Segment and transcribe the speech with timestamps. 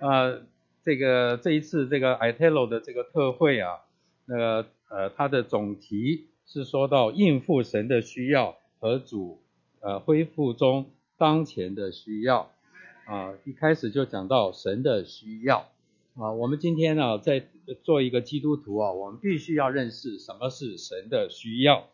[0.00, 0.42] 呃，
[0.84, 3.80] 这个这一次这个 ITELO 的这个特会啊，
[4.26, 9.40] 那个呃它的总题是说到应付神的需要和主
[9.80, 12.50] 呃恢复中当前的需要
[13.06, 15.68] 啊，一开始就讲到神的需要
[16.16, 17.42] 啊，我们今天呢在
[17.82, 21.88] 做一个基督徒啊，我们必须要认识什么是神的需要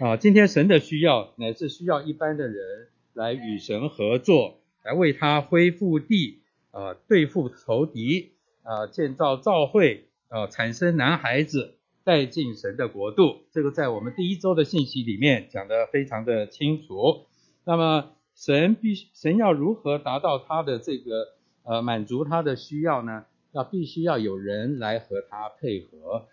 [0.00, 6.40] 啊，今天神的需要乃是需要一般的人来与神合作，来为他恢复地。
[6.76, 8.32] 呃，对付仇敌，
[8.62, 11.72] 呃，建造教会，呃，产生男孩子，
[12.04, 13.46] 带进神的国度。
[13.50, 17.24] 这个在我们第一周的信息里面讲得非常的清楚。
[17.64, 21.28] 那么神必须，神要如何达到他的这个
[21.64, 23.24] 呃满足他的需要呢？
[23.52, 26.26] 要必须要有人来和他配合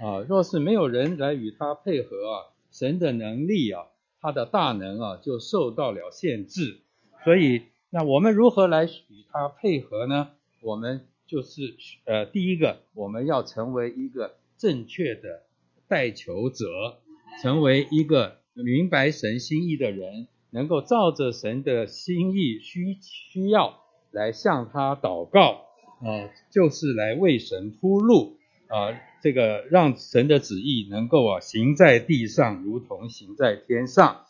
[0.00, 2.36] 啊，若是没有人来与他配合啊，
[2.70, 3.86] 神的能力啊，
[4.20, 6.78] 他的大能啊，就受到了限制。
[7.24, 7.62] 所以。
[7.90, 10.28] 那我们如何来与他配合呢？
[10.60, 11.74] 我们就是
[12.04, 15.44] 呃，第一个，我们要成为一个正确的
[15.88, 16.98] 代求者，
[17.42, 25.62] 成为一个明白神心意的人，能够照着神的心意需需要来向他祷告、
[26.02, 34.24] 呃，就是来为神铺路啊、呃，这个让神的旨意能够啊行在地上，如同行在天上啊、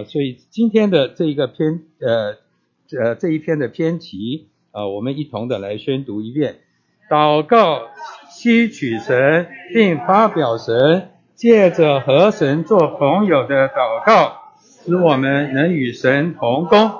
[0.00, 0.04] 呃。
[0.04, 2.46] 所以今天的这一个篇呃。
[2.96, 6.60] 呃，这一篇的篇题啊、呃，我们一同的来宣读一遍。
[7.10, 7.88] 祷告，
[8.30, 16.90] 吸取神，并发表神，借着和神做朋友的祷告，使我们能与神同工。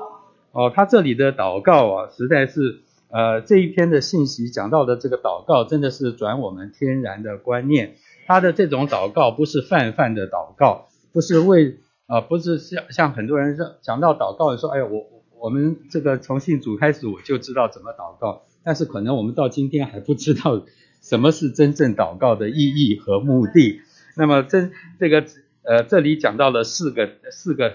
[0.53, 7.94] 哦，他这里的祷告啊，实在是呃这一篇的信息讲到的这个祷告，真的是转我们天然的观念。
[8.27, 15.18] 他的这种祷告不是泛泛的祷告，不是为啊、呃，不是像像很多人说讲到祷告的时候，哎呀我。
[15.41, 20.64] 我们这个从信主开始，我就知道怎么祷告，但是可能我们到今天还不知道
[21.00, 23.81] 什么是真正祷告的意义和目的。
[24.16, 25.25] 那么真这个
[25.62, 27.75] 呃，这里讲到了四个四个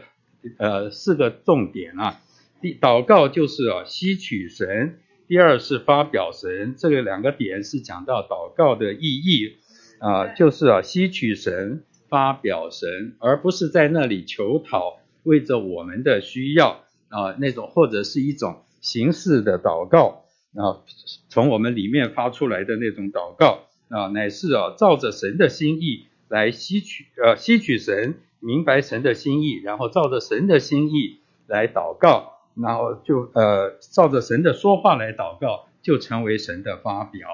[0.58, 2.20] 呃四个重点啊。
[2.62, 9.58] 第祷告就是啊吸取神，第二是发表神，这个两个点是讲到祷告的意义
[10.00, 16.83] 啊，就是啊吸取神，发表神，而不是在那里求讨，为着我们的需要。
[17.14, 20.26] 啊，那种或者是一种形式的祷告
[20.56, 20.82] 啊，
[21.30, 23.60] 从我们里面发出来的那种祷告
[23.90, 37.30] 啊，乃是啊，照着神的心意来吸取呃、啊、吸取神，明白神的心意，然后照着神的心意来祷告，然后就呃照着神的说话来祷告，就成为神的发表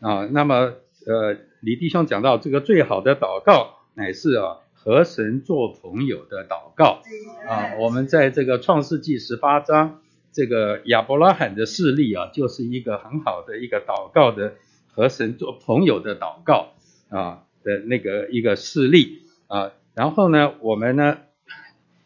[0.00, 0.26] 啊。
[0.26, 0.74] 那么
[1.06, 4.58] 呃，李弟兄讲到这个最好的祷告，乃是啊。
[4.86, 7.02] 和神做朋友的祷告
[7.48, 10.00] 啊，我们在这个创世纪十八章，
[10.32, 14.54] 这个亚伯拉罕的事例啊，就是一个很好的一个祷告的
[14.92, 16.68] 和神做朋友的祷告
[17.08, 19.72] 啊的那个一个事例啊。
[19.96, 21.18] 然后呢，我们呢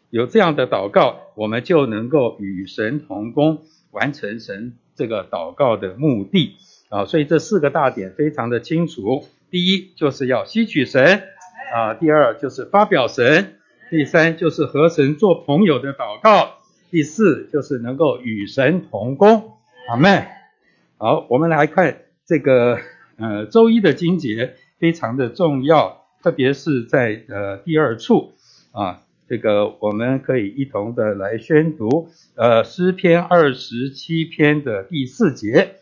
[0.09, 6.55] 有这样的祷告，我们就能够与神同工，完成神这个祷告的目的
[6.89, 7.05] 啊。
[7.05, 9.27] 所以这四个大点非常的清楚。
[9.51, 11.21] 第一，就是要吸取神。
[11.73, 13.55] 啊，第二就是发表神，
[13.89, 16.55] 第三就是和神做朋友的祷告，
[16.89, 19.53] 第四就是能够与神同工。
[19.87, 20.27] 阿门。
[20.97, 22.77] 好，我们来看这个
[23.17, 28.33] 呃周一的经节非常的重要，特别是在呃第二处
[28.73, 35.75] 啊，这个我们可以一同的来宣读呃诗篇二十七篇的第四节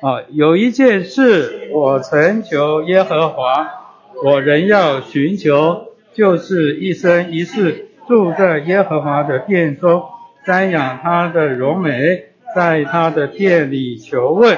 [0.00, 3.83] 啊，有一件事我曾求耶和华。
[4.24, 10.02] 我仍要寻求，就是一生一世住在耶和华的殿中，
[10.46, 14.56] 瞻仰他的荣美，在他的殿里求问。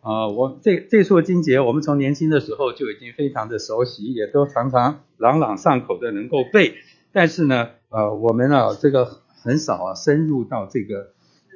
[0.00, 6.74] 啊，我这这处经节，我们从年轻的时候就已经非常的熟悉，也都常常朗朗上口的能够背。
[7.12, 9.08] 但是呢，呃，我们啊，这个
[9.44, 11.10] 很少啊，深入到这个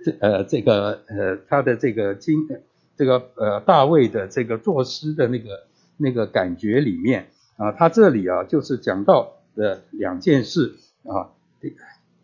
[0.04, 2.48] 这呃这个呃他的这个经
[2.96, 5.64] 这个呃大卫的这个作诗的那个。
[6.02, 11.30] 那个感觉里面啊，他这里啊就是讲到的两件事啊，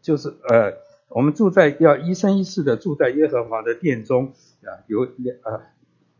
[0.02, 0.74] 就是呃，
[1.10, 4.32] 我们住在要一生一世的住在耶和华的殿中
[4.64, 5.62] 啊，有两啊，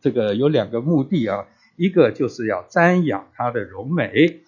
[0.00, 1.46] 这个有两个目的啊，
[1.76, 4.40] 一个就是要瞻仰他的荣美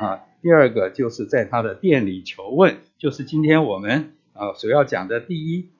[0.00, 5.70] 啊，第二个就是在他的殿里求问，就是今天我们啊所要讲的第一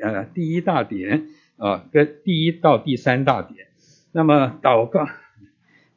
[0.00, 1.28] 呃第一大点
[1.58, 3.66] 啊，跟第一到第三大点，
[4.12, 5.06] 那么祷告。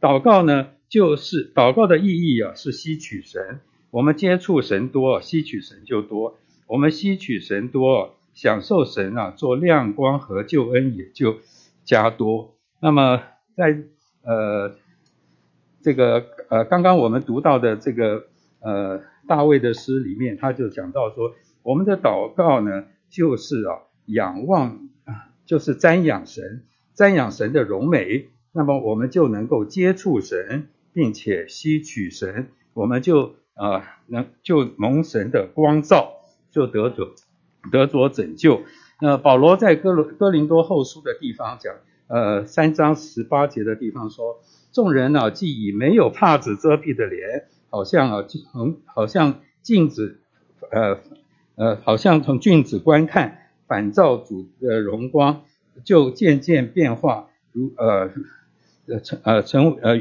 [0.01, 3.59] 祷告呢，就是祷告的意义啊，是吸取神。
[3.91, 6.37] 我们接触神多，吸取神就多。
[6.65, 11.37] 我们吸取神多，享受神啊做亮光和救恩也就
[11.83, 12.55] 加多。
[12.79, 13.21] 那么
[13.55, 13.77] 在
[14.23, 14.75] 呃
[15.81, 18.25] 这个呃刚刚我们读到的这个
[18.59, 26.63] 呃大卫的诗里面，他就讲到说，我们的祷告呢，就是啊仰望啊，就是瞻仰神，
[26.95, 36.13] 瞻仰神的荣美，那么我们就能够接触神，并且吸取神，我们就啊能就蒙神的光照，
[36.51, 37.11] 就得着
[37.71, 38.61] 得着拯救。
[38.99, 41.73] 那保罗在哥罗哥林多后书的地方讲。
[42.07, 44.41] 呃，三章十八节的地方说，
[44.73, 50.19] 众人啊，既以没有帕子遮蔽的脸，好像啊，从好像镜子，
[50.71, 50.99] 呃
[51.55, 55.43] 呃，好像从镜子观看，反照主的荣光，
[55.85, 58.11] 就渐渐变化，如呃
[58.87, 59.91] 呃成呃成呃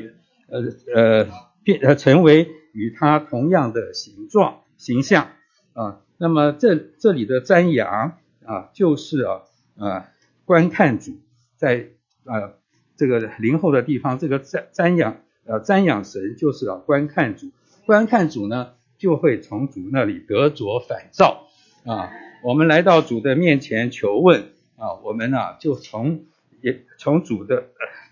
[0.48, 0.62] 呃
[0.94, 1.28] 呃
[1.62, 5.28] 变呃成为与他同样的形状形象
[5.72, 6.00] 啊。
[6.18, 9.42] 那么这这里的瞻仰啊，就是啊
[9.78, 10.10] 啊
[10.44, 11.12] 观看主
[11.56, 11.90] 在。
[12.22, 12.52] 啊，
[12.96, 17.50] 这个灵后的地方，这个瞻瞻仰，呃，瞻仰神就是啊，观看主，
[17.86, 21.48] 观看主呢，就会从主那里得着反照
[21.86, 22.12] 啊。
[22.44, 26.26] 我们来到主的面前求问啊，我们呢、就从
[26.62, 27.64] 也从主的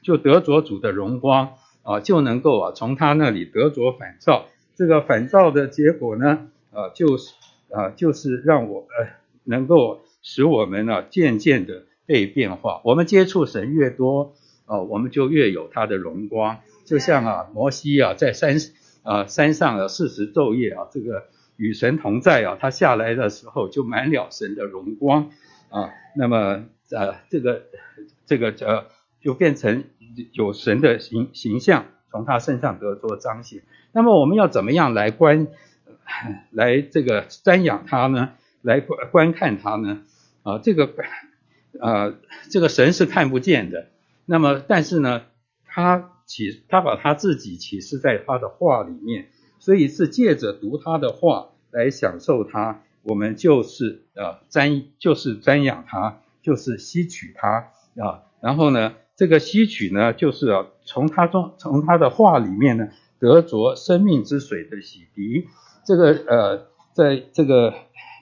[0.02, 4.46] 就得着主的荣光啊，就能够啊从他那里得着反照。
[4.74, 7.34] 这个反照的结果呢，啊，就是
[7.70, 9.08] 啊，就是让我呃
[9.44, 11.84] 能够使我们呢、渐渐的。
[12.08, 14.32] 被变化，我们接触神越多，
[14.64, 16.60] 啊，我们就越有他的荣光。
[16.86, 18.56] 就像啊，摩西啊，在山
[19.02, 21.24] 啊山上啊四十昼夜啊，这个
[21.58, 25.30] 与神同在啊，他下来的时候就满了神的荣光
[25.68, 25.90] 啊。
[26.16, 26.64] 那么
[26.96, 27.64] 啊，这个
[28.28, 28.86] 这个呃，
[29.20, 29.82] 就变成
[30.30, 33.62] 有神的形形象从他身上得着彰显。
[33.90, 35.48] 那么我们要怎么样来观
[36.52, 38.34] 来这个瞻仰他呢？
[38.62, 40.02] 来观观看他呢？
[40.44, 40.94] 啊，这个。
[41.80, 42.14] 呃，
[42.50, 43.90] 这个神是看不见的，
[44.24, 45.22] 那么但是呢，
[45.64, 49.28] 他启他把他自己启示在他的话里面，
[49.60, 57.68] 所以是借着读他的话来享受他，我们就是呃瞻就是瞻仰他，就是吸取他
[58.00, 65.44] 啊，然后呢，这个吸取呢，就是啊从他中从他的话里面呢得着生命之水的洗涤，
[65.84, 67.74] 这个呃在这个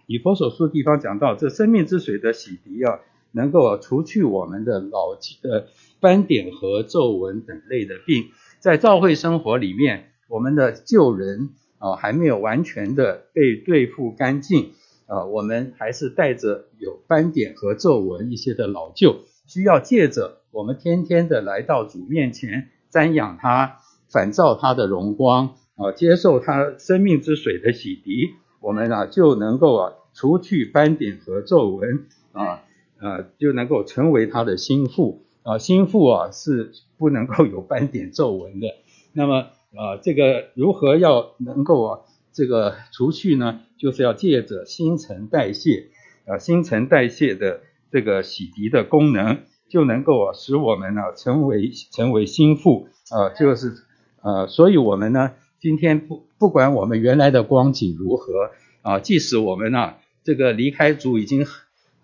[0.07, 3.01] 以佛所书地方讲到这生命之水的洗涤啊。
[3.33, 5.67] 能够除去我们的老的
[6.01, 8.31] 斑点和皱纹等类的病，
[8.61, 14.73] 在教会生活里面，我们的旧人啊还没有完全的被对付干净
[15.05, 19.17] 啊，我们还是带着有斑点和皱纹一些的老旧，
[19.47, 23.79] 需要借着我们天天的来到主面前瞻仰他，
[24.09, 32.63] 反照他的荣光啊，接受他生命之水的洗涤，我们啊就能够啊除去斑点和皱纹啊。
[32.99, 38.69] 啊，就能够成为他的心腹啊，心腹啊是不能够有斑点皱纹的。
[39.13, 42.01] 那么啊，这个如何要能够啊
[42.33, 43.61] 这个除去呢？
[43.77, 45.89] 就是要借着新陈代谢
[46.25, 47.61] 啊，新陈代谢的
[47.97, 49.39] 这个洗涤的功能，
[49.71, 53.73] 就能够啊使我们呢成为成为心腹啊，就是
[54.21, 58.51] 啊，所以我们呢今天不不管我们原来的光景如何
[58.83, 59.95] 啊，即使我们呢
[60.25, 61.47] 这个离开主已经。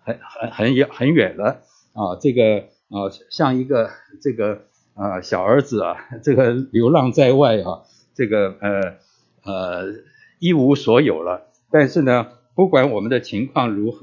[0.05, 1.61] 很很很远很远了
[1.93, 3.89] 啊，这个啊像一个
[4.21, 4.63] 这个
[4.95, 8.97] 啊小儿子啊， 这个流浪在外啊，这个呃
[9.45, 9.93] 呃
[10.39, 11.47] 一无所有了。
[11.71, 13.99] 但是呢，不管我们的情况如何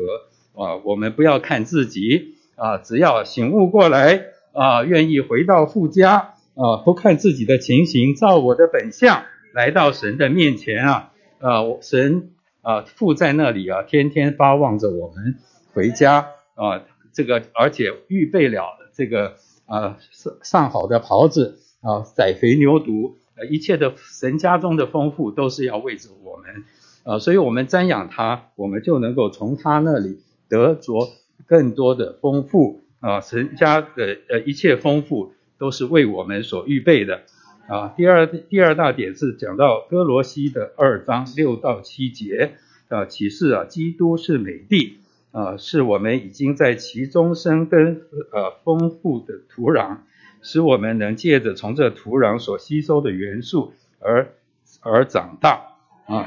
[0.61, 9.25] 啊，我们不要看自己啊，只要醒悟过来啊，愿意回到父家啊，不看自己的情形，照我的本相
[9.55, 15.37] 来到神的面前啊啊，神啊父在那里啊，天天巴望着我们。
[15.73, 16.27] 回家
[16.57, 19.37] 啊，这个而且预备了这个
[19.67, 23.15] 啊上上好的袍子啊，宰肥牛犊，
[23.49, 26.65] 一切的神家中的丰富都是要为着我们
[27.05, 30.19] 啊，所以我们瞻仰他，我们就能够从他那里
[30.51, 31.09] 得着
[31.47, 37.23] 更多的丰富啊，神家的呃一切丰富都是为我们所预备的
[37.69, 37.95] 啊。
[37.97, 42.53] 第二第二大点是讲到哥罗西的二章六到七节
[42.89, 44.99] 啊，启示啊，基督是美地。
[45.33, 48.03] 啊，是我们已经在其中生根，
[48.33, 49.99] 呃，丰富的土壤，
[50.43, 54.33] 使我们能借着从这土壤所吸收的元素而
[54.81, 55.77] 而长大
[56.07, 56.27] 啊。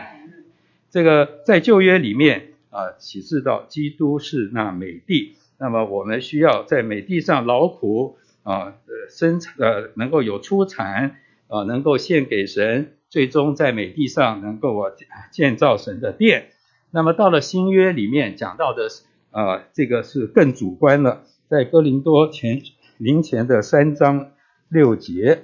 [0.90, 8.74] 这个在旧约里面啊，启示到基督是那美地，那么我们需要在美地上劳苦啊，
[9.10, 14.92] 生产呃能够有出产啊，能够献给神，最终在美地上能够啊
[15.32, 16.50] 建造神的殿。
[16.90, 18.90] 那么到了新约里面讲到的
[19.32, 22.62] 啊，这个是更主观了，在哥林多前
[22.98, 24.32] 林前的三章
[24.70, 25.44] 六节，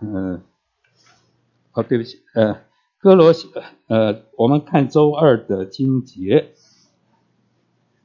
[0.00, 0.42] 嗯，
[1.72, 2.60] 哦，对不起，呃，
[3.06, 3.48] 哥罗西，
[3.86, 6.48] 呃，我们看周二的经节，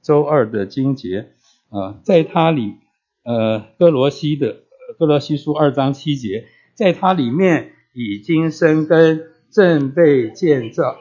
[0.04, 1.32] 周二的经节，
[1.72, 2.76] 啊，在他里，
[3.24, 4.58] 呃，哥罗西的
[5.00, 10.96] 哥罗西书二章七节，在它里面已经生根，正被建造。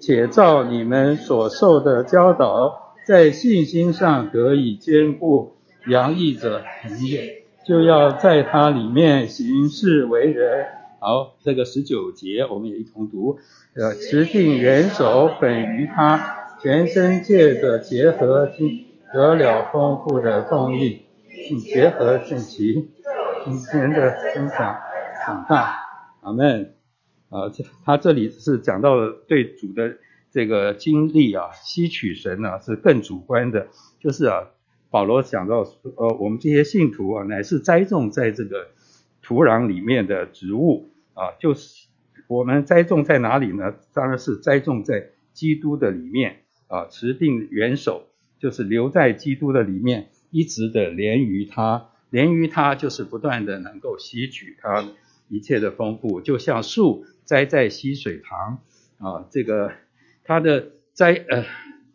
[0.00, 5.54] 且照你们所受的教导，在信心上得以坚固，
[5.86, 10.79] 洋溢着恒业，就要在它里面行事为人。
[11.02, 13.38] 好，这个十九节我们也一同读。
[13.74, 21.00] 呃，持定元首本于他，全身借着结合经得了丰富的供应，
[21.48, 22.90] 并结合圣其
[23.46, 24.78] 今天的生长
[25.24, 25.74] 长大。
[26.20, 26.74] 阿门。
[27.30, 29.96] 啊，这他这里是讲到了对主的
[30.30, 33.68] 这个经历啊，吸取神呢、啊、是更主观的，
[34.00, 34.50] 就是啊，
[34.90, 35.64] 保罗讲到
[35.96, 38.66] 呃，我们这些信徒啊，乃是栽种在这个
[39.22, 40.89] 土壤里面的植物
[41.20, 41.88] 啊，就是
[42.28, 43.74] 我们栽种在哪里呢？
[43.92, 48.08] 当然是栽种在基督的里面啊，持定元首，
[48.38, 54.88] 就是留在基督的里面，一直的连于他，连于他就是不断的能够吸取他
[55.28, 57.04] 一切的丰富，就像树。
[57.22, 58.58] 栽在溪水旁
[58.98, 59.70] 啊，这个
[60.24, 61.44] 它的栽呃，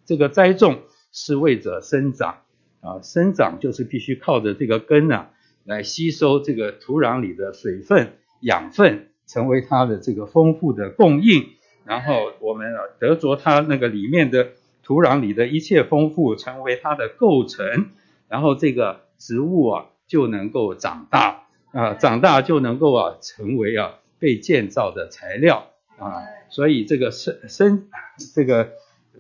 [0.06, 2.44] 这个栽种是为着生长
[2.80, 5.32] 啊，生长就是必须靠着这个根啊
[5.66, 11.50] 来吸收这个土壤里的水分、养分，成为它的这个丰富的供应。
[11.86, 14.50] 然后我们啊得着它那个里面的
[14.84, 17.90] 土壤里的一切丰富，成为它的构成，
[18.28, 23.96] 然后这个植物啊就能够长大啊，长大就能够啊成为啊。
[24.18, 27.90] 被建造的材料啊，所以这个生生
[28.34, 28.72] 这个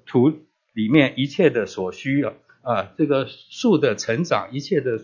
[0.05, 0.31] 土
[0.73, 4.97] 里面一切的所需要啊，这个树的成长一切的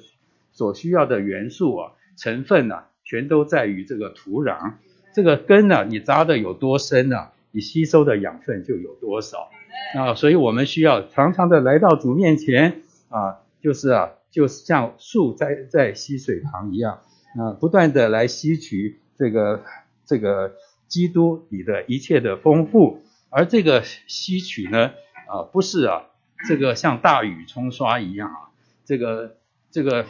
[0.53, 4.75] 所需要的元素啊成分呐、啊，全都在于这个土壤。
[5.13, 9.49] 这个根呢、你扎的有多深呢、你吸收的养分就有多少
[9.95, 10.15] 啊。
[10.15, 16.99] 所以我们需要常常的来到主面前啊，就是啊，就是像树栽在溪水旁一样
[17.37, 19.63] 啊，不断的来吸取这个。
[20.03, 20.55] 这个
[20.89, 24.91] 基督里的一切的丰富，而这个吸取呢，
[25.27, 26.03] 啊，不是啊，
[26.49, 28.51] 这个像大雨冲刷一样啊，
[28.83, 29.37] 这个
[29.69, 30.05] 这个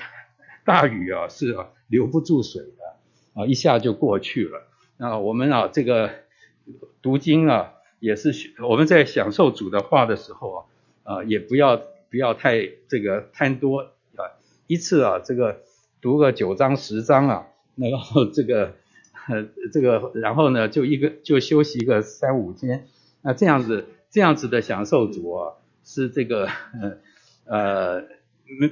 [0.66, 4.71] 大雨啊是啊留不住水的啊，一下就过去了。
[5.02, 6.12] 那我们啊，这个
[7.02, 8.32] 读经啊，也是
[8.70, 10.68] 我们在享受主的话的时候
[11.04, 11.82] 啊，啊，也不要
[12.12, 13.80] 不要太这个贪多
[14.16, 15.62] 啊，一次啊，这个
[16.02, 18.76] 读个九章十章啊，然后这个。
[19.72, 22.88] 这个然后呢，就一个就休息一个三五天，
[23.22, 25.54] 那这样子这样子的享受主啊，
[25.86, 26.98] 是这个呃
[27.46, 28.04] 呃
[28.60, 28.72] 没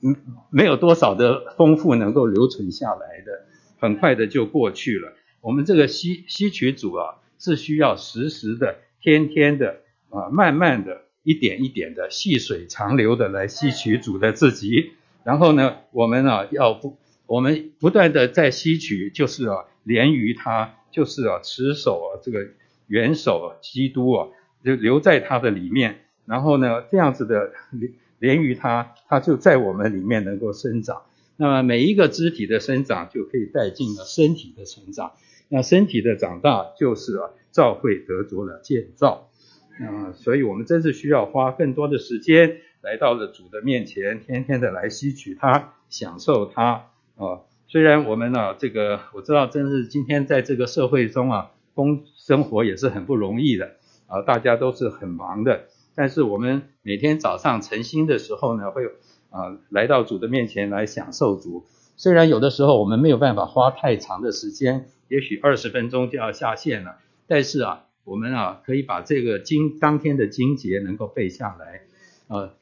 [0.00, 0.16] 没
[0.50, 3.44] 没有多少的丰富能够留存下来的，
[3.78, 5.12] 很快的就过去了。
[5.46, 9.76] 我们这个吸吸取主啊，是需要时时的、天天的
[10.10, 14.90] 啊，慢慢的、一点一点的、细水长流的来吸取主的自己。
[15.22, 16.98] 然后呢，我们啊要不。
[17.26, 22.40] 我们不断的在吸取，就是啊，连于他，就是啊，持守啊，这个
[22.88, 24.28] 元首啊，基督啊，
[24.64, 26.06] 就留在他的里面。
[26.24, 31.02] 然后呢，这样子的连连于他，他就在我们里面能够生长。
[31.36, 35.12] 那么每一个肢体的生长，就可以带进了身体的成长。
[35.48, 39.30] 那身体的长大，就是啊，教会得着了建造。
[39.78, 46.86] 啊，所以我们真是需要花更多的时间来到了主的面前，天天的来吸取他，享受他。
[47.16, 53.72] 啊，虽然我们呢、这个我知道，真是今天在这个社会中啊，工生活也是很不容易的
[54.06, 55.66] 啊，大家都是很忙的。
[55.94, 58.86] 但是我们每天早上晨兴的时候呢，会
[59.30, 61.66] 啊来到主的面前来享受主。
[61.96, 71.80] 虽然有的时候我们没有办法花太长的时间，也许二十分钟就要下线了，但是啊，我们啊可以把这个经当天的经节能够背下来。
[72.28, 72.54] 呃，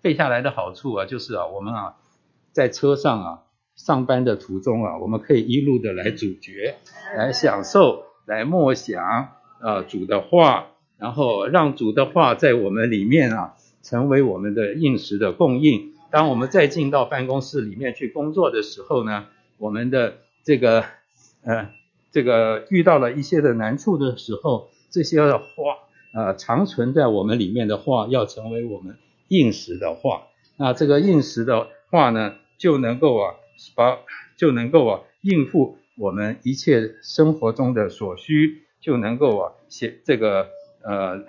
[0.00, 1.96] 背下来的好处啊，就是啊，我们啊
[2.52, 3.42] 在车上啊。
[3.74, 6.74] 上班的途中啊，我们可以一路的来咀嚼，
[7.16, 9.02] 来享受，来默想
[9.60, 10.66] 啊主的话，
[10.98, 15.91] 然后让主的话在我们里面啊，成为我们的应时的供应。
[16.12, 19.26] 当我们再进到办公室里面去工作的时候呢，
[19.58, 20.84] 我们的这个
[21.42, 21.70] 呃
[22.12, 25.44] 这个遇到了一些的难处的时候，这些的话
[26.12, 28.96] 啊长存在我们里面的话，要成为我们
[29.28, 30.28] 应时的话。
[30.56, 33.34] 那这个应时的话呢，就能够啊。
[33.76, 33.98] 把
[34.36, 40.48] 就能够啊应付我们一切生活中的所需，就能够啊写这个
[40.82, 41.22] 呃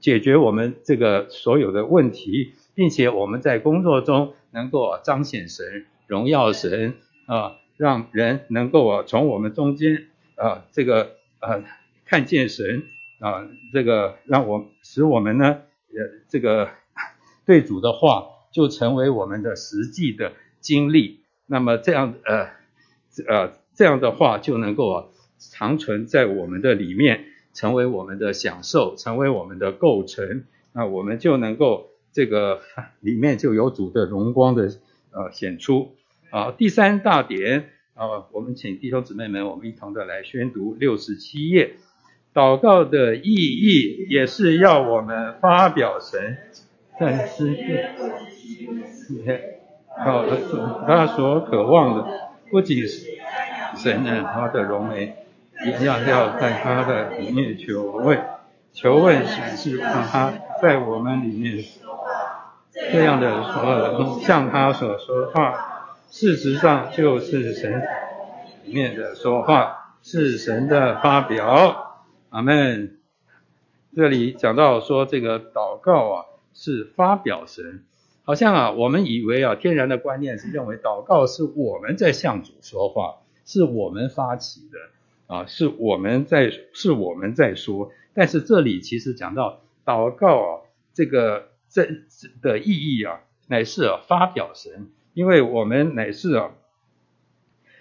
[0.00, 6.94] 解决我们这个所有的问题，并且我们在工作中能够彰显神、荣耀神
[7.26, 10.06] 啊，让人能够啊从我们中间
[10.36, 11.64] 啊这个啊
[12.06, 12.84] 看见神
[13.18, 16.70] 啊，这个让我使我们呢呃这个
[17.44, 21.24] 对主的话就成为我们的实际的经历。
[21.46, 22.46] 那么这样呃
[23.26, 25.04] 呃这样的话就能够啊
[25.36, 27.24] 长存在我们的里面。
[27.54, 32.58] 成为我们的享受，成为我们的构成，那我们就能够这个
[32.98, 34.64] 里面就有主的荣光的
[35.12, 35.94] 呃显出
[36.30, 36.50] 啊。
[36.50, 41.76] 第三大点啊，我们请弟兄姊妹们，我们一同的来宣读六十七页。
[42.34, 46.38] 祷告的意义也是要我们发表神
[46.98, 47.90] 在世界
[49.08, 49.60] 里面，
[49.96, 50.24] 好，
[50.88, 52.04] 他所渴望的
[52.50, 53.06] 不仅是
[53.76, 55.14] 神呢，他的荣美。
[55.60, 58.16] 一样要在他的里面求问，
[58.72, 60.32] 求问神是让他
[60.62, 61.64] 在我们里面
[62.90, 67.82] 这样的说，像他所说话，事实上就是神
[68.64, 72.00] 里面的说话，是神的发表。
[72.30, 72.98] 阿门。
[73.94, 77.84] 这里讲到说这个祷告啊是发表神，
[78.24, 84.78] 好像啊我们以为啊天然的观念是认为祷告是我们在向主说话，是我们发起的。
[85.26, 90.60] 啊，是我们在是我们在说，但是这里其实讲到祷告啊，
[90.94, 91.86] 这个这
[92.42, 96.50] 的意义啊，乃是啊发表神，因为我们乃是啊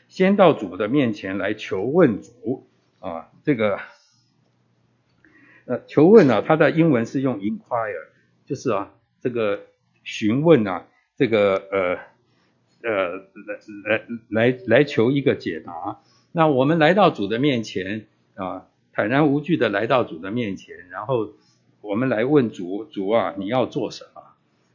[0.08, 2.68] 先到主的面前来求问主
[3.00, 3.80] 啊，这个
[5.66, 8.08] 呃求问啊，它的英文是用 inquire，
[8.46, 9.62] 就是啊这个
[10.04, 11.98] 询问啊，这个呃
[12.84, 16.02] 呃来来来来求一个解答。
[16.32, 21.34] 那我们来到主的面前啊，坦然无惧的来到主的面前，然后
[21.82, 24.22] 我们来问主，主啊，你要做什么？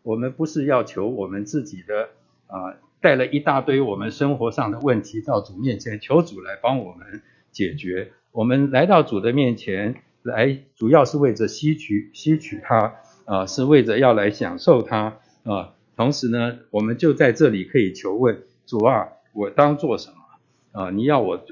[0.02, 2.08] 我们不是要求我们自己的
[2.46, 8.12] 啊，带了一大堆我们生活上的问题到主面前，求主来帮我们解决。
[8.30, 12.94] 我们来到主的面前来，主要是为着吸取吸取他
[13.26, 15.74] 啊，是为着要来享受他啊。
[15.96, 20.80] 同时呢，我们就在这里可以求问主啊，我当做什么？
[20.84, 21.44] 啊，你要我，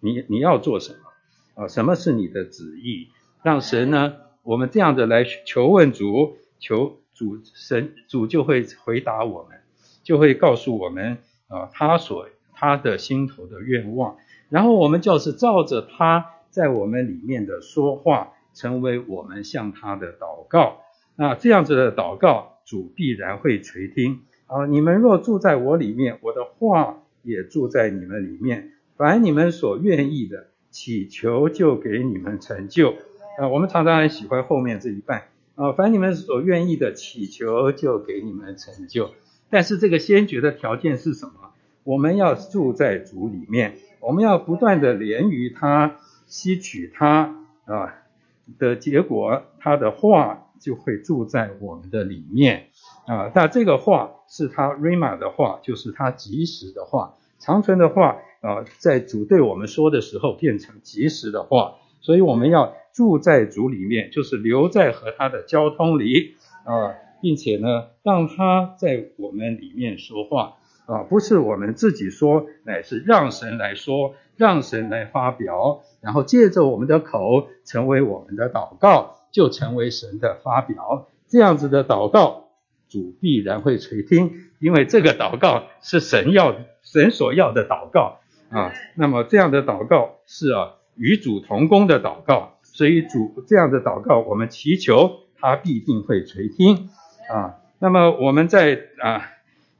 [0.00, 1.64] 你你要做什么？
[1.64, 3.08] 啊，什么是你的旨意？
[3.42, 4.16] 让神呢，
[4.48, 9.58] 我们这样的来求问主，求主神主就会回答我们，
[10.02, 14.16] 就会告诉我们啊，他所他的心头的愿望，
[14.48, 20.78] 然后我们就是照着他在我们里面的说话，成为我们向他的祷告。
[21.14, 24.22] 那这样子的祷告，主必然会垂听。
[24.46, 27.02] 啊，你们若住在我里面，我的话。
[27.24, 32.94] 也住在你们里面，凡你们所愿意的，祈求就给你们成就。
[33.38, 39.12] 啊，我们常常很喜欢后面这一半啊，凡你们所愿意的，祈求就给你们成就。
[39.48, 41.52] 但是这个先决的条件是什么？
[41.84, 47.94] 我们要住在主里面，我们要不断的连于他，吸取他啊
[48.58, 52.70] 的结果，他的话就会住在我们的里面。
[53.06, 70.54] 啊，那这个话是他 Rhema 的话，就是他即时的话，长存的话啊，在主对我们说的时候变成即时的话，所以我们要住在主里面，就是留在和他的交通里啊，并且呢，让他在我们里面说话
[70.86, 82.44] 啊，不是我们自己说，乃是让神来说，让神来发表，然后借着我们的口成为我们的祷告，就成为神的发表，这样子的祷告。
[82.90, 84.30] 主必然会垂听，
[84.60, 88.72] 因为这个祷告是神要、神所要的祷告啊。
[88.94, 96.90] 那么这样的祷告是啊与主同工的祷告，所以主这样的祷告，我们祈求他必定会垂听
[97.32, 97.56] 啊。
[97.78, 99.22] 那么我们在啊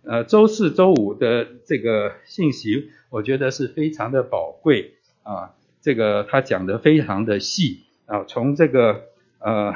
[0.02, 5.54] 呃周四周五的这个信息，我觉得是非常的宝贵啊。
[5.80, 9.02] 这个他讲的非常的细啊，从这个
[9.40, 9.74] 呃。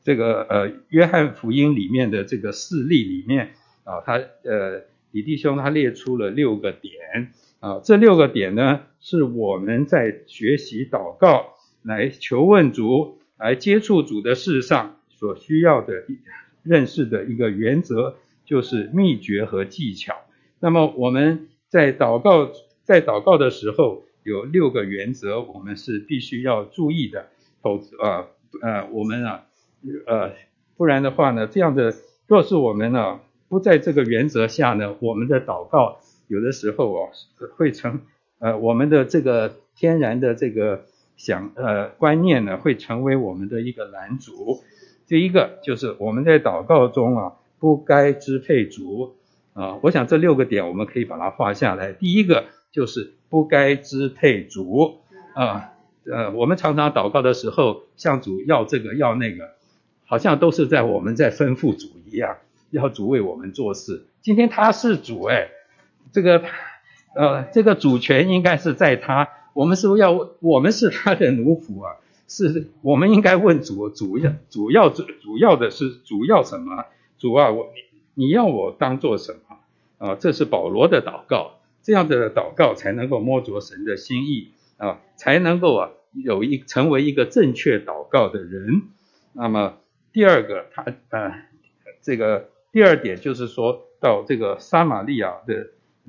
[0.00, 3.50] 这个呃，约翰福音里面的这个事例里面
[3.84, 16.04] 啊，他呃李弟兄他列出了六个点啊，这六个点呢是我们在学习祷告、来求问主、来接触主的事上所需要的
[16.62, 20.14] 认识的一个原则，就是秘诀和技巧。
[20.60, 22.50] 那么我们在祷告
[22.84, 27.28] 在祷告的时候有六个原则，我们是必须要注意的，
[27.60, 28.26] 否则啊
[28.62, 29.44] 呃我们啊。
[30.06, 30.32] 呃，
[30.76, 31.94] 不然的话呢，这样的，
[32.26, 37.08] 若是我们呢不在这个原则下呢，我们的祷告有的时候哦
[37.56, 38.02] 会成
[38.38, 40.84] 呃我们的这个天然的这个
[41.16, 44.62] 想呃观念呢，会成为我们的一个拦阻。
[45.06, 49.16] 第一个就是我们在祷告中啊，不该支配主
[49.54, 49.78] 啊。
[49.82, 51.92] 我想这六个点我们可以把它画下来。
[51.92, 55.00] 第一个就是不该支配主
[55.34, 55.72] 啊。
[56.10, 59.50] 呃，我们常常祷告的时候，向主要这个要那个，
[60.06, 62.38] 好像都是在我们在吩咐主一样，
[62.70, 64.06] 要主为我们做事。
[64.22, 65.48] 今天他是主哎，
[66.12, 66.42] 这个
[67.14, 71.96] 呃这个主权应该是在他，我们是不要我们是他的奴仆啊？
[72.26, 76.84] 是，我们应该问主，主要主要主主要的是主要什么？
[77.18, 77.72] 主啊，我
[78.14, 79.56] 你你要我当做什么
[79.98, 80.14] 啊？
[80.16, 85.90] 这是保罗的祷告，这样的祷告才能够摸着神的心意啊，才能够啊。
[86.24, 88.82] 有一成为一个正确祷告的人，
[89.34, 89.76] 那么
[90.10, 91.34] 第二个，他呃，
[92.00, 95.68] 这个第二点就是说到这个撒玛利亚的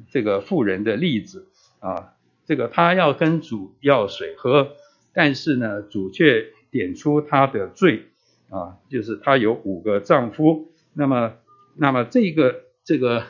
[0.09, 1.47] 这个妇人的例子
[1.79, 2.13] 啊，
[2.45, 4.71] 这个他要跟主要水喝，
[5.13, 8.05] 但是呢，主却点出他的罪
[8.49, 11.33] 啊，就是他有五个丈夫，那么
[11.75, 13.23] 那么这个这个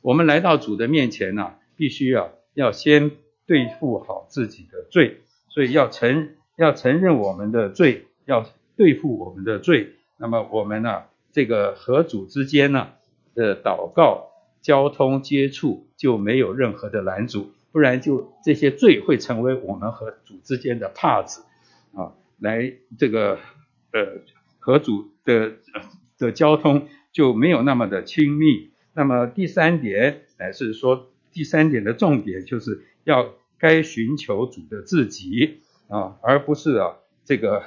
[0.00, 3.10] 我们来到主的面前呢，必须啊要先
[3.46, 5.18] 对付好自己的罪。
[5.54, 9.96] 所以要承要承认我们的罪，要对付我们的罪。
[10.16, 12.88] 那么我们呢、这个和主之间呢
[13.34, 14.31] 的祷告、
[14.62, 21.42] 交通、接触就没有任何的拦阻，不然就这些罪会成为我们和主之间的帕子
[21.94, 23.38] 啊，来这个
[23.92, 24.22] 呃
[24.58, 25.52] 和主的
[26.16, 28.70] 的交通就没有那么的亲密。
[28.94, 33.34] 那么第三点乃是说，第三点的重点就是要。
[33.58, 37.62] 该寻求主的自己啊，而不是啊这个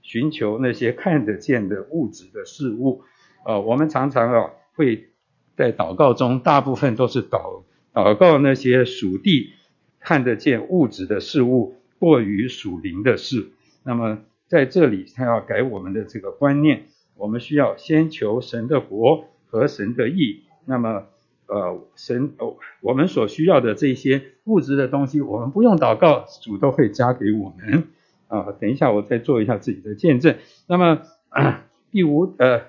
[0.00, 3.02] 寻求那些看得见的物质的事物
[3.44, 3.58] 啊。
[3.58, 5.09] 我们常常啊会
[5.56, 9.50] 在祷告中，大部分都是祷祷告那些属地
[9.98, 13.48] 看得见物质的事物，过于属灵的事。
[13.82, 16.84] 那么在这里，他要改我们的这个观念，
[17.16, 20.42] 我们需要先求神的国和神的义。
[20.64, 21.06] 那么。
[21.52, 27.88] 呃，神哦，我们所需要的这些物质的东西，我们不用祷告，主都会加给我们
[28.28, 28.52] 啊。
[28.60, 30.36] 等一下，我再做一下自己的见证。
[30.68, 32.66] 那么，啊、第五呃，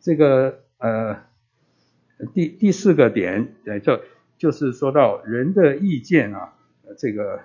[0.00, 1.18] 这个呃，
[2.34, 4.00] 第第四个点，呃，就
[4.38, 6.54] 就是说到人的意见啊，
[6.98, 7.40] 这个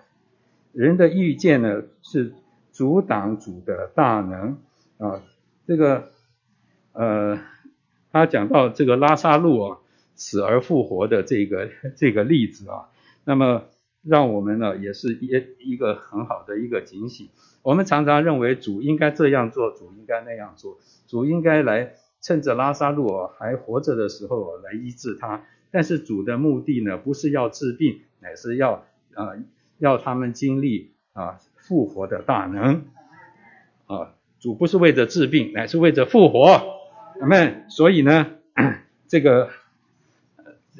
[0.72, 2.34] 人的意见呢是
[2.72, 4.58] 阻挡主的大能
[4.98, 5.22] 啊。
[5.68, 6.12] 这个
[6.94, 7.40] 呃，
[8.12, 9.78] 他讲到这个拉萨路啊。
[10.14, 12.90] 死而复活的这个这个例子啊，
[13.24, 13.64] 那么
[14.04, 17.30] 让我们呢也是一一个很好的一个警醒。
[17.64, 25.44] 我们常常认为主应该这样做，主应该那样做，主应该来趁着拉萨路还活着的时候来医治他。
[25.72, 29.34] 但是主的目的呢，不是要治病，乃是要啊
[29.80, 32.86] 要他们经历啊复活的大能
[33.88, 34.14] 啊。
[34.40, 36.62] 主不是为着治病，乃是为着复活。
[37.20, 38.28] 那么所以呢，
[39.08, 39.50] 这个。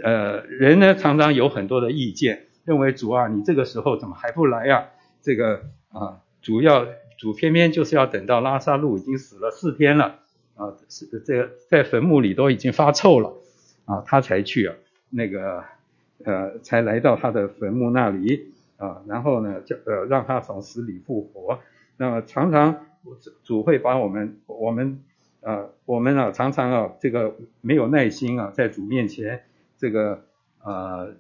[0.02, 4.86] 呃，人呢常常有很多的意见，认为主啊，你这个时候怎么还不来呀？
[5.22, 6.88] 这个啊，主要
[7.20, 10.20] 主偏偏就是要等到拉萨路已经死了四天了
[10.56, 13.34] 啊，是这个在坟墓里都已经发臭了
[13.86, 14.76] 啊，他才去啊，
[15.10, 15.64] 那个
[16.24, 21.60] 呃，才来到他的坟墓那里啊，然后呢，叫呃让他从死里复活。
[21.98, 22.88] 那么常常
[23.44, 25.04] 主会把我们我们
[25.42, 29.44] 啊我们啊常常啊这个没有耐心啊，在主面前。
[29.78, 30.24] 这个
[30.64, 31.16] 呃，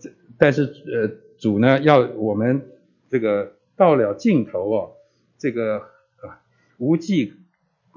[0.00, 1.08] 这但是呃
[1.38, 2.68] 主呢要我们
[3.08, 4.90] 这个到了尽头哦，
[5.38, 5.78] 这个
[6.22, 6.42] 啊
[6.78, 7.34] 无计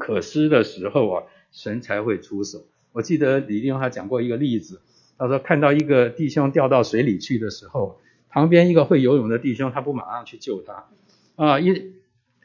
[0.04, 2.66] 可施的时候啊，神才会出手。
[2.92, 4.82] 我记得李弟兄他讲过一个例子，
[5.18, 10.89] 他说看到一个弟兄掉到水里去的时候，旁边一个会游泳的弟兄他不马上去救他
[11.38, 11.94] 啊，一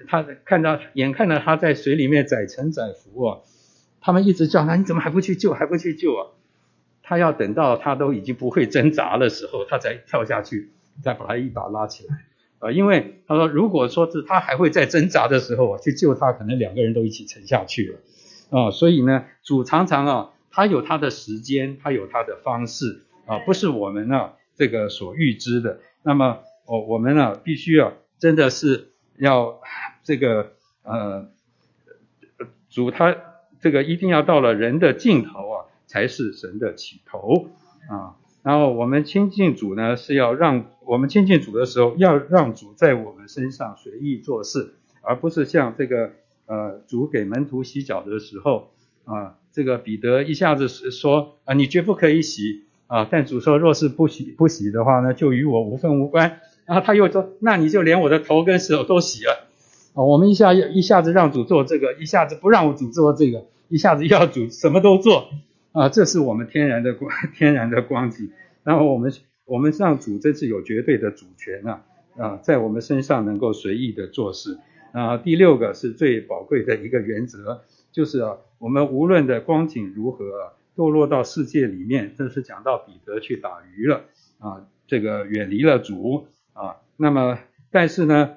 [0.07, 3.40] 他看到眼看着他在水里面载沉载浮啊，
[4.01, 6.23] 他们一直叫他，你怎么还不去救，还不去救啊？
[7.03, 10.71] 他要等到他都已经不会挣扎的时候，他才跳下去，
[11.03, 12.25] 再把他一把拉起来。
[12.59, 17.99] 啊，因为他说，如果说是他还会再挣扎的时候啊，去救他，可能两个人都一起沉下去了。
[18.51, 25.81] 啊，所以呢，主常常啊，他有他的时间，他有他的方式啊，不是我们呢这个所预知的。
[26.03, 29.61] 那么，我我们呢必须啊，真的是要
[30.05, 31.29] 这个呃，
[32.71, 33.16] 主他
[33.61, 35.64] 这个一定要到了人的尽头啊。
[35.88, 37.49] 才是神的起头
[37.88, 38.17] 啊！
[38.42, 46.12] 然后我们亲近主呢，是要让我们亲近主的时候，要让主在我们身上随意做事，而不是像这个
[46.46, 48.70] 呃主给门徒洗脚的时候
[49.05, 53.07] 啊，这个彼得一下子说啊，你绝不可以洗啊！
[53.11, 59.48] 但主说，若是不洗不洗的话呢，就与我无分无关然后他又说，那你就连我的头跟手都洗了。
[59.94, 65.29] 啊，我们一下一下子让主做这个，一下子不让我主做这个，一下子要主什么都做。
[65.72, 68.31] 啊，这是我们天然的光， 天然的光景。
[68.64, 69.12] 然后我们
[69.44, 71.85] 我们让主真是有绝对的主权啊
[72.16, 74.59] 啊，在我们身上能够随意的做事。
[74.92, 77.61] 啊，第六个是最宝贵的一个原则，
[77.92, 84.04] 就是啊，我们无论的光景如何，堕落到世界里面，这是讲到彼得去打鱼了
[84.38, 87.38] 啊，这个远离了主啊，那么
[87.70, 88.37] 但是呢，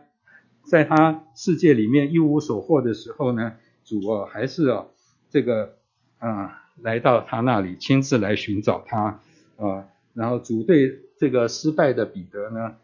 [0.64, 3.54] 在他世界里面一无所获的时候呢，
[3.86, 4.88] 主啊还是啊
[5.30, 5.76] 这个
[6.20, 9.20] 啊来到他那里，亲自来寻找他
[9.58, 12.76] 啊，然后主对这个失败的彼得呢，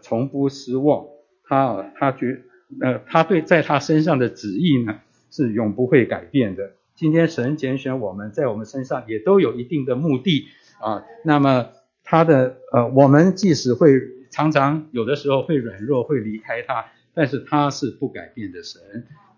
[0.00, 1.06] 从不失望，
[1.44, 2.42] 他他觉。
[2.80, 4.98] 呃，他对在他身上的旨意呢，
[5.30, 6.72] 是永不会改变的。
[6.96, 10.48] 今天神拣选我们在我们身上也都有一定的目的
[10.80, 11.04] 啊。
[11.24, 11.68] 那么
[12.02, 14.00] 他的呃，我们即使会
[14.32, 18.82] 常常有的时候会软弱，会离开他，但是他是不改变的神。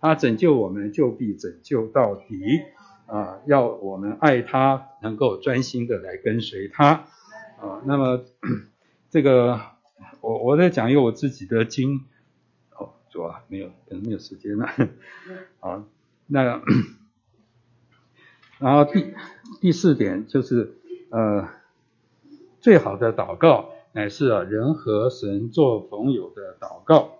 [0.00, 2.24] 他拯救我们就必拯救到底
[3.08, 7.08] 啊，要我们爱他，能够专心的来跟随他
[7.60, 7.82] 啊。
[7.84, 8.24] 那么
[9.10, 9.60] 这个
[10.20, 12.04] 我我在讲一个我自己的经。
[12.76, 14.68] 哦主啊，没有，可能没有时间了。
[15.60, 15.82] 好，
[16.26, 16.62] 那
[18.58, 19.14] 然后第
[19.60, 20.74] 第四点就是
[21.10, 21.48] 呃，
[22.60, 27.12] 最好的祷告乃是啊人和神做朋友的祷告。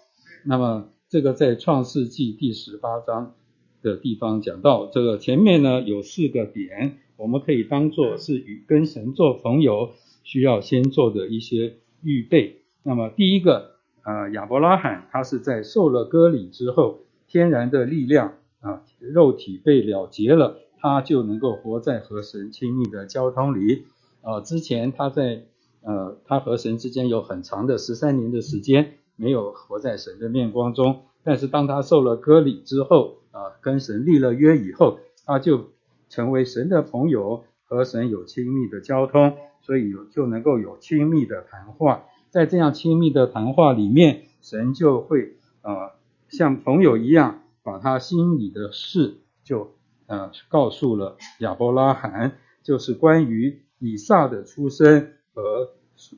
[0.44, 3.34] 那么这个在创世纪第十八章
[3.82, 9.90] 的地方讲到，这个前面呢有四个点，我们可以当做是与跟神做朋友
[10.22, 12.62] 需要先做的一些预备。
[12.82, 13.78] 那么第一个。
[14.04, 23.82] 呃，亚伯拉罕他是在受了割礼之后，天然的力量啊，肉体被了结了，他就能够活在和神亲密的交通里。
[24.22, 25.44] 啊，之前他在
[25.82, 35.70] 呃，他和神之间有很长的十三年的时间没有活在神的面光中，但是当他受了割礼之后，啊，跟神立了约以后，他就
[36.08, 42.06] 成为神的朋友，和神有亲密的交通，所以就能够有亲密的谈话。
[42.30, 45.92] 在这样亲密的谈话里面，神就会呃
[46.28, 49.74] 像朋友一样，把他心里的事就
[50.06, 52.32] 呃告诉了亚伯拉罕，
[52.64, 55.70] 就是关于以撒的出生和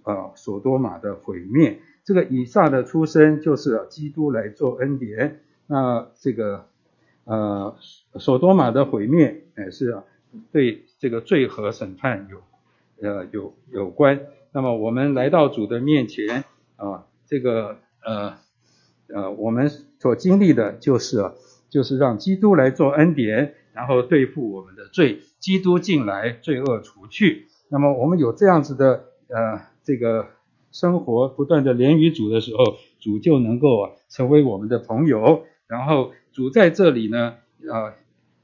[0.05, 1.81] 呃所多玛的毁灭。
[2.03, 6.67] 这个以撒的出生就是基督来做恩典，那这个
[7.25, 7.77] 呃
[8.19, 10.03] 所多玛的毁灭也是
[10.53, 12.43] 对这个罪和审判有
[13.09, 14.21] 呃有有关。
[14.53, 16.45] 那么我们来到主的面前
[16.77, 18.35] 啊，这个呃
[19.07, 21.33] 呃，我们所经历的就是，
[21.69, 27.47] 就是让基督来做恩典，然后对付我们的罪，基督进来，罪恶除去。
[27.69, 30.27] 那么我们有这样子的呃这个
[30.73, 35.45] 生活，不断的连于主的时候，主就能够啊成为我们的朋友。
[35.67, 37.37] 然后主在这里呢
[37.71, 37.95] 啊，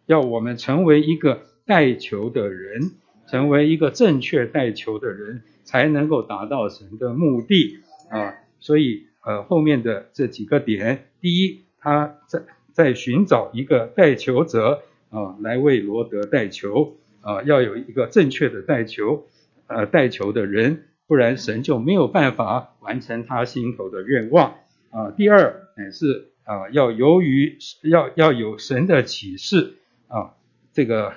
[0.06, 2.92] 要我们成为一个带球的人，
[3.28, 5.42] 成为一个正确带球的人。
[5.66, 19.26] 才能够达到神的目的啊，所以呃后面的这几个点，第一，他在在寻找一个带球者啊，来为罗德带球啊，要有一个正确的带球
[19.66, 24.54] 呃带球的人，不然神就没有办法完成他心头的愿望
[24.90, 25.10] 啊。
[25.16, 29.74] 第二，乃是啊要由于要要有神的启示
[30.08, 30.32] 啊，
[30.72, 31.12] 这个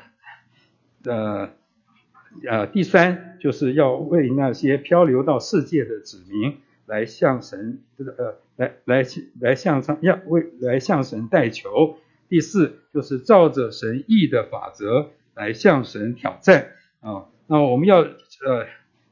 [1.06, 1.52] 呃。
[2.48, 9.04] 呃，第三就是要为那些漂流到世界的子民来向神，呃，来来
[9.42, 11.98] 来向上要为来向神代求。
[12.30, 17.26] 第四就是照着神意的法则来向神挑战啊。
[17.48, 18.68] 那我们要呃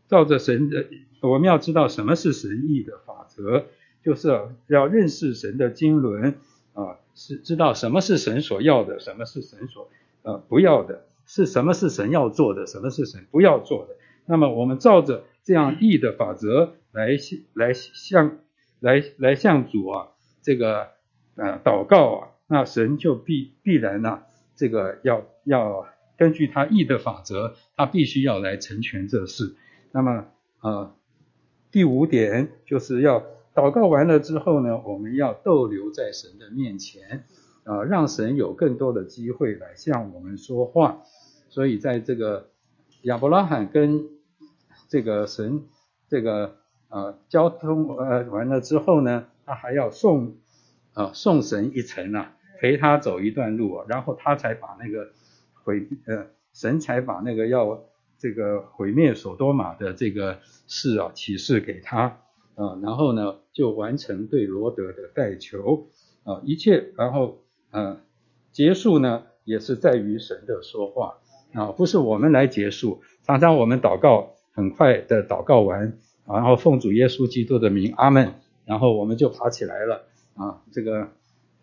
[0.08, 0.86] 照着神的，
[1.22, 3.66] 我们要知道什么是神意的法则，
[4.04, 4.30] 就是
[4.68, 6.36] 要认识神的经纶
[6.74, 9.90] 啊，是知道什么是神所要的，什么是神所
[10.24, 11.04] 呃不要的。
[11.30, 13.98] 是什么是神要做的，什么是神不要做的？
[14.28, 17.18] 那么我们照着这样义的法则来
[17.54, 18.40] 来向
[18.80, 20.08] 来来向主啊，
[20.42, 20.88] 这个
[21.36, 24.22] 呃祷告啊，那神就必必然呢、
[24.56, 25.86] 这个要要
[26.18, 29.54] 根据他义的法则，他必须要来成全这事。
[29.92, 30.28] 那么
[30.62, 30.96] 呃
[31.72, 33.22] 第五点就是要
[33.58, 37.26] 祷告完了之后呢，我们要逗留在神的面前
[37.64, 41.02] 啊、让神有更多的机会来向我们说话。
[41.50, 42.52] 所以在这个
[43.02, 44.06] 亚伯拉罕跟
[44.88, 45.64] 这个神
[46.08, 46.58] 这个
[46.90, 50.36] 呃交通呃完了之后呢，他还要送、
[50.94, 55.10] 呃、送神一程啊，陪他走一段路啊，然后他才把那个
[55.64, 57.84] 毁呃神才把那个要
[58.20, 62.20] 这个毁灭所多玛的这个事啊启示给他
[62.58, 65.88] 啊，然后呢就完成对罗德的代求
[66.24, 67.38] 啊，一切，然后
[67.70, 68.00] 呃
[68.52, 71.20] 结束呢也是在于神的说话
[71.54, 73.02] 啊，不是我们来结束。
[73.24, 78.34] 常常我们祷告很快的祷告完，然后奉主耶稣基督的名，阿门，
[78.66, 81.10] 然后我们就爬起来了啊，这个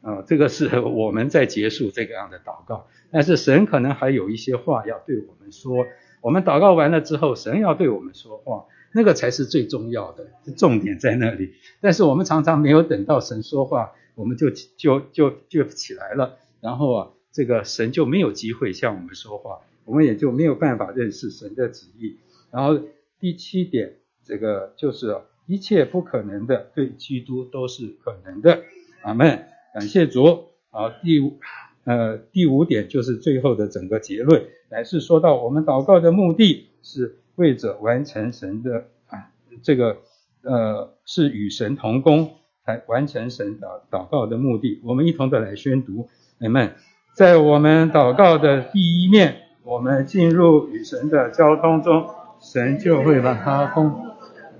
[0.00, 5.84] 啊这个是我们在结束这个样的祷告，但是神可能还有一些话要对我们说。
[6.20, 10.26] 我们祷告完了之后，神要对我们说话，那个才是最重要的，
[10.56, 11.54] 重点在那里。
[11.80, 22.16] 但是我们常常没有等到神说话，我们就就就就起来了，然后啊，这个神就没有机会向我们说话，我们也就没有办法认识神的旨意。
[22.52, 22.80] 然后
[23.18, 28.62] 第七点，这个就是一切不可能的，对基督都是可能的。
[29.02, 30.50] 阿门，感谢主。
[30.70, 31.38] 好，第五。
[31.86, 39.30] 呃，第五点就是最后的整个结论，乃是说到我们祷告的目的是为着完成神的啊，
[39.62, 39.98] 这个
[40.42, 42.30] 呃是与神同工
[42.64, 44.80] 来完成神祷祷告的目的。
[44.84, 46.08] 我们一同的来宣读，
[46.40, 46.74] 阿们，
[47.14, 52.08] 在我们祷告的第一面，我们进入与神的交通中，
[52.40, 53.94] 神就会把它封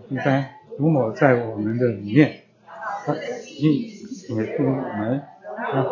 [0.08, 3.14] 一般涂抹在我们的里面，啊，
[3.60, 5.22] 你也对我们
[5.56, 5.87] 啊。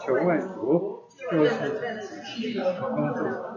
[0.00, 1.50] 求问主就是
[2.80, 3.47] 工作。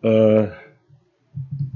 [0.00, 0.52] 呃，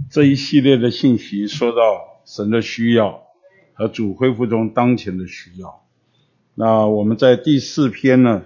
[0.08, 3.24] 这一系列的信息说到神的需要
[3.72, 5.84] 和主恢复中当前的需要。
[6.54, 8.44] 那我们在第四篇呢，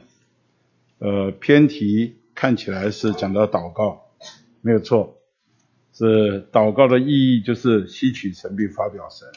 [1.01, 4.07] 呃，篇题看起来是讲到祷告，
[4.63, 5.19] 没有错。
[5.93, 9.29] 是祷告的意义，就是吸取神并发表神。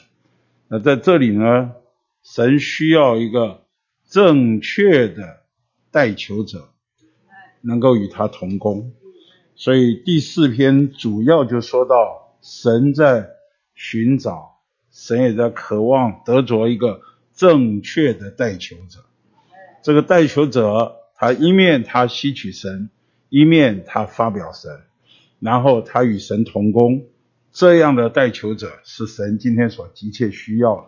[0.68, 1.74] 那在这里呢，
[2.28, 3.66] 神需要一个
[4.04, 5.44] 正确的
[5.92, 6.70] 代求者，
[7.60, 8.92] 能够与他同工。
[9.54, 13.28] 所以第四篇主要就说到，神在
[13.76, 14.58] 寻找，
[14.90, 17.00] 神也在渴望得着一个
[17.32, 19.04] 正确的代求者。
[19.80, 22.90] 这个代求者，他一面他吸取神，
[23.28, 24.80] 一面他发表神。
[25.38, 27.06] 然后他与神同工，
[27.52, 30.86] 这样的代求者是神今天所急切需要的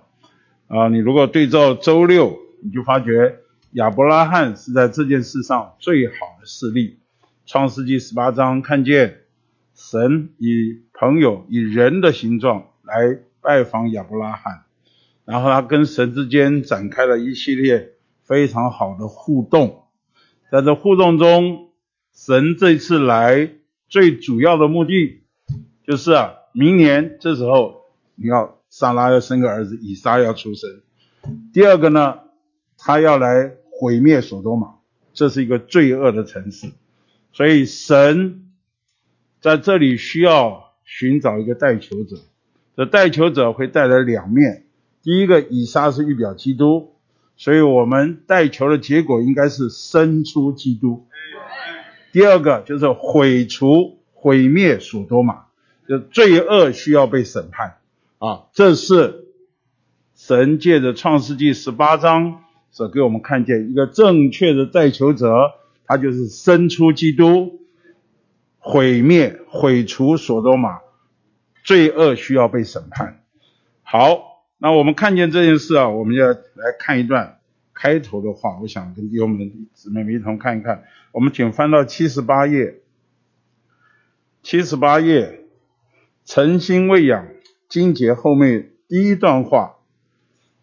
[0.68, 0.88] 啊！
[0.88, 3.40] 你如果对照周六，你就发觉
[3.72, 6.98] 亚伯拉罕是在这件事上最好的事例。
[7.44, 9.22] 创世纪十八章看见
[9.74, 14.62] 神以朋友以人的形状来拜访亚伯拉罕，
[15.24, 19.84] 然后他跟神之间展开了一系列非常好的互动。
[20.50, 21.70] 在这互动中，
[22.14, 23.50] 神这次来。
[23.90, 25.22] 最主要的目的
[25.86, 30.82] 就是啊，明年这时候你要撒拉要生个儿子，以撒要出生。
[31.52, 32.20] 第二个呢，
[32.76, 34.74] 他要来毁灭所多玛，
[35.12, 36.68] 这是一个罪恶的城市，
[37.32, 38.50] 所以神
[39.40, 42.16] 在这里需要寻找一个代求者。
[42.76, 44.66] 这代求者会带来两面，
[45.02, 46.92] 第一个，以撒是预表基督，
[47.36, 51.08] 所以我们代求的结果应该是生出基督。
[52.12, 55.46] 第二个就是毁除、毁灭所多玛，
[55.88, 57.77] 就罪恶需要被审判
[58.18, 58.46] 啊！
[58.52, 59.28] 这是
[60.14, 65.52] 神借着创世纪十八章所给我们看见一个正确的代求者，
[65.86, 67.60] 他就是生出基督，
[68.58, 70.80] 毁灭、毁除所多玛，
[71.64, 73.22] 罪恶需要被审判。
[73.82, 77.36] 好，那我们看见这件事啊，我们要来看一段。
[77.80, 80.82] 开头的话，我想跟弟兄们姊妹们一同看一看。
[81.12, 82.80] 我们请翻到七十八页，
[84.42, 85.44] 七十八页，
[86.24, 87.28] 诚心喂养
[87.68, 89.74] 经节后面第一段话，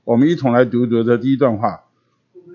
[0.03, 1.81] 我们一同来读读这第一段话。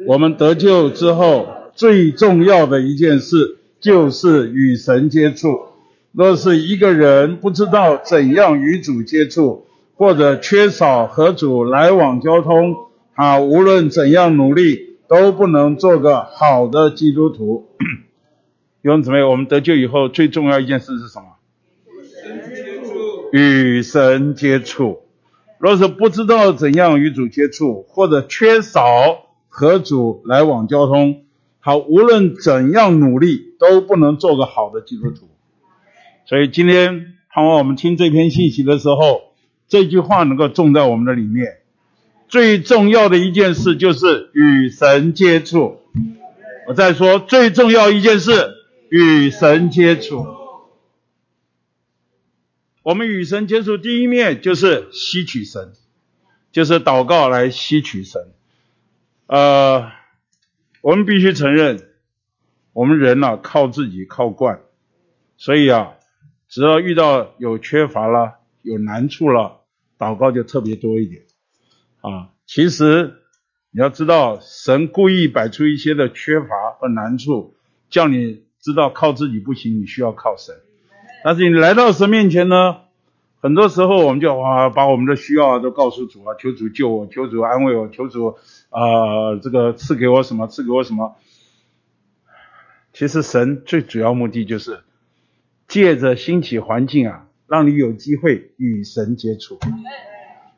[0.08, 5.60] 我们得救之后，最重要的一件事就是与神接触。
[6.12, 12.74] 若是一个人不知道怎样与主接触，或者缺少和主来往交通，
[13.14, 17.68] 啊，无论怎样努力，都不能做个好的基督徒。
[18.82, 21.37] 弟兄姊妹，我们得救以后最重要一件事是什么？
[23.33, 25.00] 与神接触。
[25.58, 28.83] 若是不知道怎样与主接触，或者缺少
[29.48, 31.24] 和主来往交通，
[31.60, 35.28] 好，无论怎样努力，都不能做个好的基督徒。
[36.24, 39.20] 所以今天盼望我们听这篇信息的时候，
[39.68, 41.58] 这句话能够种在我们的里面。
[42.28, 45.78] 最重要的一件事就是与神接触。
[46.68, 48.33] 我再说，最重要一件事，
[48.88, 50.24] 与神接触。
[52.83, 55.74] 我们与神接触，第一面就是吸取神，
[56.50, 58.33] 就是祷告来吸取神。
[59.26, 59.92] 呃，
[60.81, 61.90] 我们必须承认，
[62.72, 64.62] 我们人呐，靠自己靠惯，
[65.37, 65.92] 所以啊，
[66.48, 69.60] 只要遇到有缺乏了、有难处了，
[69.98, 71.22] 祷告就特别多一点
[72.00, 72.31] 啊。
[72.46, 73.14] 其实
[73.70, 76.46] 你要知道，神故意摆出一些的缺乏
[76.81, 77.54] 和难处，
[77.90, 80.54] 叫你知道靠自己不行，你需要靠神。
[81.23, 82.77] 但是你来到神面前呢，
[83.40, 88.37] 很多时候我们就啊把我们的需要都告诉主啊，求主救我，求主安慰我，求主
[88.71, 91.16] 啊、这个赐给我什么，赐给我什么。
[92.92, 94.81] 其实神最主要目的就是
[95.68, 99.58] 借着兴起环境啊，让你有机会与神接触。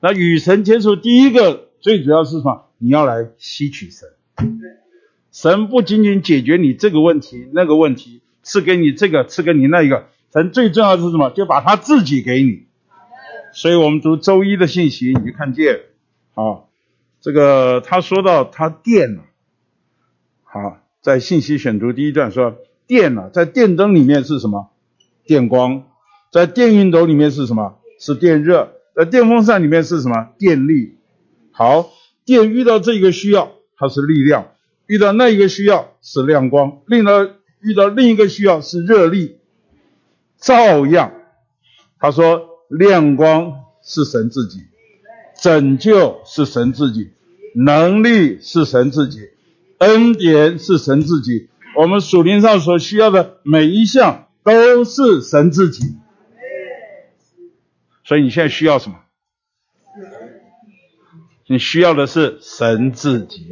[0.01, 2.69] 那与神接触，第一个最主要是什么？
[2.79, 4.09] 你要来吸取神。
[5.31, 10.07] 神不仅仅解决你这个问题、那个问题，赐给你这个，赐给你那一个。
[10.33, 11.31] 神最重要的是什么？
[11.31, 12.67] 就把他自己给你。
[13.53, 15.81] 所以我们读周一的信息，你就看见，
[16.35, 16.65] 啊，
[17.21, 19.23] 这个他说到他电了，
[20.43, 22.57] 好，在信息选读第一段说
[22.87, 24.71] 电了，在电灯里面是什么？
[25.27, 25.85] 电光，
[26.33, 27.79] 在电熨斗里面是什么？
[28.01, 30.29] 是电热，在电风扇里面是什么？
[30.39, 30.97] 电力。
[31.51, 31.91] 好，
[32.25, 34.45] 电遇到这个需要，它是力量；
[34.87, 37.23] 遇到那一个需要是亮光；另到
[37.61, 39.37] 遇到另一个需要是热力。
[40.43, 41.13] 照样，
[41.99, 44.59] 他说亮光是神自己，
[45.41, 47.13] 拯救是神自己，
[47.55, 49.21] 能力是神自己，
[49.79, 51.49] 恩典是神自己。
[51.79, 55.97] 我们属灵上所需要的每一项都是神自己。
[58.05, 58.97] 所以你现在需要什么？
[61.47, 63.47] 你需要的是神自己。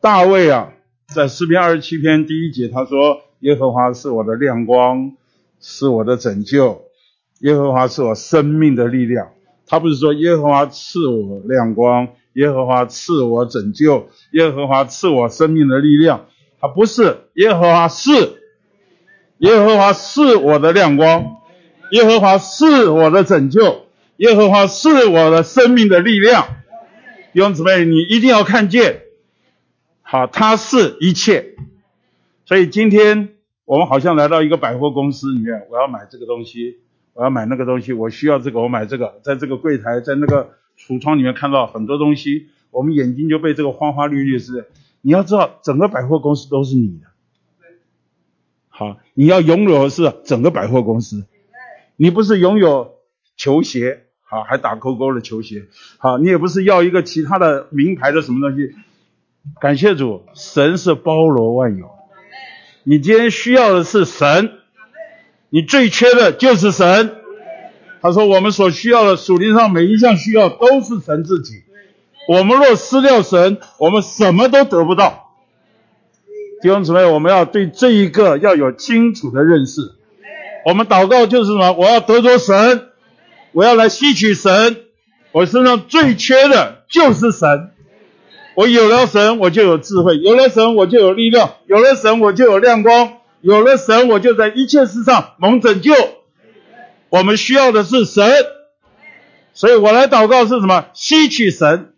[0.00, 0.72] 大卫啊，
[1.06, 5.16] 在诗篇二十七篇第一节他说：“耶和华是我的亮光。”
[5.66, 6.82] 是我的拯救，
[7.40, 9.30] 耶和华是我生命的力量。
[9.66, 16.26] 他不是说耶和华赐我亮光，耶和华赐我拯救，耶和华赐我生命的力量。
[16.60, 18.12] 他不是，耶和华是，
[19.38, 21.36] 耶和华是我的亮光，
[21.92, 23.86] 耶和华是我的拯救，
[24.18, 26.46] 耶和华是我的生命的力量。
[27.32, 29.00] 弟兄姊妹，你一定要看见，
[30.02, 31.54] 好，他是一切。
[32.44, 33.33] 所以今天。
[33.66, 36.80] 我们好像来到一个百货公司里面，我要买这个东西，
[37.14, 44.66] 我要买那个东西，我需要这个，我买这个，在这个柜台，在那个橱窗里面看到很多东西，我们眼睛就被这个花花绿绿是。
[45.00, 47.06] 你要知道，整个百货公司都是你的。
[48.68, 51.24] 好，你要拥有的是整个百货公司，
[51.96, 52.96] 你不是拥有
[53.36, 55.64] 球鞋，好，还打勾勾的球鞋，
[55.98, 58.74] 好，你也不是要一个其他的名牌的什么东西。
[59.60, 61.88] 感谢主，神是包罗万有。
[62.84, 64.52] 你今天需要的是神，
[65.48, 67.16] 你最缺的就是神。
[68.02, 71.62] 他说，我们所需要的属灵上每一项需要都是神自己。
[72.28, 75.30] 我们若失掉神，我们什么都得不到。
[76.60, 79.92] 弟兄姊妹，我们要对这一个要有清楚的认识。
[80.66, 81.72] 我们祷告就是什么？
[81.72, 82.88] 我要得着神，
[83.52, 84.76] 我要来吸取神。
[85.32, 87.70] 我身上最缺的就是神。
[88.56, 95.92] 我有了神，我就有智慧；有了神，我就有力量；有了神，我就有亮光；有了神，我就在一切事上蒙拯救。
[97.08, 98.24] 我们需要的是神，
[99.52, 100.86] 所以我来祷告是什么？
[100.94, 101.94] 吸取神。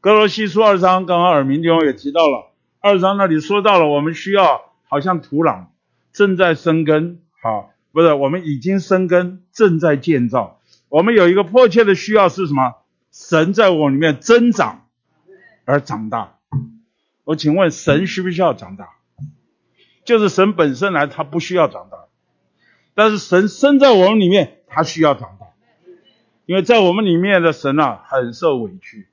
[0.00, 5.66] 格罗西书二章，刚刚耳鸣弟兄也提到了，二章那里说到了，我们需要好像土壤
[6.12, 10.60] 正在生根，好，不是，我们已经生根，正在建造。
[10.88, 12.74] 我们有一个迫切的需要是什么？
[13.12, 14.86] 神在我里面增长。
[15.68, 16.38] 而长大，
[17.24, 18.88] 我请问神需不需要长大？
[20.06, 22.06] 就是神本身来，他不需要长大，
[22.94, 25.48] 但是神生在我们里面，他需要长大，
[26.46, 29.08] 因为在我们里面的神啊，很受委屈，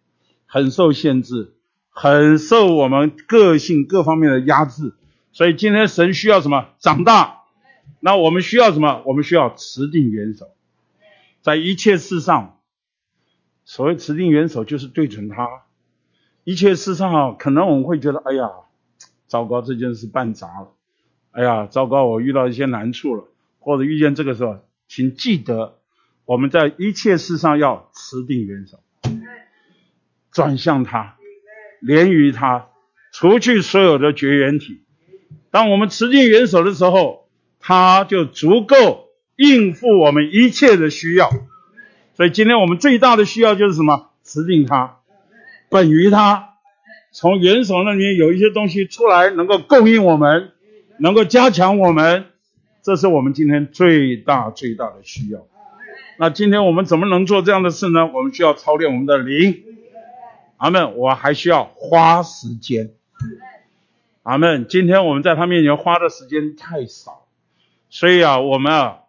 [0.45, 1.55] 很受限制，
[1.89, 4.95] 很受我们个性各方面的压制，
[5.33, 6.69] 所以今天神需要什么？
[6.79, 7.41] 长大。
[7.99, 9.03] 那我们需要什么？
[9.05, 10.55] 我们需要持定元首，
[11.41, 12.59] 在一切事上，
[13.65, 15.64] 所谓持定元首，就是对准他。
[16.45, 18.49] 一切事上啊，可能我们会觉得，哎呀，
[19.27, 20.71] 糟糕，这件事办砸了，
[21.31, 23.25] 哎呀，糟糕，我遇到一些难处了，
[23.59, 25.79] 或者遇见这个时候，请记得，
[26.23, 28.79] 我们在一切事上要持定元首，
[30.31, 31.17] 转向他，
[31.81, 32.67] 连于他，
[33.11, 34.83] 除去所有的绝缘体。
[35.49, 37.27] 当我们持定元首的时候，
[37.59, 41.31] 他就足够应付我们一切的需要。
[42.13, 44.11] 所以今天我们最大的需要就是什么？
[44.23, 44.99] 持定他。
[45.69, 46.55] 本于他，
[47.11, 50.51] 从元首那里有一些东西出来，能够供应我们，
[50.99, 52.25] 能够加强我们，
[52.81, 55.45] 这是我们今天最大最大的需要。
[56.17, 58.05] 那今天我们怎么能做这样的事呢？
[58.13, 59.63] 我们需要操练我们的灵。
[60.55, 60.95] 阿门。
[60.95, 62.91] 我还需要花时间。
[64.23, 64.65] 阿门。
[64.69, 67.25] 今天我们在他面前花的时间太少，
[67.89, 68.99] 所以啊，我们啊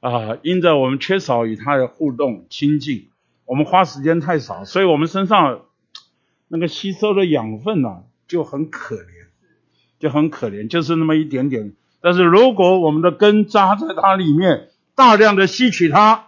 [0.00, 3.10] 啊，因着我们缺少与他的互动亲近，
[3.44, 5.62] 我们花时间太少，所以我们身上
[6.48, 9.26] 那个吸收的养分呢、啊、就很可怜，
[9.98, 11.74] 就很可怜，就是那么一点点。
[12.00, 16.26] 但是如果我们的根扎在它里面，大量的吸取它，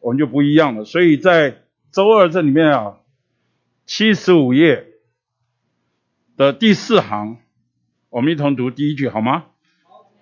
[0.00, 0.84] 我们就不一样了。
[0.84, 2.96] 所以在周二这里面啊，
[3.86, 4.86] 七十五页
[6.36, 7.38] 的第四行，
[8.10, 9.44] 我们一同读第一句好吗？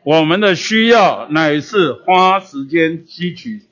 [0.02, 3.62] 我们的需要乃是花时间吸取。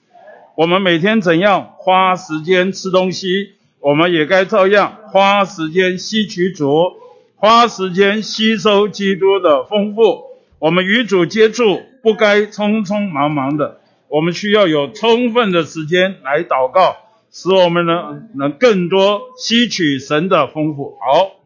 [0.58, 6.94] 我们每天怎样花时间吃东西，我们也该照样花时间吸取主，
[7.36, 10.24] 花时间吸收基督的丰富。
[10.58, 13.78] 我们与主接触，不该匆匆忙忙的，
[14.08, 16.96] 我们需要有充分的时间来祷告，
[17.30, 20.98] 使我们能能更多吸取神的丰富。
[21.00, 21.36] 好，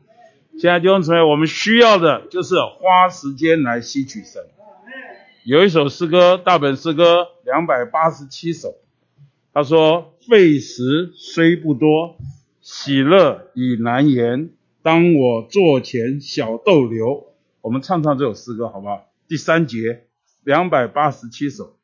[0.58, 4.40] 现在弟兄姊妹，我们需要的就是花时间来吸取神。
[5.44, 8.76] 有一首诗歌，大本诗歌两百八十七首，
[9.54, 12.16] 他说：“费时虽不多，
[12.62, 14.50] 喜乐已难言。
[14.82, 17.26] 当我座前小逗留。”
[17.60, 19.12] 我们唱唱这首诗歌好不好？
[19.28, 20.06] 第三节，
[20.42, 21.76] 两百八十七首。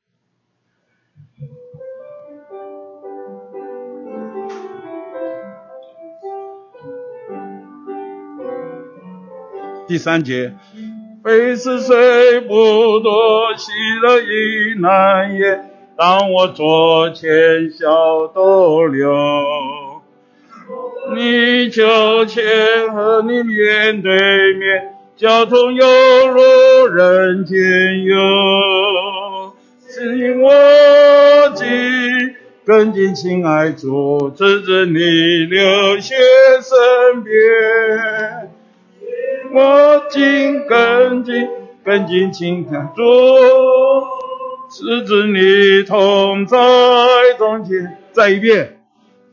[9.87, 10.55] 第三节，
[11.23, 13.71] 费时虽不多，喜
[14.03, 15.68] 乐已难言。
[15.99, 17.29] 当我座前
[17.77, 19.13] 小逗留，
[21.17, 24.13] 你就前和你面对
[24.55, 24.95] 面。
[25.17, 25.85] 交通犹
[26.29, 27.59] 如人间
[28.05, 28.17] 游，
[29.89, 31.67] 指引我紧
[32.65, 36.15] 跟进，亲爱主，直至你流血
[36.63, 37.35] 身边。
[39.53, 41.49] 我紧跟进
[41.85, 43.03] 跟紧，亲爱主，
[44.71, 46.57] 直至你同在
[47.39, 47.97] 中间。
[48.13, 48.81] 再一遍，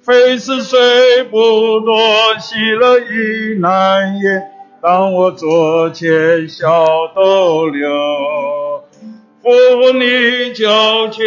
[0.01, 1.97] 费时虽不多，
[2.39, 4.43] 喜乐亦难言。
[4.81, 7.89] 当我座前小逗留，
[9.41, 9.49] 扶
[9.93, 11.25] 你脚前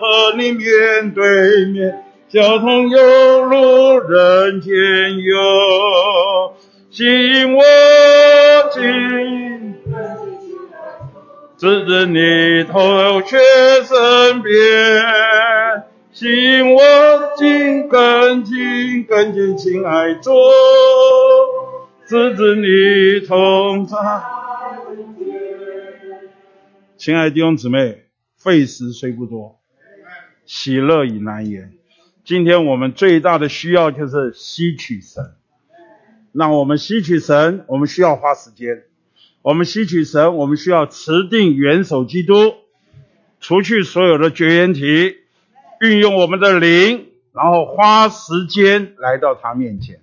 [0.00, 2.98] 和你面对面，交通犹
[3.44, 4.72] 如人间
[5.18, 6.54] 游，
[6.90, 7.62] 吸引我
[8.72, 9.74] 紧，
[11.58, 13.36] 直至你头却
[13.82, 14.54] 身边，
[16.12, 16.80] 吸引我
[17.36, 20.32] 紧跟紧跟紧，亲爱中。
[22.06, 23.96] 直至你同在，
[26.96, 28.04] 亲爱的弟兄姊妹，
[28.36, 29.58] 费时虽不多，
[30.46, 31.72] 喜乐已难言。
[32.24, 35.32] 今天我们最大的需要就是吸取神。
[36.30, 38.84] 那我们吸取神，我们需要花时间；
[39.42, 42.54] 我们吸取神，我们需要持定元首基督，
[43.40, 45.16] 除去所有的绝缘体，
[45.80, 50.00] 运用我们的灵，然后花时间来到他面前。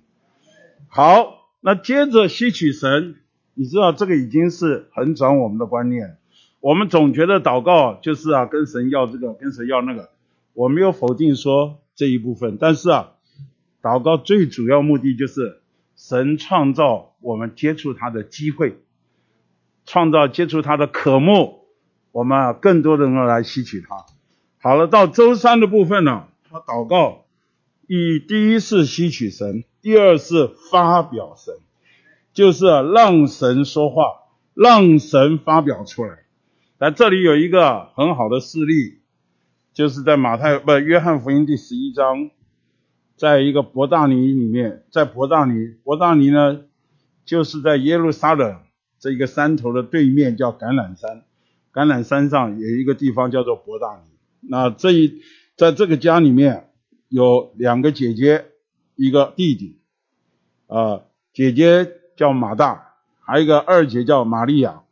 [0.88, 1.34] 好。
[1.58, 3.16] 那接着吸取神，
[3.54, 6.16] 你知道这个已经是很转我们的观念。
[6.60, 10.10] 我们总觉得祷告就是啊，跟神要这个，跟神要那个。
[10.54, 13.14] 我没有否定说这一部分，但是啊，
[13.82, 15.60] 祷告最主要目的就是
[15.96, 18.78] 神创造我们接触他的机会，
[19.86, 21.64] 创造接触他的渴慕，
[22.12, 24.04] 我们啊更多的人来吸取他。
[24.58, 27.24] 好了，到周三的部分呢，他祷告
[27.86, 29.64] 以第一次吸取神。
[29.80, 31.54] 第二是发表神，
[32.34, 34.02] 就是让神说话，
[34.52, 36.18] 让神发表出来。
[36.80, 38.98] 那这里有一个很好的事例，
[39.72, 42.30] 就是在马太不约翰福音第十一章，
[43.16, 46.62] 在一个伯大尼里面，在伯大尼，伯大尼呢，
[47.24, 48.56] 就是在耶路撒冷
[49.06, 51.22] 这一个山头的对面，叫橄榄山。
[51.72, 54.10] 橄榄山上有一个地方叫做伯大尼。
[54.40, 55.22] 那这一
[55.54, 56.70] 在这个家里面
[57.08, 58.46] 有两个姐姐。
[58.98, 59.78] 一个弟弟，
[60.68, 61.02] 啊、
[61.34, 64.84] 姐姐叫马大，还有一个二姐叫玛利亚，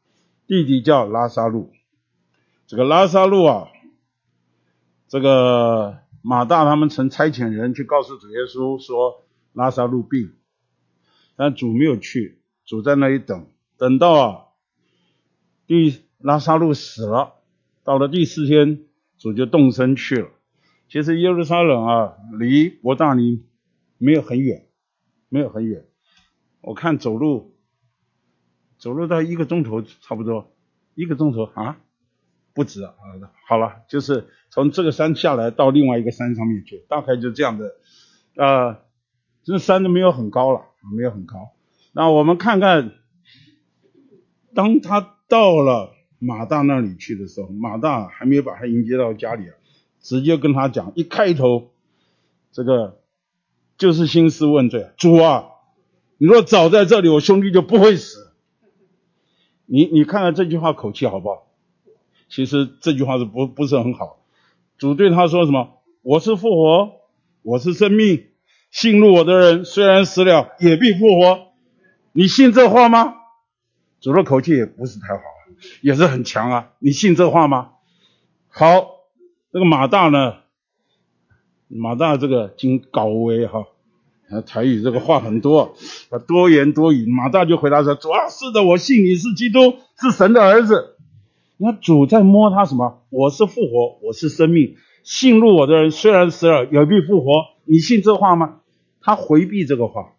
[0.47, 1.73] 弟弟叫拉撒路。
[2.67, 3.69] 这个拉撒路啊，
[5.09, 10.35] 这个马大他们曾差遣人去告诉主耶稣说拉撒路病，
[11.37, 13.47] 但主没有去，主在那里等，
[13.85, 14.45] 等到啊，
[15.67, 17.35] 第拉撒路死了，
[17.83, 18.87] 到了第四天，
[19.19, 20.29] 主就动身去了。
[20.89, 23.45] 其实耶路撒冷啊，离伯大尼。
[23.99, 24.67] 没有很远，
[25.29, 25.85] 没有很远，
[26.61, 27.57] 我看走路，
[28.77, 30.53] 走路到一个钟头差不多，
[30.95, 31.79] 一个钟头啊，
[32.55, 32.95] 不止啊，
[33.47, 37.73] 好了，就是从这个山下来到另外一个山上面去，大概就这样的，
[38.37, 38.79] 呃，
[39.45, 40.63] 这山都没有很高了，
[40.97, 41.53] 没有很高。
[41.93, 42.93] 那我们看看，
[44.55, 49.55] 当他到了马大那里去的时候，马大还没有把他迎接到家里啊，
[50.01, 51.71] 直接跟他讲，一开头，
[52.53, 53.01] 这个
[53.77, 55.47] 就是兴师问罪，主啊，
[56.19, 58.33] 你若早在这里，我兄弟就不会死。
[59.67, 61.47] 你你看看这句话口气好不好？
[62.29, 64.19] 其实这句话是不不是很好。
[64.79, 65.79] 主对他说什么？
[66.03, 66.93] 我是复活，
[67.43, 68.27] 我是生命。
[68.71, 71.49] 信入我的人，虽然死了，也必复活。
[72.13, 73.15] 你信这话吗？
[74.05, 75.23] 主的口气也不是太好，
[75.81, 76.73] 也是很强啊。
[76.79, 77.71] 你信这话吗？
[78.49, 78.85] 好，
[79.51, 80.35] 这个马大呢，
[81.69, 83.65] 马大这个经高危哈，
[84.45, 85.75] 台语这个话很多，
[86.29, 87.11] 多言多语。
[87.11, 90.99] 马大就回答说：主啊，是的，我信你是基督，是神的儿子。
[91.57, 93.07] 那主在摸他什么？
[93.09, 94.77] 我是复活，我是生命。
[95.03, 97.47] 信入我的人，虽然死了，也必复活。
[97.65, 98.61] 你信这话吗？
[99.01, 100.13] 他回避这个话，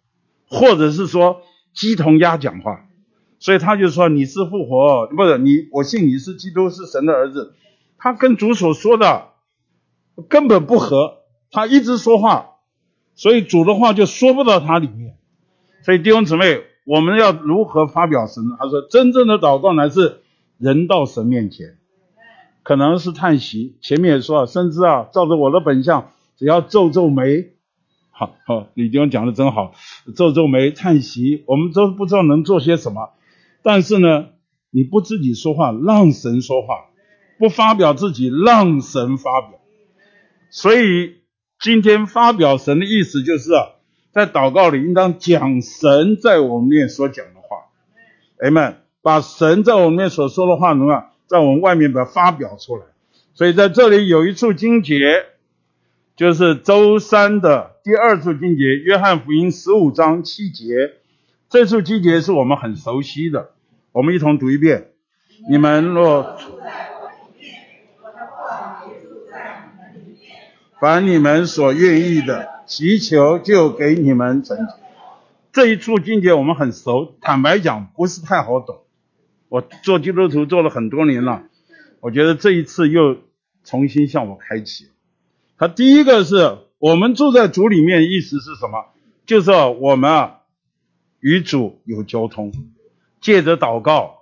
[0.48, 2.84] 或者是说鸡同鸭讲话，
[3.38, 7.54] 所以他就说你是复活，不是你，我信你是基督，是神的儿子。
[7.98, 9.28] 他跟主所说的
[10.28, 11.18] 根本不合，
[11.50, 12.56] 他一直说话，
[13.14, 15.16] 所以主的话就说不到他里面。
[15.82, 18.42] 所以弟兄姊妹，我们要如何发表神？
[18.58, 20.20] 他说，真正的祷告乃是
[20.58, 21.76] 人到神面前，
[22.62, 23.76] 可能是叹息。
[23.82, 27.52] 前面也说了，甚至啊，照着我的本相，只要皱皱眉。
[28.10, 29.74] 好好，李弟兄讲的真好，
[30.16, 33.10] 皱皱眉叹息，我们都不知道能做些什么。
[33.66, 34.26] 但是呢，
[34.70, 36.92] 你不自己说话，让神说话；
[37.40, 39.58] 不发表自己，让神发表。
[40.50, 41.16] 所以
[41.58, 43.74] 今天发表神的意思就是啊，
[44.12, 47.56] 在祷告里应当讲神在我们面所讲的话。
[48.38, 52.84] 阿们，把神在我们面所说的话，能啊，在我们外面把它发表出来。
[53.34, 55.26] 所以在这里有一处经节。
[56.14, 60.94] 就是周三的第二处经节，约翰福音十五章七节，
[61.50, 63.50] 这处经节是我们很熟悉的，
[63.96, 64.90] 我们一同读一遍。
[65.48, 66.36] 你们若
[70.78, 74.58] 凡你们所愿意的，祈求就给你们成。
[75.50, 78.80] 这一处经节我们很熟，坦白讲不是太好懂。
[79.48, 81.44] 我做基督徒做了很多年了，
[82.00, 83.16] 我觉得这一次又
[83.64, 84.90] 重新向我开启。
[85.56, 88.88] 他第一个是我们住在主里面，意思是什么？
[89.24, 90.40] 就是我们啊
[91.20, 92.52] 与主有交通，
[93.26, 94.20] 借着祷告。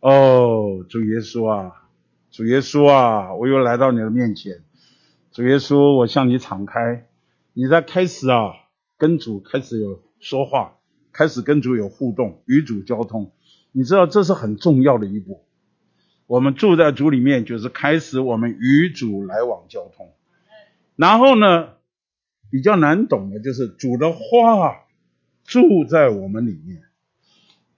[0.00, 1.90] 哦，主耶稣啊，
[2.30, 4.62] 主耶稣啊，我又来到你的面前。
[5.32, 7.06] 主耶稣，我向你敞开。
[7.52, 8.54] 你在开始啊，
[8.96, 10.78] 跟主开始有说话，
[11.12, 13.32] 开始跟主有互动，与主交通。
[13.70, 15.44] 你知道这是很重要的一步。
[16.26, 20.10] 我们住在主里面，就是开始我们与主来往交通。
[20.96, 21.74] 然后呢，
[22.50, 24.86] 比较难懂的就是主的话
[25.44, 26.80] 住在我们里面，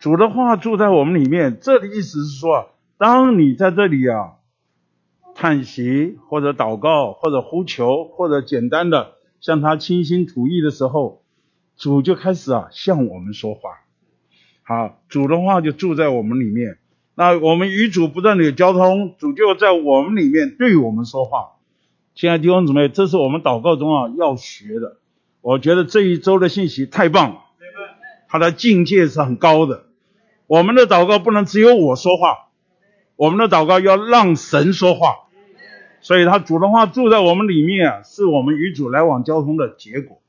[0.05, 4.35] 主的话住在我们里面，这的意思是说，当你在这里啊
[5.35, 11.23] 叹息或者祷告或者呼求或者简单的向他倾心吐意的时候，
[11.79, 13.71] 主就开始啊向我们说话。
[14.63, 16.77] 好，主的话就住在我们里面，
[17.15, 21.53] 那我们与主不断的有交通，主就在我们里面对我们说话。
[22.15, 24.99] 亲爱的弟兄姊妹，这是我们祷告中啊要学的。
[25.41, 27.41] 我觉得这一周的信息太棒了，
[28.29, 29.87] 它的境界是很高的。
[30.47, 32.51] 我们的祷告不能只有我说话，
[33.17, 35.29] 我们的祷告要让神说话。
[36.01, 40.21] 所以他主的话住在我们里面啊，是我们与主来往交通的结果，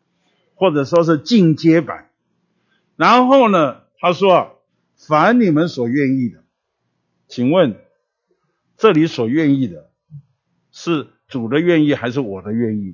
[0.55, 2.09] 或者说是进阶版。
[2.95, 4.49] 然后呢，他说啊，
[4.95, 6.43] 凡你们所愿意的，
[7.28, 7.76] 请问
[8.78, 9.89] 这里所愿意的
[10.72, 11.07] 是？
[11.28, 12.93] 主的愿意还是我的愿意？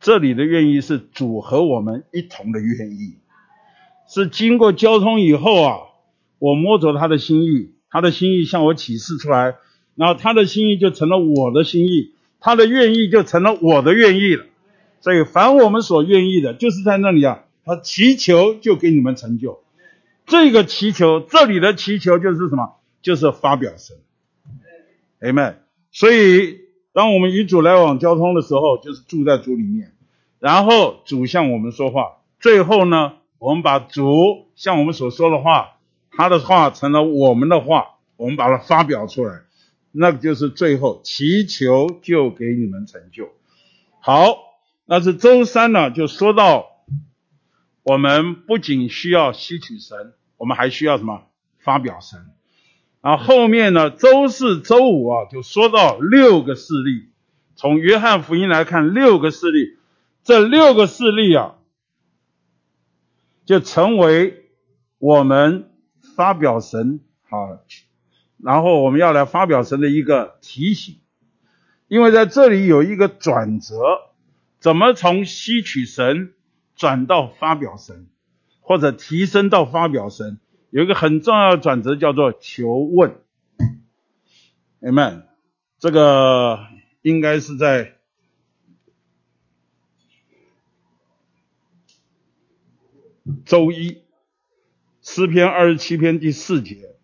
[0.00, 3.20] 这里的愿意是主和我们一同的愿意，
[4.08, 5.76] 是经过交通以后啊，
[6.38, 9.56] 我摸着他的心意，他的心意向我启示出来，
[9.94, 14.46] 然后他的心意就成了我的心意，他的愿意就成了我的愿意了。
[15.00, 19.60] 所以凡我们所愿意的，就是在那里啊，他祈求就给你们成就。
[20.26, 22.76] 这个祈求，这里的祈求就是什么？
[23.00, 23.96] 就是发表神。
[25.20, 25.54] Amen。
[25.92, 26.60] 所以，
[26.92, 29.92] 当我们与主来往交通的时候，就是住在主里面，
[30.40, 35.78] 然后主向我们说话，最后呢，我们把主向我们所说的话，
[36.10, 39.42] 他的话成了我们的话，我们把它发表出来，
[39.92, 43.30] 那就是最后祈求就给你们成就。
[44.00, 44.38] 好，
[44.86, 46.66] 那是周三呢，就说到
[47.82, 51.22] 我们不仅需要吸取神，我们还需要什么？
[51.58, 52.18] 发表神。
[53.00, 57.08] 然后后面呢，周四、周五啊，就说到六个事例。
[57.54, 59.76] 从约翰福音来看，六个事例，
[60.24, 61.56] 这六个事例啊，
[63.48, 64.50] 就成为
[64.98, 65.70] 我们
[66.14, 67.64] 发表神啊，
[68.36, 70.96] 然后我们要来发表神的一个提醒，
[71.86, 73.74] 因为在这里有一个转折，
[74.60, 76.34] 怎么从吸取神
[76.76, 78.08] 转到发表神，
[78.60, 80.38] 或者提升到发表神，
[80.68, 83.16] 有一个很重要的转折叫做求问。
[84.82, 85.22] Amen，
[85.78, 86.58] 这个
[87.00, 87.96] 应该是在
[93.44, 94.02] 周一
[95.02, 96.96] 诗篇二十七篇第四节，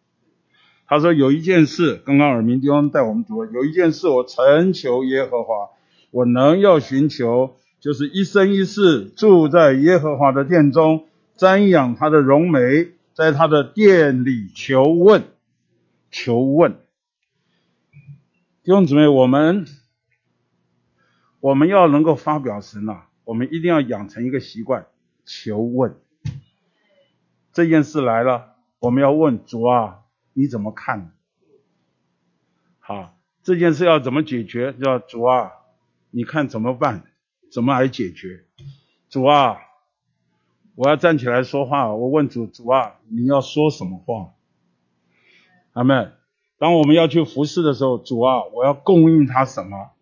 [0.86, 5.70] 他说有一件事，刚刚耳鸣弟兄带我们读了，有一件事我诚求耶和华，
[6.10, 11.06] 我能要寻求，就是一生一世住在耶和华的殿中，
[11.36, 15.24] 瞻仰他的荣美，在他的殿里求问，
[16.10, 16.78] 求问。
[18.62, 19.66] 弟兄姊妹，我们
[21.40, 24.86] 我们要能够发表神啊，我们一定要养成一个习惯，
[25.26, 25.96] 求问。
[27.54, 30.00] 这件事来了，我们要问主啊，
[30.32, 31.12] 你怎么看？
[32.80, 34.74] 好，这件事要怎么解决？
[34.80, 35.52] 要主啊，
[36.10, 37.04] 你看怎么办？
[37.52, 38.44] 怎么来解决？
[39.08, 39.58] 主啊，
[40.74, 44.34] 我要站起来说话，我问主，主啊，你要说什么话？
[45.74, 46.12] 阿门。
[46.58, 49.92] 当我们要去服侍的时候，主啊，我要供应他什么？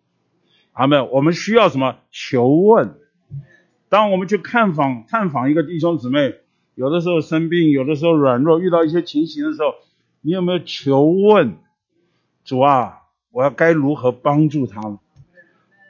[0.71, 1.97] 阿妹，我们需要什么？
[2.09, 2.99] 求问。
[3.89, 6.33] 当我们去看访、探访一个弟兄姊妹，
[6.75, 9.75] 有的时候生病，有的时候软弱，遇到一些情形的时候，
[10.21, 11.57] 你有没有求问？
[12.43, 14.99] 主啊，我要该如何帮助他？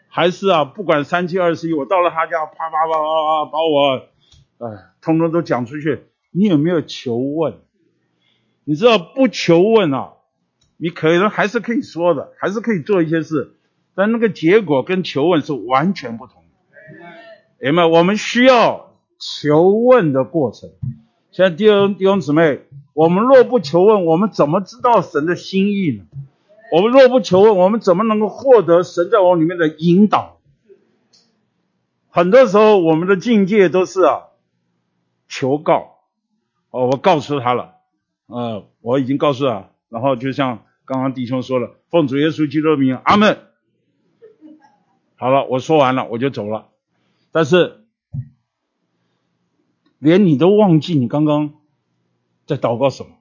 [0.08, 3.96] 还是啊，不管三七二十一，我到了他家，啪啪啪啪啪，把我，
[4.60, 6.04] 哎，通通都讲出去。
[6.32, 7.56] 你有没有求问？
[8.66, 10.14] 你知道不求问啊？
[10.78, 13.56] 你可能还是可以说的，还是可以做一些事，
[13.96, 16.50] 但那个结果跟求问是完全不同的。
[17.60, 17.86] 明白？
[17.86, 18.93] 我们需要
[19.26, 20.70] 求问的过程。
[21.32, 22.60] 现在弟兄弟兄姊妹，
[22.94, 26.04] 我们若不求问，我们怎么知道神的心意呢？
[26.74, 30.40] 我们若不求问，我们怎么能够获得神在我里面的引导？
[32.10, 34.24] 很多时候，我们的境界都是啊，
[35.30, 36.00] 求告。
[36.70, 37.76] 哦，我告诉他了，
[38.28, 39.70] 呃，我已经告诉了。
[39.90, 43.38] 然后就像刚刚弟兄说了，奉主耶稣基督的名，阿门。
[45.16, 46.68] 好了，我说完了，我就走了。
[47.32, 47.83] 但是
[50.04, 51.54] 连你都忘记你刚刚
[52.45, 53.12] 在祷告什么？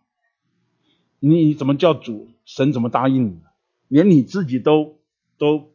[1.20, 2.28] 你怎么叫主？
[2.44, 3.40] 神怎么答应你？
[3.86, 4.98] 连你自己都
[5.38, 5.72] 都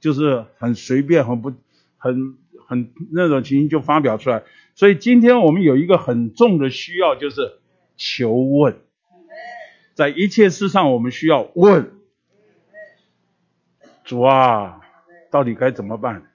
[0.00, 1.52] 就是很随便、很不、
[1.96, 2.36] 很
[2.66, 4.42] 很那种情形就发表出来。
[4.74, 7.60] 所以今天我们有一个很重的需要，就是
[7.96, 8.80] 求问。
[9.94, 11.92] 在一切事上，我们需要问
[14.02, 14.80] 主啊，
[15.30, 16.32] 到底该怎么办？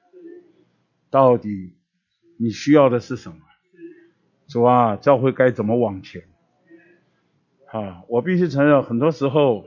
[1.09, 1.74] 到底
[2.38, 3.38] 你需要的是什么？
[4.54, 6.22] 主啊，教会该怎么往前？
[7.72, 9.66] 啊，我必须承认，很多时候，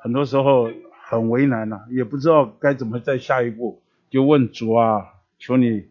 [0.00, 0.70] 很多时候
[1.02, 5.88] 很为难呐，也不知道该怎么再下一步，就问主啊，求你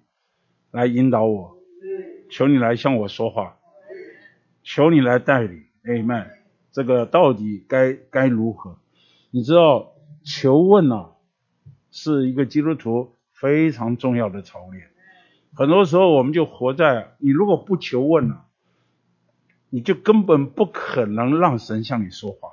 [0.72, 1.58] 来引导我，
[2.32, 3.58] 求你来向我说话，
[4.64, 6.28] 求你来带领，Amen。
[6.72, 8.78] 这个到底该该如何？
[9.30, 9.92] 你知道
[10.24, 11.10] 求问啊，
[11.92, 14.88] 是一个基督徒非常重要的操练。
[15.58, 18.46] 很多时候我们就活在你如果不求问啊，
[19.72, 22.52] 你就根本不可能让神向你说话。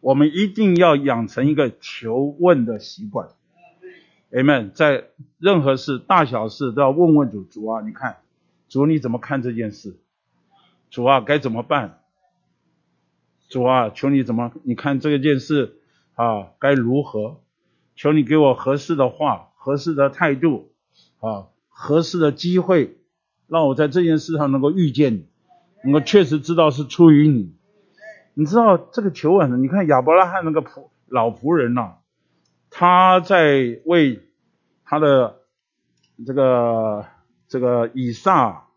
[0.00, 3.30] 我们一定要养成一个求问的习惯。
[4.30, 4.70] Amen。
[4.70, 8.18] 在任何事大小事都要问问主，主啊，你看，
[8.68, 9.98] 主你怎么看这件事？
[10.90, 12.02] 主啊，该怎么办？
[13.48, 14.52] 主啊，求你怎么？
[14.62, 15.80] 你看这件事
[16.14, 17.40] 啊，该如何？
[17.96, 20.70] 求你给我合适的话、合适的态度
[21.18, 21.48] 啊、
[21.78, 22.96] 合适的机会，
[23.48, 25.26] 让我在这件事上能够遇见你，
[25.84, 27.54] 能够确实知道是出于你。
[28.32, 31.96] 你知道这个求问，你看亚伯拉罕那个仆老仆人呐、
[32.70, 34.22] 他在为
[34.84, 35.36] 他的
[36.26, 37.04] 这个
[37.46, 38.68] 这个以撒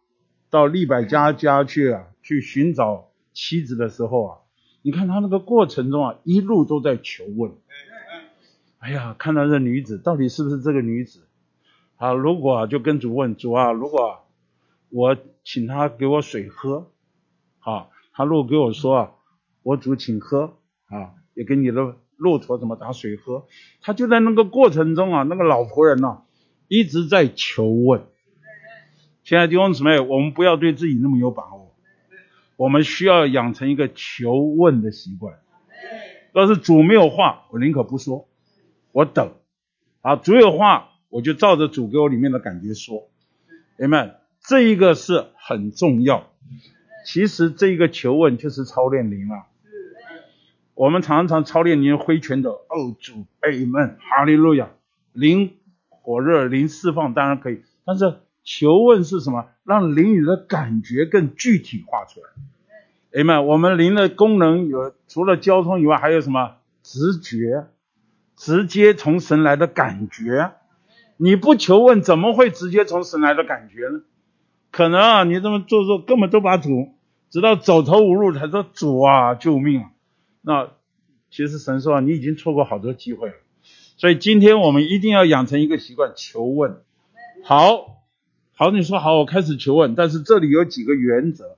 [0.50, 4.38] 到利百加家去啊，去寻找妻子的时候啊。
[4.82, 7.54] 你看他那个过程中啊，一路都在求问。
[8.80, 11.22] 哎呀，看到这女子到底是不是这个女子？
[12.00, 14.22] 啊，如果就跟主问主啊，如果
[14.90, 16.92] 我请他给我水喝，
[17.60, 19.12] 啊，他如果给我说啊，
[19.64, 20.54] 我主请喝，
[20.88, 23.48] 啊，也给你的骆驼怎么打水喝，
[23.82, 26.22] 他就在那个过程中啊，那个老仆人呐，
[26.70, 28.06] 一直在求问。
[29.26, 31.76] 亲爱的弟兄姊妹，我们不要对自己那么有把握。
[32.56, 35.38] 我们需要养成一个求问的习惯。
[36.34, 38.30] 要是主没有话，我宁可不说，
[38.94, 39.34] 我等。
[40.02, 43.10] 啊，主有话，我就照着主给我里面的感觉说
[43.78, 44.14] ，Amen。
[44.42, 46.30] 这一个是很重要。
[47.06, 49.46] 其实这一个求问就是操练灵啊。
[50.76, 54.70] 我们常常操练灵挥拳的，哦主，Amen，哈利路亚，
[55.12, 55.58] 灵
[55.90, 59.48] 火热，灵释放当然可以，但是求问是什么？
[59.66, 63.22] 让灵里的感觉更具体化出来。
[63.22, 63.42] Amen。
[63.42, 66.56] 我们灵的功能有除了交通以外，还有什么？
[66.82, 67.68] 直觉，
[68.38, 70.54] 直接从神来的感觉。
[71.22, 74.04] 你不求问，怎么会直接从神来的感觉呢？
[74.72, 76.94] 可能啊，你这么做做，根本都把主，
[77.30, 79.92] 直到走投无路才说主啊，救命啊！
[80.42, 80.70] 那
[81.30, 83.34] 其实神说啊，你已经错过好多机会了。
[83.98, 86.78] 所以今天我们一定要养成一个习惯，求问。
[87.44, 87.98] 好，
[88.56, 89.96] 好，你说好，我开始求问。
[89.96, 91.58] 但是这里有几个原则，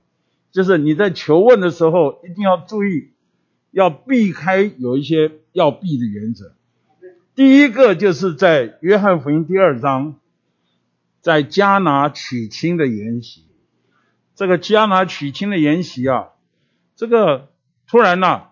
[0.50, 3.10] 就是你在求问的时候一定要注意，
[3.70, 6.52] 要避开有一些要避的原则。
[7.34, 10.16] 第一个就是在约翰福音第二章。
[11.22, 13.46] 在迦拿娶亲的筵席，
[14.34, 16.30] 这个迦拿娶亲的筵席啊，
[16.96, 17.48] 这个
[17.86, 18.50] 突然呐、啊，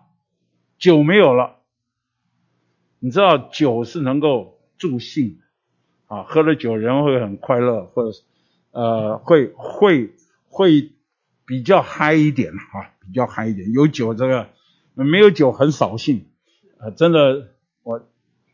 [0.79, 1.57] 酒没有了。
[2.99, 5.41] 你知道酒是能够助兴
[6.07, 8.17] 啊，喝了酒人会很快乐，或者
[8.71, 10.15] 呃会会
[10.47, 10.93] 会
[11.45, 13.73] 比较嗨一点啊，比较嗨一点。
[13.73, 14.47] 有酒这个
[14.93, 16.25] 没有酒很扫兴
[16.79, 17.49] 啊，真的
[17.83, 18.07] 我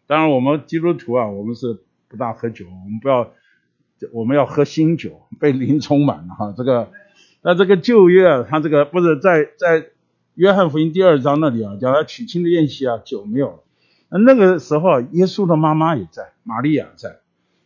[0.07, 3.31] 当然我们基督徒啊，我们是不大喝酒，我们不要。
[4.13, 6.53] 我们要喝新酒，被灵充满了哈。
[6.55, 6.91] 这个，
[7.41, 9.87] 那这个旧约啊，他这个不是在在
[10.35, 13.63] 约翰福音第二章那里啊，讲他娶亲的宴席啊，酒没有了。
[14.23, 17.21] 那个时候，耶稣的妈妈也在，玛利亚在，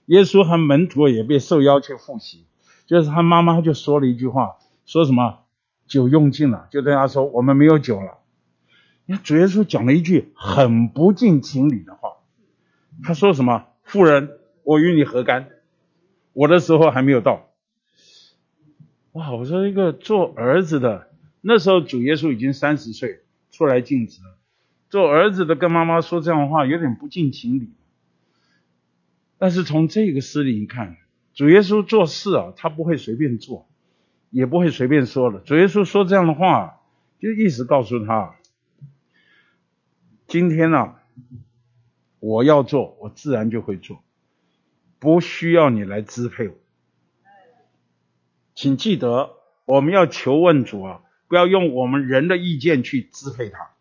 [0.05, 2.45] 耶稣和门徒也被受邀去赴席，
[2.85, 5.39] 就是他妈妈就说了一句话，说什么
[5.87, 8.19] 酒用尽了，就对他说我们没有酒了。
[9.05, 12.10] 你看主耶稣讲了一句很不近情理的话，
[13.03, 13.67] 他说什么？
[13.83, 15.49] 妇人，我与你何干？
[16.33, 17.49] 我的时候还没有到，
[19.11, 19.31] 哇！
[19.33, 21.09] 我说一个做儿子的，
[21.41, 23.21] 那时候主耶稣已经三十岁，
[23.51, 24.21] 出来尽职。
[24.89, 27.73] 做儿子的跟妈妈说这样的话，有点不近情理。
[29.37, 30.97] 但是从这个诗里一看，
[31.33, 33.67] 主耶稣做事啊，他不会随便做，
[34.29, 35.39] 也不会随便说的。
[35.39, 36.79] 主耶稣说这样的话，
[37.19, 38.35] 就意思告诉他，
[40.27, 41.01] 今天啊，
[42.21, 44.01] 我要做，我自然就会做。
[44.99, 46.53] 不需要你来支配我，
[48.53, 49.31] 请记得，
[49.65, 53.71] 我们要求问主啊，不要用我们人的意见去支配他，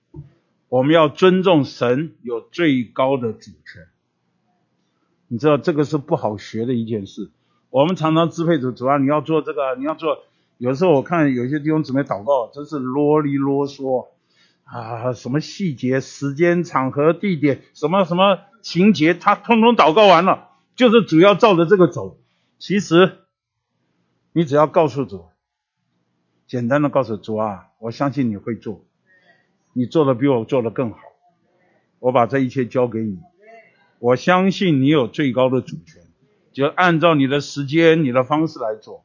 [0.71, 3.87] 我们要尊重神有最高的主权。
[5.29, 7.31] 你知道这个是不好学的一件事。
[7.69, 10.25] 我们常常支配主，主啊，你要做这个，你要做。
[10.57, 14.09] 有时候我看有些弟兄姊妹祷告，真是啰里啰嗦
[14.73, 20.49] 啊，什么细节、时间、场合、地点，什么什么情节，他通通祷告完了。
[20.77, 22.19] 就是主要照着这个走，
[22.59, 23.19] 其实
[24.33, 25.27] 你只要告诉主，
[26.47, 28.87] 简单的告诉主啊，我相信你会做，
[29.75, 30.99] 你做的比我做的更好，
[31.99, 33.19] 我把这一切交给你，
[33.99, 36.03] 我相信你有最高的主权，
[36.53, 39.05] 就按照你的时间、你的方式来做，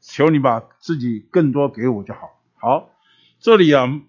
[0.00, 2.40] 求你把自己更多给我就好。
[2.54, 2.90] 好，
[3.40, 4.00] 这里啊，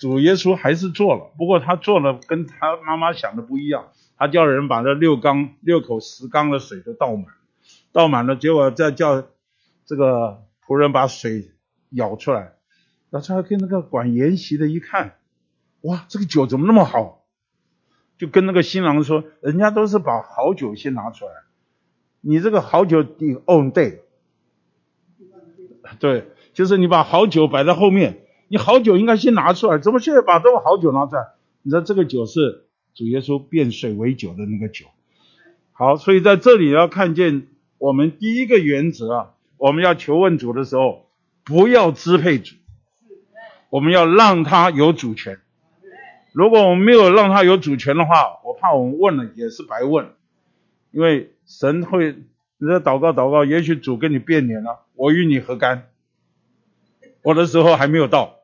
[0.00, 3.92] 主耶稣还是做了，不过他做了跟他妈妈想的不一样。
[4.16, 7.26] 他叫人把这六缸、六口石缸的水都倒满，
[7.92, 9.22] 倒满了，结果再叫
[9.84, 11.50] 这个仆人把水
[11.90, 12.54] 舀出来。
[13.10, 15.16] 然后他跟那个管筵席的一看，
[15.82, 17.24] 哇，这个酒怎么那么好？
[18.16, 21.32] 就跟那个新郎说，人家都是把好酒先拿出来，
[22.22, 24.00] 你这个好酒第 on day，
[25.98, 31.22] 对，就是你把好酒摆在后面，你好酒应该先拿出来，怎么现在把这个好酒拿出来？
[31.62, 32.66] 你说这个酒是？
[32.92, 34.86] 主耶稣变水为酒的那个酒，
[35.70, 37.46] 好，所以在这里要看见
[37.78, 41.06] 我们第一个原则啊，我们要求问主的时候，
[41.44, 42.56] 不要支配主，
[43.70, 45.38] 我们要让他有主权。
[46.32, 50.08] 如果我们没有让他有主权的话，我怕我们问了也是白问，
[50.90, 52.16] 因为神会，
[52.58, 55.86] 你在祷告祷告，也许主跟你变脸了，我与你何干？
[57.22, 58.39] 我的时候还没有到，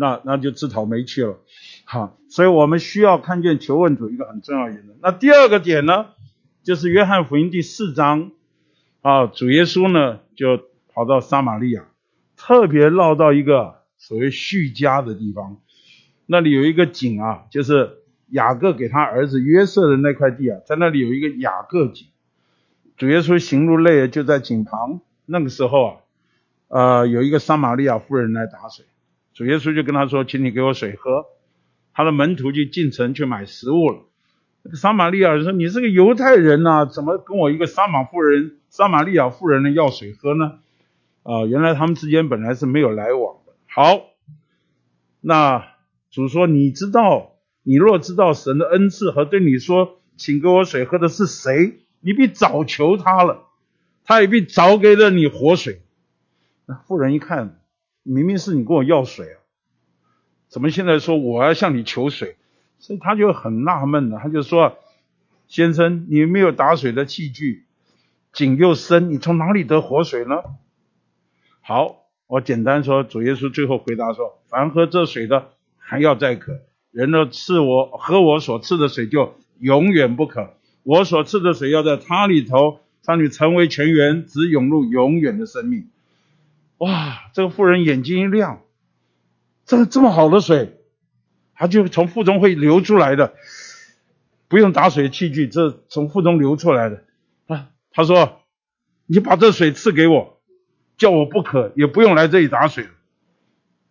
[0.00, 1.38] 那那就自讨没趣了。
[1.84, 4.94] 好，所以我们需要看见求问主一个很重要的原则。
[5.02, 6.06] 那第二个点呢，
[6.62, 8.32] 就是约翰福音第四章
[9.02, 10.58] 啊，主耶稣呢就
[10.92, 11.84] 跑到撒玛利亚，
[12.36, 15.58] 特别绕到一个所谓叙加的地方，
[16.24, 17.98] 那里有一个井啊，就是
[18.28, 22.06] 雅各给他儿子约瑟的那块地啊，在那里有一个雅各井。
[22.96, 25.00] 主耶稣行路累了，就在井旁。
[25.26, 25.96] 那个时候啊，
[26.68, 28.84] 呃，有一个撒玛利亚妇人来打水，
[29.40, 31.24] 主耶稣就跟他说：“请你给我水喝。”
[31.94, 34.02] 他的门徒就进城去买食物了，
[34.74, 40.58] 撒玛利亚人说：“你是个犹太人呐、怎么跟我一个撒玛妇人、撒玛利亚妇人呢要水喝呢？”
[41.24, 43.54] 啊，原来他们之间本来是没有来往的。
[43.66, 44.10] 好，
[45.22, 45.68] 那
[46.10, 53.46] 主说：“你知道，你若知道神的恩赐和对你说，请给我水喝的是谁，你必早求他了，
[54.04, 55.80] 他也必早给了你活水。”
[56.68, 57.58] 那妇人一看，
[58.02, 59.36] 明明是你跟我要水啊，
[60.48, 62.36] 怎么现在说我要向你求水？
[62.78, 64.78] 所以他就很纳闷了，他就说
[65.48, 67.66] ：“先生，你没有打水的器具，
[68.32, 70.36] 井又深，你从哪里得活水呢？”
[71.60, 76.54] 好，我简单说，主耶稣最后回答说：“凡喝这水的，还要再渴；
[76.90, 80.54] 人若赐我喝我所赐的水，就永远不渴。
[80.82, 85.86] 我所赐的水要在他里头，让你成为泉源，直涌入永远的生命。”
[86.80, 88.62] 哇，这个妇人眼睛一亮，
[89.66, 90.80] 这这么好的水！
[91.54, 93.34] 他就从腹中会流出来的，
[94.48, 97.04] 不用打水器具，这从腹中流出来的。
[97.48, 98.40] 啊，他说
[99.04, 100.40] ：“你把这水赐给我，
[100.96, 102.88] 叫我不渴，也不用来这里打水。”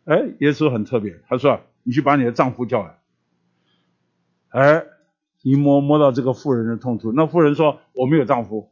[0.06, 2.98] 哎，耶稣很特别，他说：“你去把你的丈夫叫来。”
[4.50, 4.84] 哎，
[5.44, 8.72] 一摸摸到这个妇人的痛处，那妇人说：“我没有丈夫。”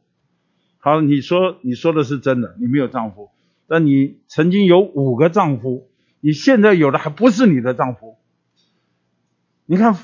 [0.78, 3.30] 好，你说你说的是真的，你没有丈夫，
[3.70, 5.90] 那你曾经有五个丈夫，
[6.20, 8.16] 你现在有的还不是你的丈夫。
[9.66, 9.94] 你看，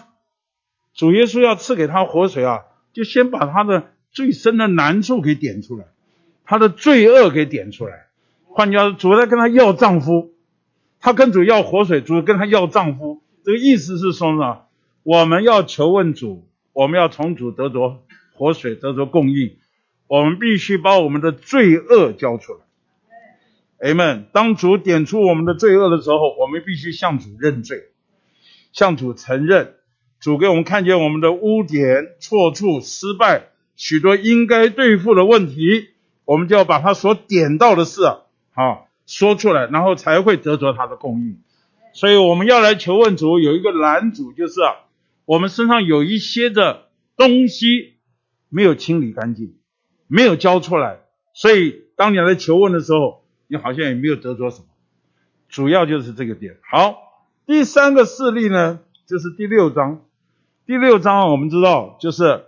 [0.93, 5.87] 主耶稣要赐给他活水啊，就先把他的最深的难处给点出来，
[6.45, 8.07] 他的罪恶给点出来。
[8.45, 10.35] 换句话说，主在跟他要丈夫，
[11.01, 13.23] 他跟主要活水，主跟他要丈夫。
[13.43, 14.61] 这个意思是说呢，
[15.03, 18.03] 我们要求问主，我们要从主得着
[18.35, 19.57] 活水，得着供应，
[20.07, 22.59] 我们必须把我们的罪恶交出来。
[23.81, 24.25] Amen。
[24.33, 27.91] 当主点出我们的罪恶的时候，我们必须向主认罪。
[28.73, 29.75] 向主承认，
[30.21, 35.89] 主给我们看见我们的污点、错处、失败，许多应该对付的问题，
[36.25, 38.19] 我们就要把他所点到的事啊，
[38.55, 41.39] 啊说出来，然后才会得着他的供应。
[41.93, 44.61] 所以我们要来求问主，有一个拦阻，就是，
[45.27, 47.95] 我们身上有一些的东西
[48.49, 49.55] 没有清理干净，
[50.09, 50.99] 没有交出来，
[51.33, 54.67] 所以当你来求问的时候，你好像也没有得着什么。
[55.49, 56.57] 主要就是这个点。
[56.71, 57.03] 好。
[57.47, 60.01] 第三个事例呢，就是第六章。
[60.65, 62.47] 第六章我们知道，就是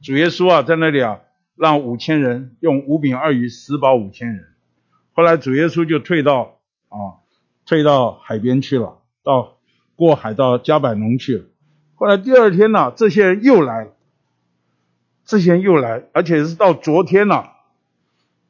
[0.00, 1.20] 主耶稣啊，在那里啊，
[1.54, 4.46] 让五千人用五饼二鱼食饱五千人。
[5.12, 7.20] 后来主耶稣就退到啊，
[7.66, 9.58] 退到海边去了，到
[9.96, 11.44] 过海到加百农去了。
[11.96, 13.92] 后来第二天呢，这些人又来了，
[15.26, 17.52] 这些人又来，而且是到昨天了，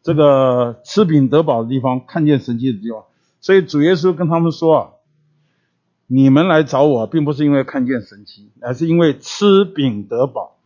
[0.03, 3.05] 这个吃饼得饱的地方，看见神迹的地方。
[3.40, 4.88] 所以主耶稣跟他们说啊。
[6.11, 10.57] 你们来找我，并不是因为看见神奇，而是因为吃饼得饱。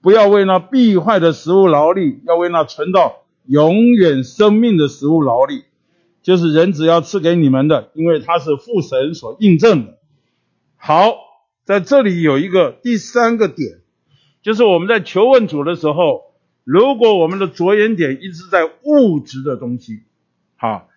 [0.00, 5.64] 不要为那必坏的食物劳力，要为那存到永远生命的食物劳力。
[6.22, 9.98] 就是人只要赐给你们的，因为他是父神所印证的。
[10.76, 11.16] 好，
[11.66, 13.80] 在这里有一个第三个点，
[14.40, 16.31] 就是我们在求问主的时候，
[16.64, 20.02] 如果我们的着眼点一直在物质的东西，
[20.56, 20.88] 好，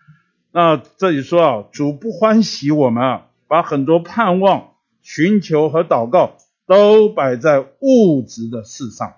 [0.51, 3.27] 那这里说啊，主不欢喜我们啊。
[3.47, 4.71] 把很多盼望、
[5.03, 9.13] 寻求和祷告都摆在物质的事上。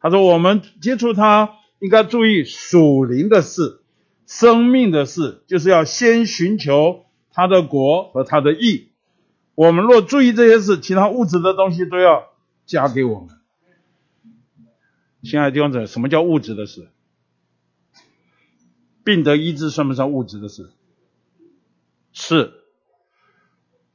[0.00, 3.82] 他说：“我们接触他，应该注意属灵的事、
[4.26, 8.88] 生命的事，就是要先寻求他的国和他的义。
[9.54, 12.24] 我们若注意这些事，其他物质的东西都要
[12.64, 13.28] 加给我们。”
[15.26, 16.88] 亲爱的弟兄姊妹，什么叫物质的事？
[19.02, 20.70] 病得医治算不算物质的事？
[22.12, 22.52] 是。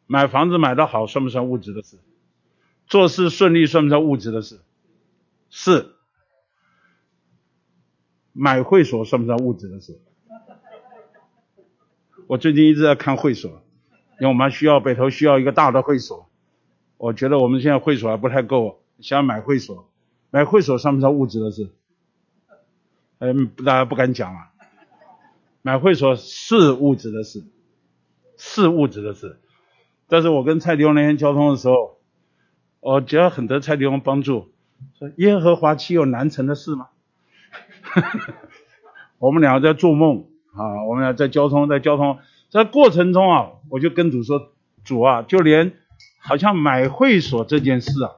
[0.07, 1.99] 买房子买得好算不算物质的事？
[2.85, 4.59] 做事顺利算不算物质的事？
[5.49, 5.93] 是。
[8.33, 10.01] 买会所算不算物质的事？
[12.27, 13.63] 我最近一直在看会所，
[14.19, 16.29] 因为我们需要北投需要一个大的会所。
[16.97, 19.90] 我觉得我们现在会所还不太够，想买会所。
[20.31, 21.69] 买会所算不算物质的事？
[23.19, 24.51] 嗯，大家不敢讲啊。
[25.61, 27.43] 买会所是物质的事，
[28.35, 29.39] 是物质的事。
[30.07, 31.99] 但是我跟蔡迪翁那天交通的时候，
[32.79, 34.51] 我觉得很得蔡迪翁帮助，
[34.97, 36.87] 说耶和华岂有难成的事吗？
[39.19, 42.17] 我们两个在做梦啊，我们俩在交通，在交通，
[42.49, 44.51] 在过程中啊，我就跟主说，
[44.83, 45.73] 主啊，就连
[46.19, 48.11] 好像买会所这件事啊，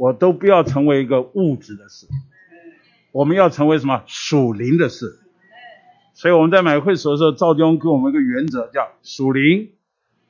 [0.00, 2.06] 我都不要成为一个物质的事，
[3.12, 5.20] 我们要成为什么属灵的事。
[6.14, 9.72] 所以我们在买会所的时候，赵忠给我们一个原则，叫属灵、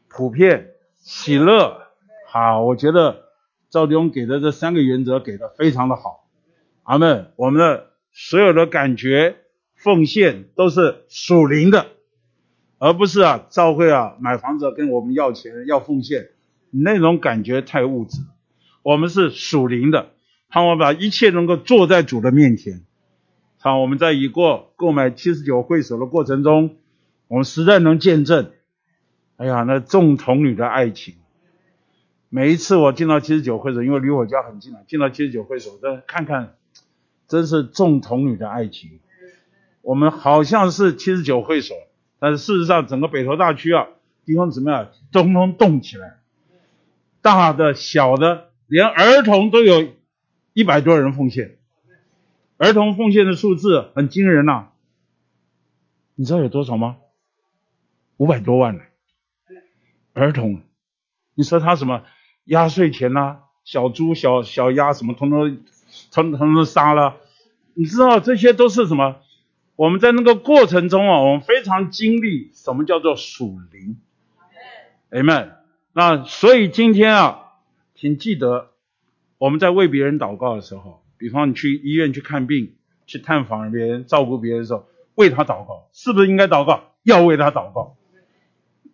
[0.09, 0.73] 普遍。
[0.97, 1.83] 喜乐，
[2.27, 3.27] 好，我觉得
[3.71, 6.29] 赵忠给的这三个原则给的非常的好。
[6.83, 9.37] 阿妹，我们的所有的感觉
[9.77, 11.87] 奉献都是属灵的，
[12.79, 16.31] 而不是啊，教会啊买房子跟我们要钱要奉献，
[16.71, 18.19] 那种感觉太物质。
[18.83, 20.11] 我们是属灵的，
[20.49, 22.83] 盼望把一切能够坐在主的面前。
[23.59, 26.77] 好，我们在已过购买七十九会所的过程中，
[27.29, 28.51] 我们实在能见证，
[29.37, 31.15] 哎呀，那众童女的爱情。
[32.31, 36.55] 每一次我进到七十九会所，因为离我家很近啊，进到七十九会所，再看看，
[37.27, 39.01] 真是众童女的爱情。
[39.83, 41.77] 我们好像是七十九会所，
[42.19, 43.89] 但是事实上整个北投大区啊，
[44.25, 46.19] 地方怎么样，通通动起来，
[47.21, 49.89] 大的小的，连儿童都有
[50.53, 51.59] 一百多人奉献，
[52.57, 54.69] 儿童奉献的数字很惊人呐、
[56.15, 56.99] 你知道有多少吗？
[58.17, 58.83] 五百多万呢，
[60.15, 60.63] 儿童，
[61.35, 62.05] 你说他什么？
[62.45, 65.59] 压岁钱呐，小猪、小小鸭什么，统统
[66.13, 67.17] 统统都杀了。
[67.75, 69.17] 你知道这些都是什么？
[69.75, 73.99] 我们在那个过程中啊，我们非常经历什么叫做属灵。
[75.11, 75.55] Amen。
[75.93, 77.50] 那所以今天啊，
[78.01, 78.71] 请记得
[79.37, 82.73] 我们在为别人祷告的时候，比方你去医院去看病、
[83.05, 84.87] 去探访别人、照顾别人的时候，
[85.17, 86.95] 为他祷告，是不是应该祷告？
[87.03, 87.99] 要为他祷告。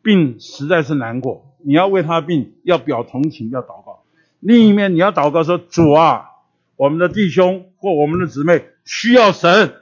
[0.03, 1.57] 病实在是难过。
[1.65, 4.03] 你要为他病要表同情，要祷告。
[4.41, 6.31] 另一面你要祷告说：“主啊，
[6.75, 9.73] 我们的弟兄或我们的姊妹需要神，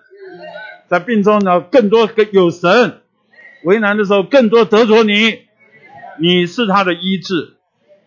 [0.86, 3.00] 在病中呢更多有神，
[3.64, 5.38] 为难的时候更多得着你。
[6.20, 7.53] 你是他的医治，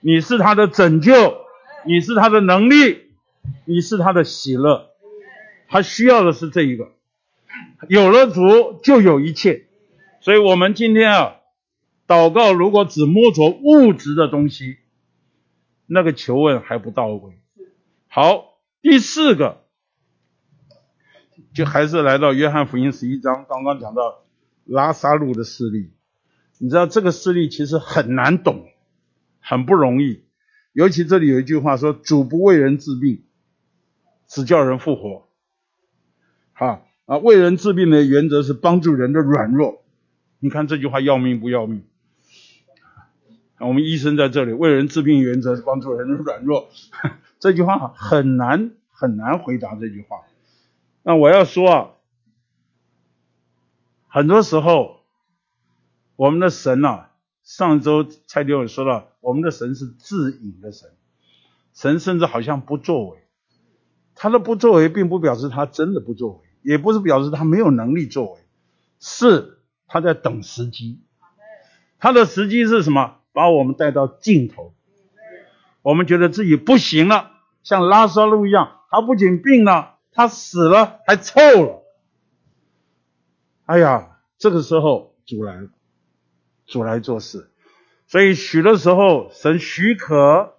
[0.07, 1.11] 你是他的拯救，
[1.85, 3.11] 你是他的能力，
[3.65, 4.91] 你是他的喜乐。
[5.67, 6.93] 他需要的是这一个，
[7.89, 9.65] 有了主就有一切。
[10.21, 11.33] 所以我们今天啊。”
[12.07, 14.77] 祷告如果只摸着物质的东西，
[15.87, 17.33] 那个求问还不到位。
[18.07, 19.65] 好，第四个，
[21.53, 24.23] 就还是来到约翰福音十一章，刚刚讲到
[24.63, 25.91] 拉撒路的事例。
[26.59, 28.69] 你知道这个事例其实很难懂，
[29.47, 30.25] 很不容易。
[30.73, 33.23] 尤其这里有一句话说：“主不为人治病，
[34.27, 35.29] 只叫人复活。”
[36.51, 39.83] 哈啊，为人治病的原则是帮助人的软弱。
[40.39, 41.85] 你看这句话要命不要命？
[43.59, 46.67] 我们医生在这里为人治病，原则是帮助人的软弱。
[47.39, 50.23] 这句话很难很难回答这句话。
[51.03, 51.89] 那我要说啊，
[54.09, 54.99] 很多时候
[56.17, 57.07] 我们的神呐、
[57.43, 60.89] 上周蔡弟兄说到，我们的神是自隐的神，
[61.73, 63.17] 神甚至好像不作为。
[64.15, 68.39] 他的不作为，并不表示他真的不作为，也不是表示他没有能力作为，
[69.01, 71.01] 是他在等时机。
[71.99, 73.17] 他的时机是什么？
[73.33, 74.73] 把我们带到尽头，
[75.81, 77.31] 我们觉得自己不行了，
[77.63, 81.83] 像拉撒路一样，他不仅病了，他死了还臭了。
[83.65, 85.67] 哎呀，这个时候主来了，
[86.65, 87.51] 主来做事，
[88.07, 90.55] 所以许的时候神许可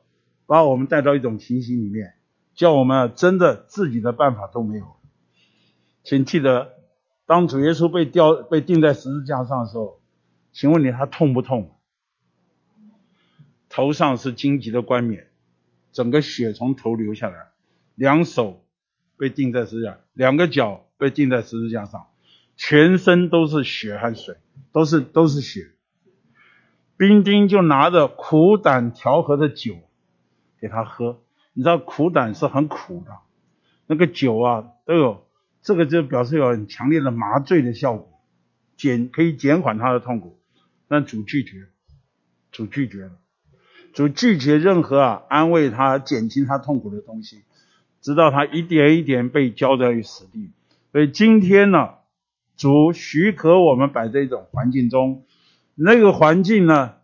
[0.47, 2.15] 把我们带到一种情形里面，
[2.55, 4.97] 叫我们真的自己的办法都没有。
[6.05, 6.75] 请记得，
[7.27, 10.01] 当主耶稣被吊被钉在十字架上的时候，
[10.53, 11.75] 请问你他痛不痛？
[13.71, 15.29] 头上是荆棘的冠冕，
[15.93, 17.49] 整个血从头流下来，
[17.95, 18.65] 两手
[19.17, 22.09] 被钉在十字架，两个脚被钉在十字架上，
[22.57, 24.37] 全身都是血和水，
[24.73, 25.71] 都是都是血。
[26.99, 29.77] 兵丁就拿着苦胆调和的酒
[30.61, 31.21] 给他喝，
[31.55, 33.13] 你知道苦胆是很苦的，
[33.87, 35.25] 那个酒啊都有，
[35.63, 38.21] 这个就表示有很强烈的麻醉的效果，
[38.77, 40.41] 减可以减缓他的痛苦，
[40.89, 41.69] 但主拒绝，
[42.51, 43.13] 主拒绝了。
[43.95, 47.43] 主拒绝任何啊安慰他、减轻他痛苦的东西，
[48.01, 50.51] 直到他一点一点被交在于死地。
[50.91, 51.91] 所以今天呢，
[52.57, 55.25] 主许可我们摆在一种环境中，
[55.81, 56.97] 那个环境呢，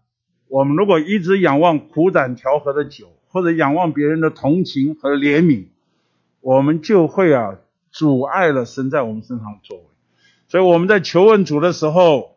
[0.48, 5.68] 我们如果一直仰望苦胆调和的酒，或者仰望别人的同情和怜悯，
[6.40, 7.60] 我们就会啊
[7.92, 9.84] 阻碍了神在我们身上的作为。
[10.48, 12.36] 所以我们在求问主的时候，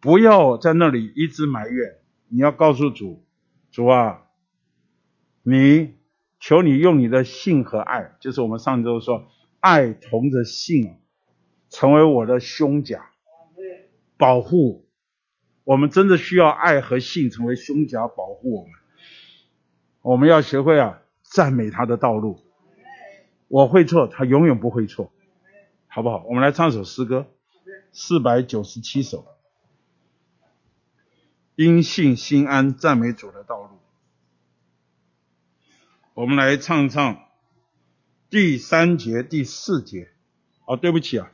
[0.00, 1.98] 不要在那里一直埋怨，
[2.28, 3.22] 你要告诉主。
[3.70, 4.22] 主啊，
[5.42, 5.94] 你
[6.40, 9.26] 求你用你的信和爱，就是我们上周说，
[9.60, 10.94] 爱同着信，
[11.70, 13.10] 成为我的胸甲，
[14.16, 14.85] 保护
[15.66, 15.90] 我们。
[15.90, 18.72] 真的需要爱和性成为胸甲，保护我们。
[20.00, 22.38] 我们要学会啊，赞美他的道路。
[23.48, 25.10] 我会错，他永远不会错，
[25.88, 26.24] 好不好？
[26.28, 27.26] 我们来唱首诗歌，
[27.90, 29.26] 四百九十七首。
[31.56, 33.78] 因信心安，赞美主的道路。
[36.14, 37.24] 我们来唱唱
[38.30, 40.10] 第三节、第四节。
[40.66, 41.32] 哦，对不起啊，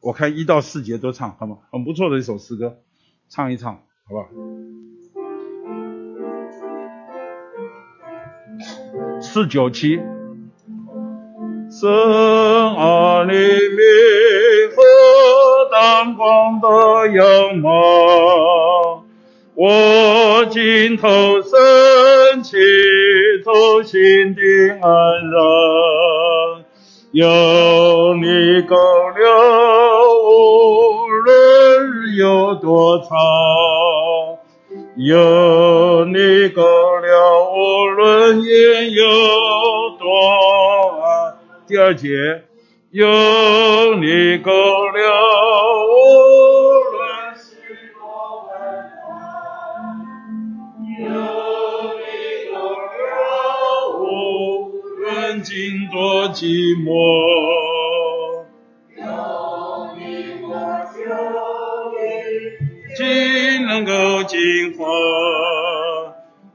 [0.00, 1.58] 我看一到四节都唱，好吗？
[1.72, 2.80] 很不错的一首诗歌，
[3.28, 3.80] 唱一唱，好
[4.10, 4.28] 不好？
[9.20, 10.00] 四九七。
[11.68, 13.38] 神啊，你名
[14.74, 14.82] 何
[15.70, 16.68] 等光的
[17.12, 19.04] 样貌，
[19.54, 22.56] 我今投身其
[23.44, 24.40] 中心的
[24.80, 24.88] 安
[25.30, 25.42] 然，
[27.12, 30.25] 有你够了，
[32.16, 33.08] 有多长，
[34.96, 39.04] 有你够了，无论远有
[39.98, 40.08] 多
[40.96, 41.34] 远。
[41.66, 42.08] 第二节，
[42.90, 43.06] 有
[43.96, 44.98] 你够了，
[45.84, 45.92] 无
[46.90, 48.00] 论是多
[48.48, 48.48] 困
[49.10, 49.20] 难，
[51.00, 51.04] 有
[52.00, 52.02] 你
[52.50, 53.12] 够了，
[54.00, 54.72] 无
[55.02, 55.04] 论
[55.42, 55.52] 经
[55.92, 56.40] 多寂
[56.82, 56.88] 寞，
[64.26, 64.84] 能够净化，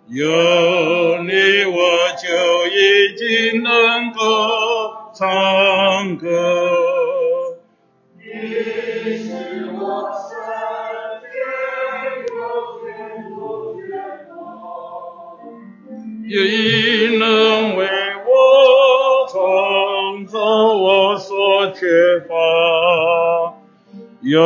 [0.10, 0.20] 有
[1.24, 1.32] 你
[1.66, 1.80] 我
[2.18, 2.28] 就
[2.68, 4.20] 已经能够。
[5.14, 6.26] 唱歌，
[8.18, 8.24] 你
[9.18, 9.30] 是
[9.78, 10.32] 我生
[11.28, 11.30] 前
[12.32, 12.34] 永
[12.88, 12.90] 远
[13.36, 13.86] 不变
[14.26, 14.32] 的，
[16.26, 16.32] 你
[17.18, 17.24] 能
[17.76, 17.80] 为
[18.26, 18.28] 我
[19.30, 19.34] 创
[20.26, 20.40] 造
[20.74, 21.80] 我所缺
[22.22, 22.34] 乏，
[24.22, 24.42] 有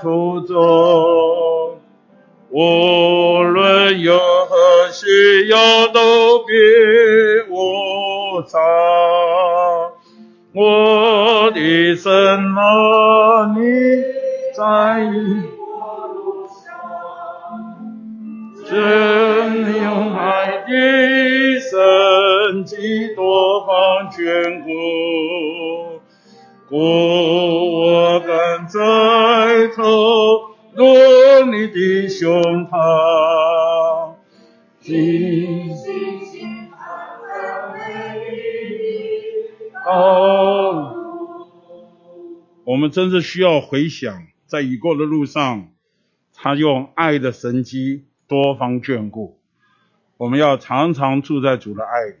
[0.00, 1.80] 途中，
[2.50, 6.54] 无论有何需要都别
[7.50, 8.60] 无常，
[10.54, 12.10] 我的神
[12.56, 13.60] 啊，你
[14.56, 14.62] 在
[15.58, 16.58] 我路上，
[18.68, 18.70] 真
[19.82, 20.70] 有爱的
[21.60, 24.68] 神迹多方眷顾，
[26.68, 26.76] 故
[27.82, 30.56] 我敢再头。
[30.74, 30.94] 落
[31.46, 32.30] 你的胸
[32.68, 34.14] 膛，
[34.78, 36.78] 信心心盼
[37.18, 37.78] 盼为
[38.78, 41.48] 你道路。
[42.64, 45.70] 我们真是需要回想，在已过的路上，
[46.32, 49.40] 他用爱的神迹多方眷顾。
[50.16, 52.18] 我们要常常住在主的爱里，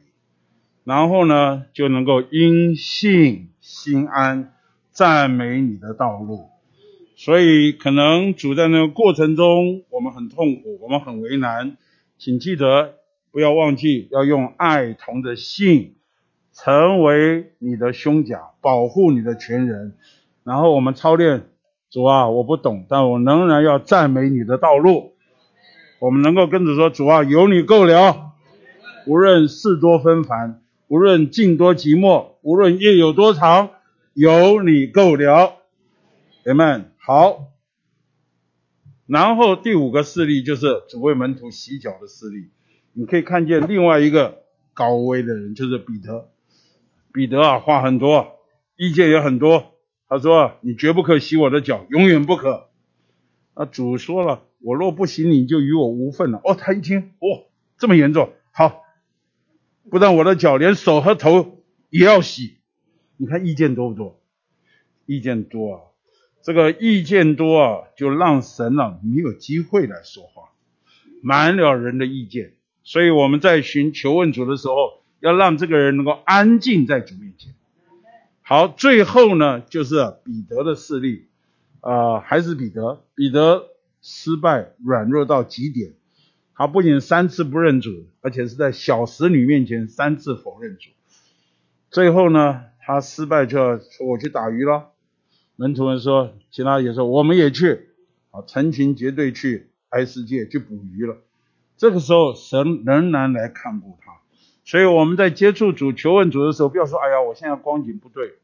[0.82, 4.52] 然后呢，就能够因信心安，
[4.98, 6.48] 赞美你的道路。
[7.14, 11.76] 所以，可能主在那个过程中，我们很痛苦，我们很为难。
[12.18, 12.94] 请记得，
[13.30, 15.94] 不要忘记要用爱同着信，
[16.52, 19.94] 成为你的胸甲，保护你的全人。
[20.42, 21.44] 然后我们操练，
[21.92, 25.12] 主啊，我不懂，但我仍然要赞美你的道路。
[26.00, 28.32] 我们能够跟着说，主啊，有你够了。
[29.06, 33.70] 无论事多纷繁，无论境多寂寞，无论夜有多长，
[34.18, 35.58] 有你够了。
[36.44, 36.90] 阿们。
[36.98, 37.52] 好，
[39.06, 42.50] 然后第五个事例就是主为门徒洗脚的事例。
[42.94, 44.42] 你可以看见另外一个
[44.74, 46.32] 高危的人，就是彼得。
[47.12, 48.40] 彼得啊，话很多，
[48.76, 49.74] 意见也很多。
[50.08, 52.70] 他说：“你绝不可洗我的脚，永远不可。”
[53.54, 57.46] 啊，主说了：“我若不洗你，就与我无份了。”哦，他一听，哦，
[57.78, 58.82] 这么严重，好，
[59.88, 62.57] 不但我的脚，连手和头也要洗。
[63.18, 64.18] 你看意见多不多？
[65.04, 65.80] 意见多啊。
[66.40, 70.50] 这个意见多啊，就让神啊没有机会来说话，
[71.20, 72.54] 满了人的意见。
[72.84, 77.54] 所以我们在寻求问主的时候，要让这个人能够安静在主面前。
[78.40, 81.26] 好，最后呢，就是彼得的事例
[81.80, 83.66] 啊、还是彼得，彼得
[84.00, 85.92] 失败软弱到极点，
[86.54, 90.90] 他不仅三次不认主，而且是在小使女面前三次否认主。
[91.90, 94.92] 最后呢，他失败就要说我去打鱼了。
[95.56, 97.90] 门徒们说，其他也说，我们也去，
[98.30, 101.18] 啊，成群结队去爱世界去捕鱼了。
[101.76, 104.12] 这个时候，神仍然来看顾他。
[104.64, 108.36] 所以我们在接触主、求问主的时候，不要说，哎呀，我现在光景不对，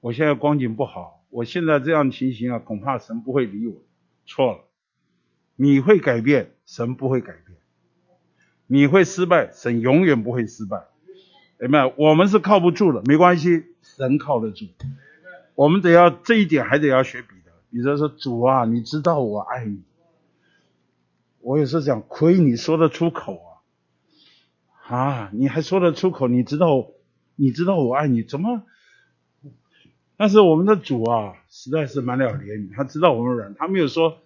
[0.00, 3.80] 我现在光景不好，我现在这样情形啊，恐怕神不会理我。
[4.26, 4.64] 错了，
[5.54, 7.56] 你会改变，神不会改变；
[8.66, 10.88] 你会失败，神永远不会失败。
[11.62, 14.66] 哎妈，我们是靠不住的，没关系，神靠得住。
[15.54, 17.52] 我们得要这一点，还得要学彼得。
[17.70, 19.82] 彼得说：“主啊，你知道我爱你。”
[21.40, 23.40] 我也是讲，亏你说得出口
[24.88, 24.96] 啊！
[24.96, 26.28] 啊，你还说得出口？
[26.28, 26.86] 你知道，
[27.36, 28.62] 你知道我爱你，怎么？
[30.16, 34.18] 但是我们的主啊，实在是蛮了怜悯，他知道我们软，他没有说：“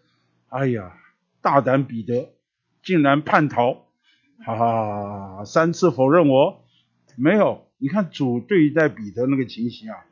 [0.50, 0.96] 哎呀，
[1.40, 2.32] 大胆彼得
[2.82, 3.86] 竟然叛逃，
[4.44, 6.63] 哈哈，三次否认我，
[7.16, 7.66] 没有。
[7.78, 10.04] 你看主对待彼得那个情形啊，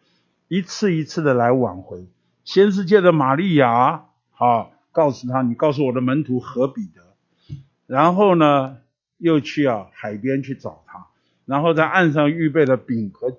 [0.49, 2.07] 一次一次的来挽回。
[2.45, 4.07] 先是借着玛利亚，
[4.37, 7.55] 啊，告诉他，你告诉我的门徒和彼得，
[7.87, 8.79] 然后呢，
[9.19, 11.07] 又去啊海边去找他，
[11.47, 13.39] 然后在岸上预备了饼和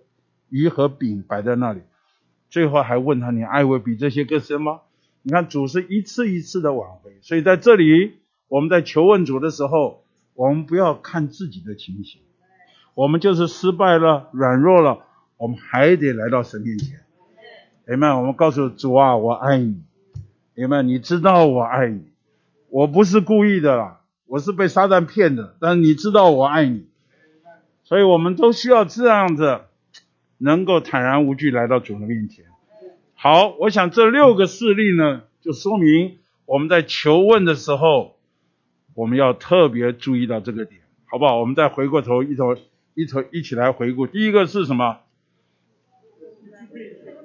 [0.49, 1.81] 鱼和饼摆在那里。
[2.49, 4.81] 最后还问他：“你爱我比这些更深吗？”
[5.21, 8.13] 你看主是一次一次的挽回，所以在这里
[8.47, 10.03] 我们在求问主的时候，
[10.33, 12.21] 我们不要看自己的情形，
[12.95, 14.99] 我们就是失败了、软弱了，
[15.37, 16.99] 我们还得来到神面前。
[17.85, 19.81] 明白，我们告诉主啊，我爱你。
[20.55, 22.03] 明白，你知道我爱你，
[22.69, 26.85] 我不是故意的啦，我是被撒旦骗的，但是你知道我爱你，
[27.83, 29.61] 所以我们都需要这样子。
[30.39, 32.43] 能够坦然无惧来到主的面前。
[33.13, 38.17] 好，我想这六个事例呢，就说明我们在求问的时候，
[38.93, 41.39] 我们要特别注意到这个点，好不好？
[41.39, 42.57] 我们再回过头一头
[42.95, 44.07] 一头一起来回顾。
[44.07, 44.99] 第一个是什么？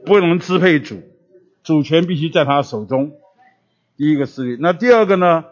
[0.04, 1.02] 不能支配主，
[1.62, 3.12] 主权必须在他手中。
[3.96, 4.56] 第一个事例。
[4.60, 5.44] 那第二个呢？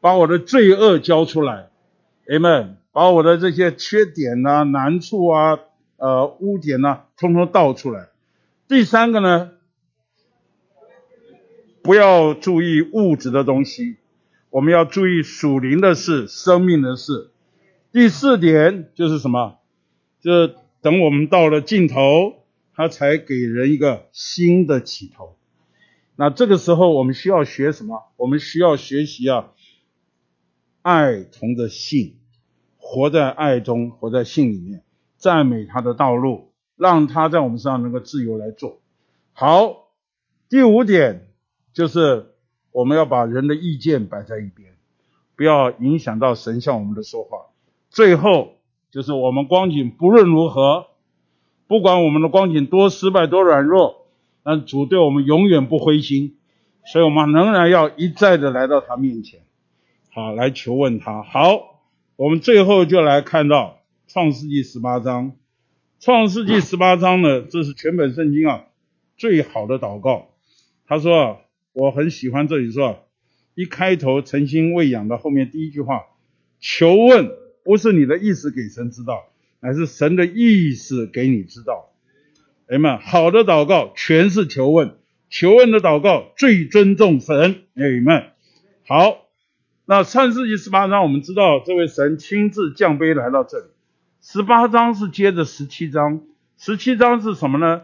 [0.00, 1.70] 把我的罪恶交出来
[2.26, 2.74] ，Amen。
[2.92, 5.58] 把我的这些缺点啊、难处啊。
[5.96, 8.08] 呃，污点呢，通通倒出来。
[8.68, 9.52] 第三个呢，
[11.82, 13.96] 不要注意物质的东西，
[14.50, 17.30] 我们要注意属灵的事、生命的事。
[17.94, 19.60] 第四点就是什么？
[20.20, 22.44] 就是等我们到了尽头，
[22.74, 25.36] 他才给人一个新的起头。
[26.16, 28.02] 那这个时候我们需要学什么？
[28.16, 29.52] 我们需要学习啊，
[30.82, 32.18] 爱同着信，
[32.78, 34.82] 活在爱中，活在信里面。
[35.16, 38.80] 赞美他的道路，让他在我们身上能够自由来做。
[39.34, 39.92] 好，
[40.48, 41.28] 第五点
[41.72, 42.34] 就是
[42.72, 44.74] 我们要把人的意见摆在一边，
[45.36, 47.53] 不要影响到神向我们的说话。
[47.94, 48.56] 最后
[48.90, 50.88] 就是我们光景不论如何，
[51.68, 54.08] 不管我们的光景多失败多软弱，
[54.42, 56.36] 但主对我们永远不灰心，
[56.84, 59.40] 所以我们仍然要一再的来到他面前，
[60.12, 61.22] 好，来求问他。
[61.22, 61.80] 好，
[62.16, 63.78] 我们最后就来看到。
[64.06, 65.32] 创世纪十八章，
[65.98, 68.64] 创世纪十八章呢，这是全本圣经啊
[69.16, 70.28] 最好的祷告。
[70.86, 71.36] 他说啊，
[71.72, 72.98] 我很喜欢这里说，
[73.54, 76.02] 一开头诚心喂养的后面第一句话，
[76.60, 77.30] 求问
[77.64, 79.24] 不是你的意思给神知道，
[79.60, 81.90] 乃是神的意思给你知道。
[82.68, 84.96] 哎们，好的祷告全是求问，
[85.28, 87.64] 求问的祷告最尊重神。
[87.74, 88.30] 哎们，
[88.86, 89.26] 好，
[89.86, 93.64] 那上世纪十八章我们知道这位神亲自降卑来到这里。
[94.20, 96.22] 十八章是接着十七章，
[96.56, 97.82] 十七章是什么呢？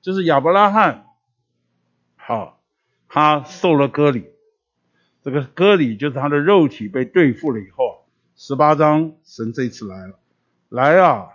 [0.00, 1.04] 就是亚伯拉罕，
[2.16, 2.60] 好，
[3.08, 4.24] 他受了割礼，
[5.22, 8.01] 这个割礼就是他的肉体被对付了以后，
[8.44, 10.18] 十八章神这次来了，
[10.68, 11.28] 来啊！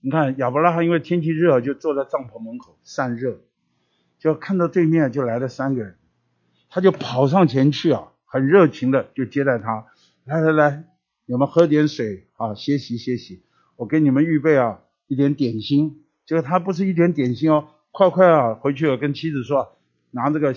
[0.00, 3.40] 你看亚伯拉罕因为天气热，就坐在帐篷门口散热，
[4.20, 5.96] 就看到对面就来了三个人，
[6.70, 9.86] 他就跑上前去啊，很热情的就接待他，
[10.22, 10.84] 来来来，
[11.26, 13.42] 你们喝点水啊，歇息歇息。
[13.74, 14.78] 我给你们预备啊
[15.08, 19.76] 一点点心，结果他不是一点点心哦，快快啊回去了跟妻子说，
[20.12, 20.54] 拿这个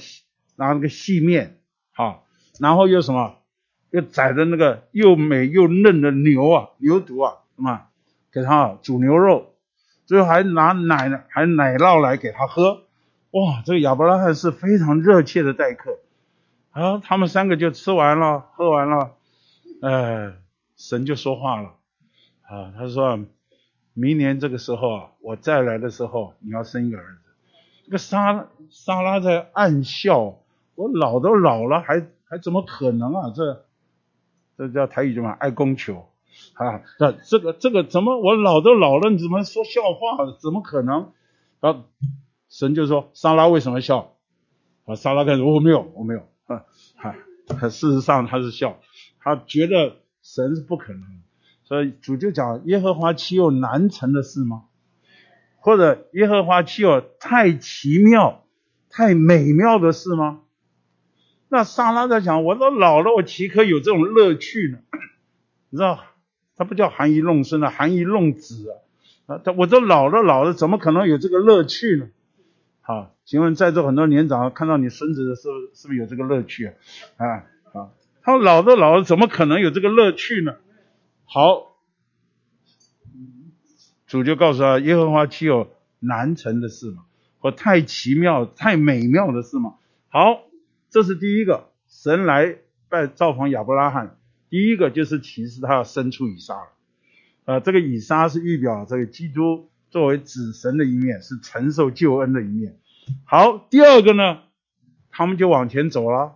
[0.57, 1.59] 拿那个细面，
[1.91, 2.27] 好，
[2.59, 3.37] 然后又什么，
[3.91, 7.81] 又宰的那个又美又嫩的牛啊牛犊啊，什么
[8.31, 9.53] 给他煮牛肉，
[10.05, 12.84] 最后还拿奶还奶酪来给他喝，
[13.31, 15.99] 哇，这个亚伯拉罕是非常热切的待客，
[16.72, 19.11] 啊，他们三个就吃完了喝完了，
[19.81, 20.34] 哎，
[20.76, 21.73] 神就说话了。
[22.49, 23.19] 啊，他说，
[23.93, 27.19] 明年这个时候啊，我再来的时候，你要生一个儿子。
[27.84, 30.38] 这个撒撒拉在暗笑，
[30.76, 33.34] 我老都老了，还还怎么可能啊？
[33.35, 33.65] 这
[34.57, 35.34] 这叫台语叫什么？
[35.34, 36.09] 爱供求
[36.53, 36.81] 啊？
[36.99, 40.17] 那这个这个怎么我老都老了，你怎么说笑话？
[40.41, 41.11] 怎么可能？
[41.59, 41.84] 啊，
[42.49, 44.15] 神就说，撒拉为什么笑？
[44.85, 46.21] 啊，撒拉看，我没有，我没有。
[46.47, 46.65] 啊，
[46.95, 47.15] 哈，
[47.69, 48.79] 事实上他是笑，
[49.19, 51.01] 他觉得神是不可能。
[51.63, 54.63] 所以主就讲，耶和华岂有难成的事吗？
[55.59, 58.45] 或者耶和华岂有太奇妙、
[58.89, 60.41] 太美妙的事吗？
[61.49, 64.79] 那莎拉在讲，我都老了，我岂可有这种乐趣呢？
[65.69, 66.03] 你知道，
[66.55, 72.09] 他不叫含饴弄孙啊，含饴弄子啊，啊，他我都老了，老了，怎么可能有这个乐趣呢？
[72.81, 76.73] 好，请问在座很多年长，看到你孙子的时候，是不是有这个乐趣啊？
[77.17, 77.43] 啊，
[77.73, 80.55] 好，他老了，老了，怎么可能有这个乐趣呢？
[81.25, 81.77] 好，
[84.05, 85.69] 主就告诉他：耶和华岂有
[85.99, 87.03] 难成的事吗？
[87.39, 89.75] 或太奇妙、太美妙的事吗？
[90.09, 90.41] 好，
[90.89, 92.57] 这是第一个，神来
[92.89, 94.18] 拜造访亚伯拉罕，
[94.49, 96.68] 第一个就是提示他要生出以撒了。
[97.45, 102.77] 呃，这个以撒是预表这个基督作为子神的一面，是承受救恩的一面。
[103.26, 104.39] 好，第二个呢，
[105.11, 106.35] 他们就往前走了。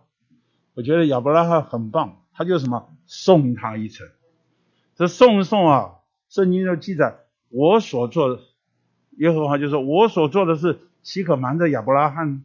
[0.74, 4.08] 我觉得亚伯拉罕很棒，他就什么送他一程。
[4.96, 5.96] 这送送啊，
[6.30, 7.20] 圣经就记载
[7.50, 8.42] 我所做的，
[9.18, 12.44] 耶和华就说我所做的事，岂可瞒着亚伯拉罕？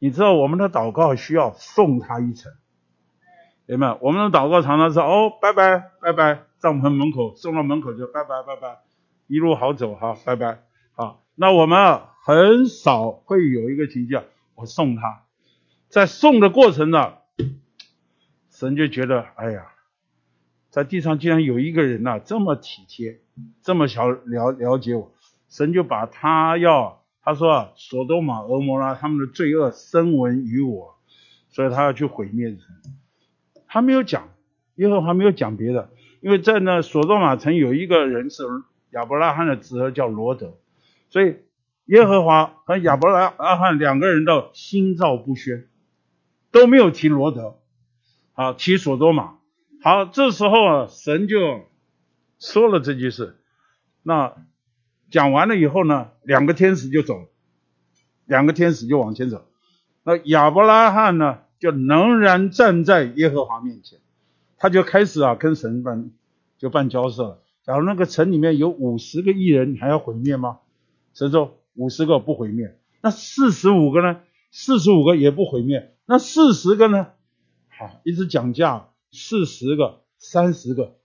[0.00, 2.52] 你知道我们的祷告需要送他一程，
[3.66, 3.98] 明白？
[4.00, 8.78] 我们的祷告常常是哦，拜拜拜拜，帐篷门口送到门口就拜拜拜拜，
[9.26, 10.60] 一路好走哈，拜拜。
[10.94, 14.22] 好，那我们很少会有一个情况，
[14.54, 15.24] 我送他，
[15.88, 17.14] 在送的过程呢，
[18.50, 19.66] 神就觉得哎呀，
[20.70, 23.20] 在地上竟然有一个人呐、这么体贴，
[23.62, 25.12] 这么想了了解我，
[25.48, 26.97] 神就把他要。
[27.28, 30.96] 他说啊，索多玛、俄摩拉他们的罪恶声闻于我，
[31.50, 32.62] 所以他要去毁灭城。
[33.66, 34.30] 他没有讲，
[34.76, 35.90] 耶和华没有讲别的，
[36.22, 38.44] 因为在那索多玛城有一个人是
[38.92, 40.56] 亚伯拉罕的侄儿叫罗德，
[41.10, 41.36] 所以
[41.84, 45.68] 耶和华和亚伯拉阿罕两个人的心照不宣，
[46.50, 47.58] 都没有提罗德，
[48.32, 49.36] 好提索多玛。
[49.82, 51.66] 好，这时候啊，神就
[52.38, 53.36] 说了这句事，
[54.02, 54.34] 那。
[55.10, 57.26] 讲完了以后呢，两个天使就走了，
[58.26, 59.46] 两个天使就往前走。
[60.04, 63.98] 那亚伯拉罕呢，就仍然站在耶和华面前，
[64.56, 66.10] 他就开始啊跟神办
[66.58, 67.42] 就办交涉了。
[67.62, 70.58] 假如那个城里面有五十个艺人，你还要毁灭吗？
[71.14, 72.78] 神说五十个不毁灭。
[73.02, 74.20] 那四十五个呢？
[74.50, 75.94] 四十五个也不毁灭。
[76.06, 77.08] 那四十个呢？
[77.68, 80.96] 好，一直讲价，四十个、三十个，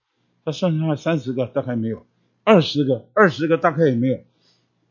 [0.44, 2.06] 他算上来三十个大概没有。
[2.44, 4.20] 二十个，二十个大概也没有。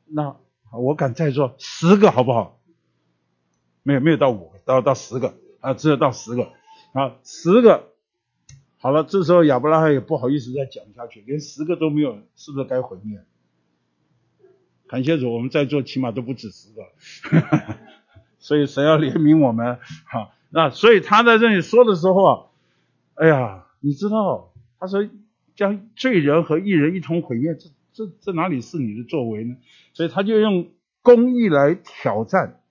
[0.07, 0.35] 那
[0.71, 2.59] 我敢再说十个好不好？
[3.83, 6.49] 没有，没有到五个，到到十个啊，只有到十个
[6.93, 7.89] 啊，十个。
[8.79, 13.23] 好了，这时候亚伯拉罕也不好意思再讲下去，连十个都没有，是不是该毁灭？
[14.87, 16.81] 感谢主，我们在座起码都不止十个，
[18.39, 19.79] 所以神要怜悯我们。
[20.05, 22.45] 好，那所以他在这里说的时候啊，
[23.15, 25.07] 哎呀，你知道，他说。
[25.55, 29.55] 将罪人和义人一同毁灭，这这这哪里是你的作为呢？
[29.93, 30.69] 所以他就用
[31.01, 32.61] 公义来挑战，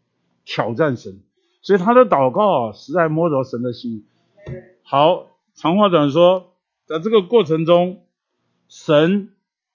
[0.44, 1.20] 挑战神。
[1.60, 4.04] 所以他的祷告啊，实在摸着神的心。
[4.82, 6.56] 好，长话短说，
[6.86, 8.02] 在这个过程中，
[8.68, 9.32] 神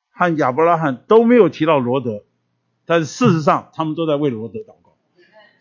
[0.09, 2.25] 和亚伯拉罕都没有提到罗德，
[2.85, 4.97] 但事实上他们都在为罗德祷告。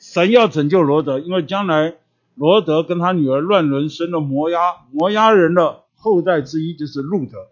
[0.01, 1.95] 神要拯救罗德，因为将来
[2.35, 4.59] 罗德跟他女儿乱伦生了摩押，
[4.91, 5.86] 摩押人的。
[6.07, 7.49] 后代之一就是路德，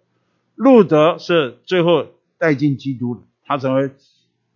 [0.55, 2.07] 路德是最后
[2.39, 3.91] 带进基督的，他成为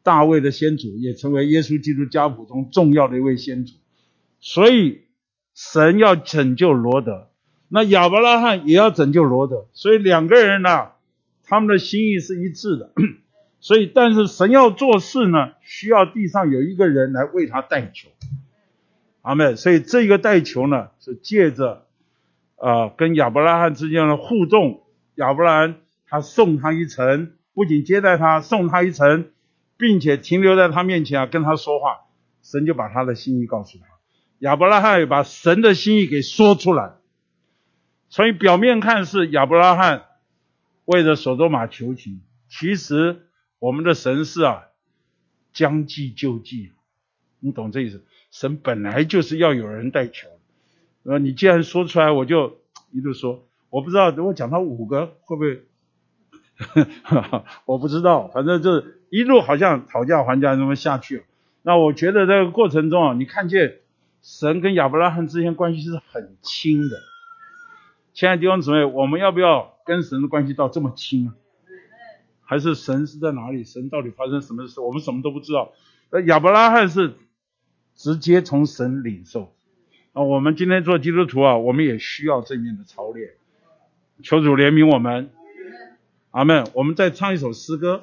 [0.05, 3.75] 大卫的先祖，也成为耶稣基督家谱中重要的一位先祖。
[4.39, 5.01] 所以
[5.53, 7.27] 神要拯救罗德，
[7.69, 10.91] 那亚伯拉罕也要拯救罗德，所以两个人呢、
[11.43, 12.93] 他们的心意是一致的。
[13.59, 18.09] 所以，但是神要做事呢，需要地上有一个人来为他代求。
[19.23, 19.57] 阿们。
[19.57, 21.88] 所以这个代求呢，是借着。
[22.61, 24.83] 啊，跟亚伯拉罕之间的互动，
[25.15, 29.31] 亚伯拉罕他送他一程，不仅接待他，送他一程，
[29.77, 32.07] 并且停留在他面前啊，跟他说话，
[32.43, 33.85] 神就把他的心意告诉他，
[34.41, 36.95] 亚伯拉罕也把神的心意给说出来。
[38.09, 40.05] 所以表面看是亚伯拉罕
[40.85, 43.27] 为着索多玛求情，其实
[43.59, 44.65] 我们的神是啊，
[45.53, 46.73] 将计就计，
[47.41, 48.05] 你懂这意思？
[48.31, 50.29] 神本来就是要有人代求。
[51.09, 52.59] 呃，你既然说出来，我就
[52.93, 53.47] 一路说。
[53.71, 55.63] 我不知道，等我讲到五个会不会？
[57.65, 61.25] 我不知道，反正就是一路好像讨价还价那么下去。
[61.63, 63.81] 那我觉得这个过程中啊，你看见
[64.21, 66.97] 神跟亚伯拉罕之间关系是很亲的。
[68.13, 71.37] 亲爱的弟兄姊妹，我们要不要跟神的关系到这么亲啊？
[72.43, 73.65] 还是神是在哪里？
[73.65, 74.81] 神到底发生什么事？
[74.81, 75.73] 我们什么都不知道。
[76.11, 77.15] 那亚伯拉罕是
[77.95, 79.55] 直接从神领受。
[80.19, 83.35] 啊，我们今天做基督徒啊，我们也需要这面的操练。
[84.20, 85.31] 求主怜悯我们，
[86.32, 86.66] 阿门。
[86.74, 88.03] 我们再唱一首诗歌，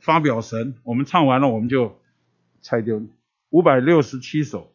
[0.00, 0.74] 发表神。
[0.82, 2.00] 我们唱完了，我们就
[2.62, 3.06] 拆丢。
[3.50, 4.72] 五百六十七首，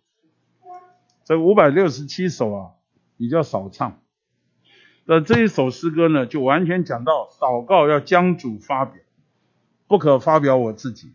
[1.25, 2.71] 这五百六十七首啊，
[3.17, 3.99] 比较少唱。
[5.03, 9.01] 那这一首诗歌呢，就完全讲到祷告要将主发表，
[9.87, 11.11] 不可发表我自己，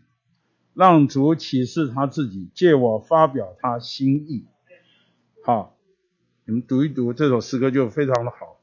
[0.75, 4.45] 让主启示他自己，借我发表他心意。
[5.43, 5.75] 好，
[6.45, 8.59] 你们读一读这首诗歌就非常的好。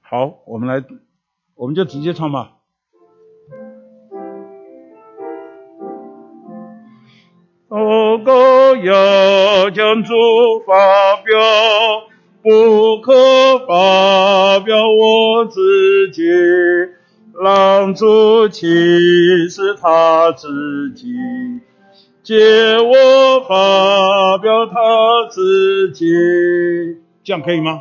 [0.00, 0.84] 好，我们来，
[1.54, 2.56] 我们就直接唱吧。
[7.68, 10.12] 祷告要将主
[10.66, 11.38] 发表，
[12.42, 16.24] 不可发表我自己，
[17.40, 18.66] 让主启
[19.48, 21.14] 示他自己，
[22.22, 24.74] 借我发表他
[25.28, 26.06] 自己，
[27.24, 27.80] 这样可以吗？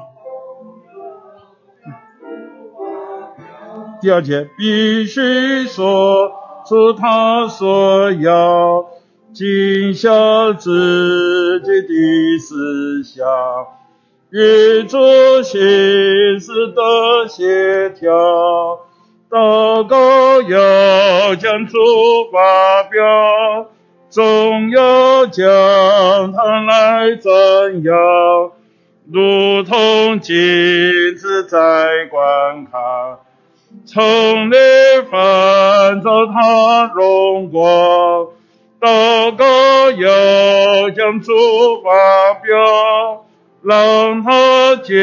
[4.02, 6.32] 第二节必须说
[6.68, 8.88] 出他所要，
[9.32, 13.28] 尽孝自己的思想，
[14.32, 14.98] 与主
[15.44, 18.10] 心思的协调，
[19.30, 21.78] 祷告要将主
[22.32, 23.70] 发表，
[24.12, 25.46] 总要将
[26.34, 28.52] 他来瞻仰，
[29.10, 30.36] 如同镜
[31.16, 31.58] 子在
[32.10, 33.20] 观看。
[33.86, 34.56] 从里
[35.10, 38.28] 反照他荣光，
[38.82, 41.32] 祷告要将主
[41.82, 43.26] 发表，
[43.64, 44.94] 让他借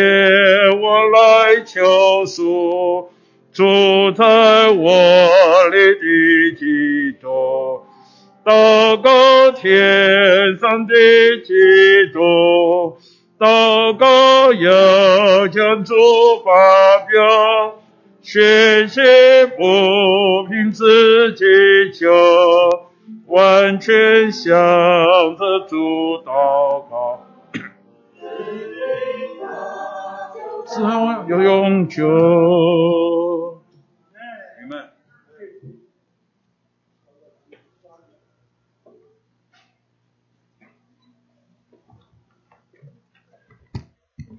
[0.83, 3.09] 我来求赎，
[3.55, 4.87] 住在我
[5.71, 7.81] 里的基督，
[8.45, 10.95] 祷告天上的
[11.45, 11.53] 基
[12.13, 12.97] 督，
[13.39, 15.95] 祷告要将主
[16.45, 17.83] 发表。
[18.21, 21.45] 宣泄不凭自己
[21.95, 22.11] 求，
[23.27, 24.53] 完全向
[25.37, 27.25] 着主祷告，
[31.29, 33.63] 有永久。
[34.61, 34.91] 你们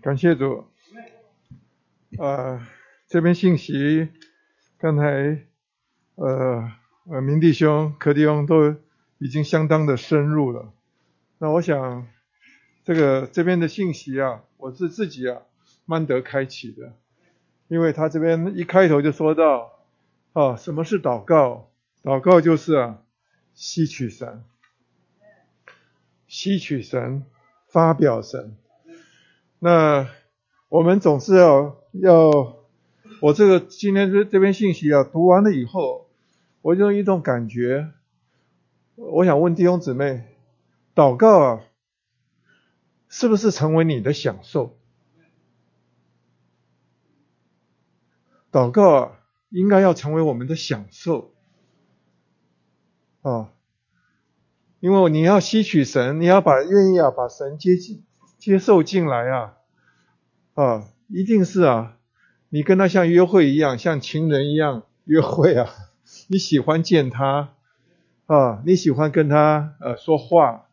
[0.01, 0.65] 感谢主，
[2.17, 2.67] 啊。
[3.11, 4.07] 这边信息，
[4.77, 5.43] 刚才
[6.13, 6.71] 呃
[7.05, 8.75] 呃明弟兄、柯弟兄都
[9.17, 10.71] 已经相当的深入了。
[11.39, 12.07] 那我想，
[12.83, 15.41] 这个这边的信息啊，我是自己啊
[15.85, 16.93] 慢得开启的，
[17.67, 19.79] 因为他这边一开头就说到，
[20.33, 21.71] 啊，什么是祷告？
[22.03, 23.01] 祷告就是啊，
[23.55, 24.43] 吸取神，
[26.27, 27.25] 吸取神，
[27.67, 28.55] 发表神。
[29.59, 30.09] 那
[30.69, 32.57] 我们总是要要。
[33.21, 36.09] 我这个今天这这篇信息啊，读完了以后，
[36.61, 37.91] 我就有一种感觉，
[38.95, 40.23] 我想问弟兄姊妹，
[40.95, 41.61] 祷告啊，
[43.09, 44.77] 是不是成为你的享受？
[48.53, 49.19] 祷告啊，
[49.49, 51.33] 应该要成为我们的享受
[53.21, 53.51] 啊，
[54.79, 58.05] 因为你要吸取神，你要把愿意啊把神接进
[58.49, 59.53] 接受进来啊，
[60.55, 61.97] 啊，一定是啊。
[62.49, 65.69] 你跟他像约会一样，像情人一样约会啊！
[66.29, 67.49] 你喜欢见他
[68.25, 70.65] 啊，你喜欢跟他呃说话。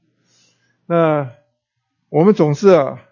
[0.86, 1.32] 那
[2.08, 3.02] 我们总是啊，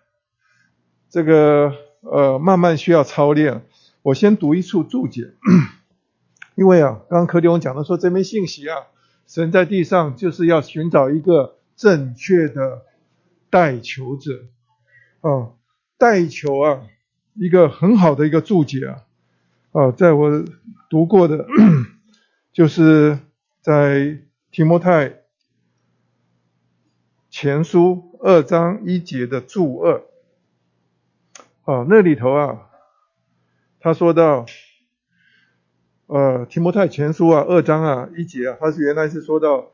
[1.10, 3.66] 这个呃慢慢需要操练。
[4.00, 5.34] 我先读一处注解，
[6.56, 8.78] 因为啊，刚刚柯弟兄讲的说这篇信息啊，
[9.26, 12.80] 神在地上就是要寻找一个正确的
[13.50, 14.46] 代求者
[15.28, 15.52] 啊，
[15.96, 16.86] 代求啊。
[17.36, 19.02] 一个很好的一个注解啊，
[19.72, 20.44] 啊，在我
[20.88, 21.44] 读过的，
[22.52, 23.18] 就是
[23.60, 24.20] 在
[24.52, 25.22] 提摩太
[27.28, 30.04] 前书二章一节的注二，
[31.64, 32.70] 啊，那里头啊，
[33.80, 34.46] 他说到，
[36.06, 39.72] 呃，提摩太前书啊二章啊一节啊，他是原来是说到，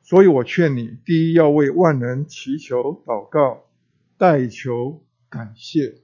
[0.00, 3.64] 所以我劝你，第一要为万人祈求、祷告、
[4.24, 5.96] 代求、感谢。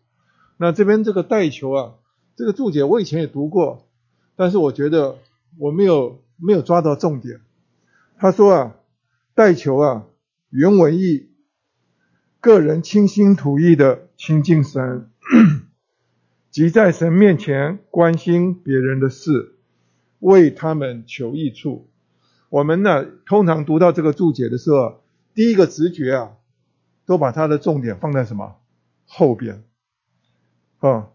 [0.58, 1.94] 那这边这个代求啊，
[2.36, 3.88] 这个注解我以前也读过，
[4.36, 5.16] 但是我觉得
[5.56, 7.40] 我没有没有抓到重点。
[8.18, 8.76] 他说啊，
[9.34, 10.04] 代求啊，
[10.50, 11.30] 原文意，
[12.42, 15.08] 个人倾心吐意的亲近神，
[16.52, 19.54] 即在神面前关心别人的事，
[20.18, 21.88] 为他们求益处。
[22.50, 25.02] 我们呢，通常读到这个注解的时候，
[25.32, 26.32] 第一个直觉啊，
[27.10, 28.60] 都把它的重点放在什么
[29.04, 29.64] 后边。
[30.78, 31.08] 啊，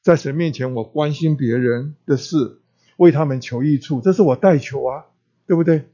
[0.00, 2.60] 在神面前，我关心别人的事，
[2.96, 5.06] 为他们求益处，这是我代求啊，
[5.48, 5.90] 对不对？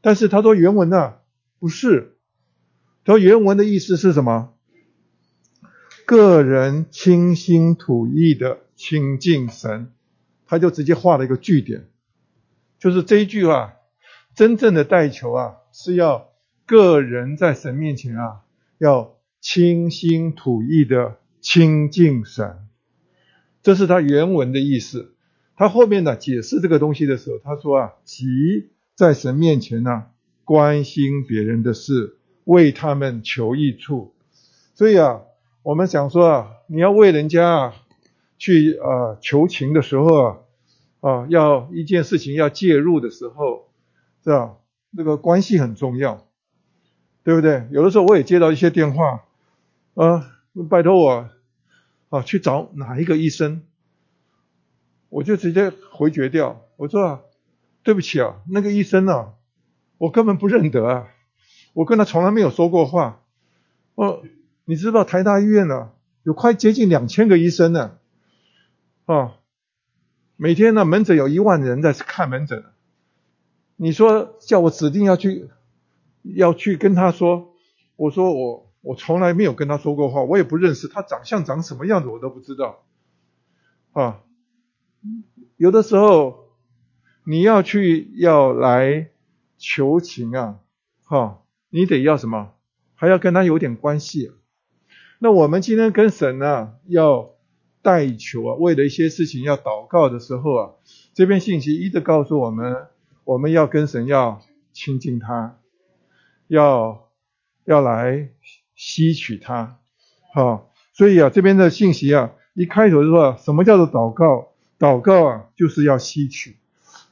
[0.00, 1.20] 但是他说原文啊，
[1.60, 2.16] 不是，
[3.04, 4.54] 他说原文的意思是什么？
[6.04, 9.92] 个人清心吐意的亲近神，
[10.48, 11.88] 他就直接画了一个句点，
[12.80, 13.74] 就是这一句啊，
[14.34, 16.32] 真正的代求啊，是要
[16.66, 18.42] 个人在神面前啊，
[18.78, 22.68] 要清心吐意的清净神。
[23.62, 25.14] 这是他原文的意思。
[25.56, 30.04] 他后面呢解释这个东西的时候，他说啊，即在神面前呢
[30.44, 34.14] 关心别人的事，为他们求益处。
[34.74, 35.22] 所以啊，
[35.62, 37.74] 我们想说啊，你要为人家啊
[38.36, 40.38] 去啊求情的时候啊，
[41.00, 43.70] 啊要一件事情要介入的时候，
[44.22, 44.56] 是吧？
[44.94, 46.25] 这个关系很重要，
[47.26, 47.66] 对不对？
[47.72, 49.24] 有的时候我也接到一些电话，
[49.94, 50.30] 啊，
[50.70, 51.28] 拜托我
[52.08, 53.62] 啊去找哪一个医生，
[55.08, 56.62] 我就直接回绝掉。
[56.76, 57.20] 我说啊，
[57.82, 59.32] 对不起啊，那个医生啊，
[59.98, 61.08] 我根本不认得啊，
[61.72, 63.20] 我跟他从来没有说过话。
[63.96, 64.22] 哦，
[64.64, 65.90] 你知道台大医院呢，
[66.22, 67.98] 有快接近两千个医生呢，
[69.06, 69.32] 啊，
[70.36, 72.62] 每天呢门诊有一万人在看门诊。
[73.74, 75.50] 你说叫我指定要去，
[76.34, 77.54] 要去跟他说，
[77.96, 82.84] 我说我我从来没有跟他说过话，我也不认识他长相长什么样子，我都不知道。
[83.92, 84.20] 啊，
[85.56, 86.50] 有的时候
[87.24, 89.10] 你要去要来
[89.58, 90.58] 求情啊，
[91.04, 92.52] 哈，你得要什么？
[92.94, 94.32] 还要跟他有点关系。
[95.18, 97.30] 那我们今天跟神呢要
[97.82, 100.70] 代求啊，为了一些事情要祷告的时候啊，
[101.14, 102.88] 这边信息一直告诉我们。
[103.24, 104.40] 我们要跟神要
[104.72, 105.58] 亲近他，
[106.48, 107.08] 要
[107.64, 108.28] 要来
[108.74, 109.78] 吸取它，
[110.34, 114.48] 好，所以啊，这边的信息啊，一开头就说什么叫做祷告？
[114.78, 116.56] 祷告啊，就是要吸取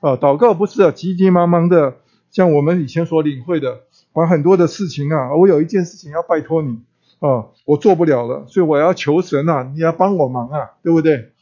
[0.00, 1.96] 啊，祷告不是啊急急忙忙的，
[2.30, 3.80] 像我们以前所领会的，
[4.12, 6.82] 把很多的事情啊，我有一件事情要拜托你
[7.20, 11.32] 啊，我做不了了，所以我要求神啊，你要帮我忙啊，对不对？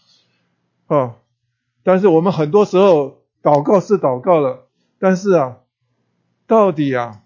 [0.86, 1.16] 啊，
[1.82, 3.18] 但是我们很多时候。
[3.42, 4.68] 祷告是祷告了，
[5.00, 5.56] 但是啊，
[6.46, 7.22] 到底啊，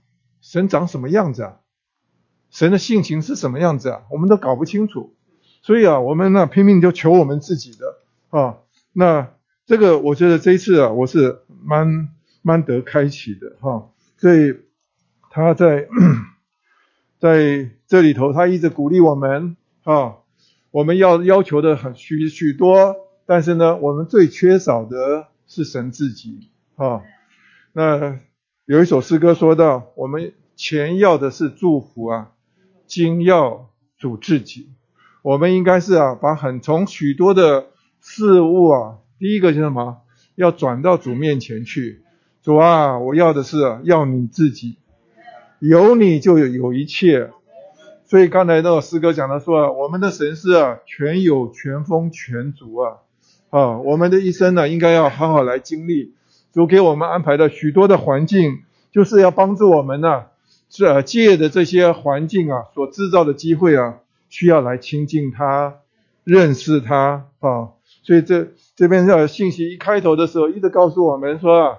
[0.48, 1.56] 神长什么样子啊？
[2.50, 4.02] 神的性情是什么样子啊？
[4.12, 5.16] 我们都搞不清楚。
[5.60, 7.98] 所以啊，我们呢拼命就求我们自己的
[8.30, 8.58] 啊。
[8.92, 9.32] 那
[9.66, 12.10] 这个我觉得这一次啊，我是蛮
[12.42, 14.54] 蛮得开启的哈、所以
[15.30, 15.88] 他在
[17.18, 20.18] 在这里头，他一直鼓励我们啊，
[20.70, 22.94] 我们要要求的很许许多，
[23.26, 25.28] 但是呢，我们最缺少的。
[25.48, 27.02] 是神自己啊，
[27.72, 28.18] 那
[28.66, 32.32] 有一首诗歌说到，我们前要的是祝福啊，
[32.88, 34.70] 今要主自己。
[35.22, 37.66] 我们应该是啊，把很从许多的
[38.00, 39.98] 事物啊，第一个是什么？
[40.34, 42.02] 要转到主面前去。
[42.42, 44.78] 主啊，我要的是啊，要你自己，
[45.60, 47.30] 有你就有有一切。
[48.04, 52.96] 所以刚才那个诗歌讲的说啊，我们的神是啊，全有、全丰、全足啊。
[53.50, 56.14] 啊，我们的一生呢，应该要好好来经历
[56.56, 60.24] 主给我们安排的许多的环境，就是要帮助我们呢，
[60.70, 63.98] 这借着这些环境啊，所制造的机会啊，
[64.30, 65.74] 需要来亲近他，
[66.24, 67.76] 认识他啊。
[68.02, 71.78] 所以这这边的信息一开头的时候，一直告诉我们说啊，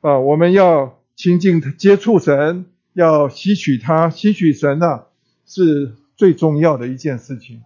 [0.00, 5.04] 啊，我们要亲近接触神，要吸取他，吸取神啊，
[5.46, 7.62] 是最重要的一件事情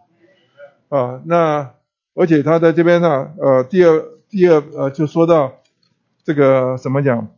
[0.90, 1.22] 啊。
[1.24, 1.70] 那。
[2.12, 5.59] 而且他在这边呢，呃，第二第二呃，就说到
[6.24, 7.34] 这个怎么讲，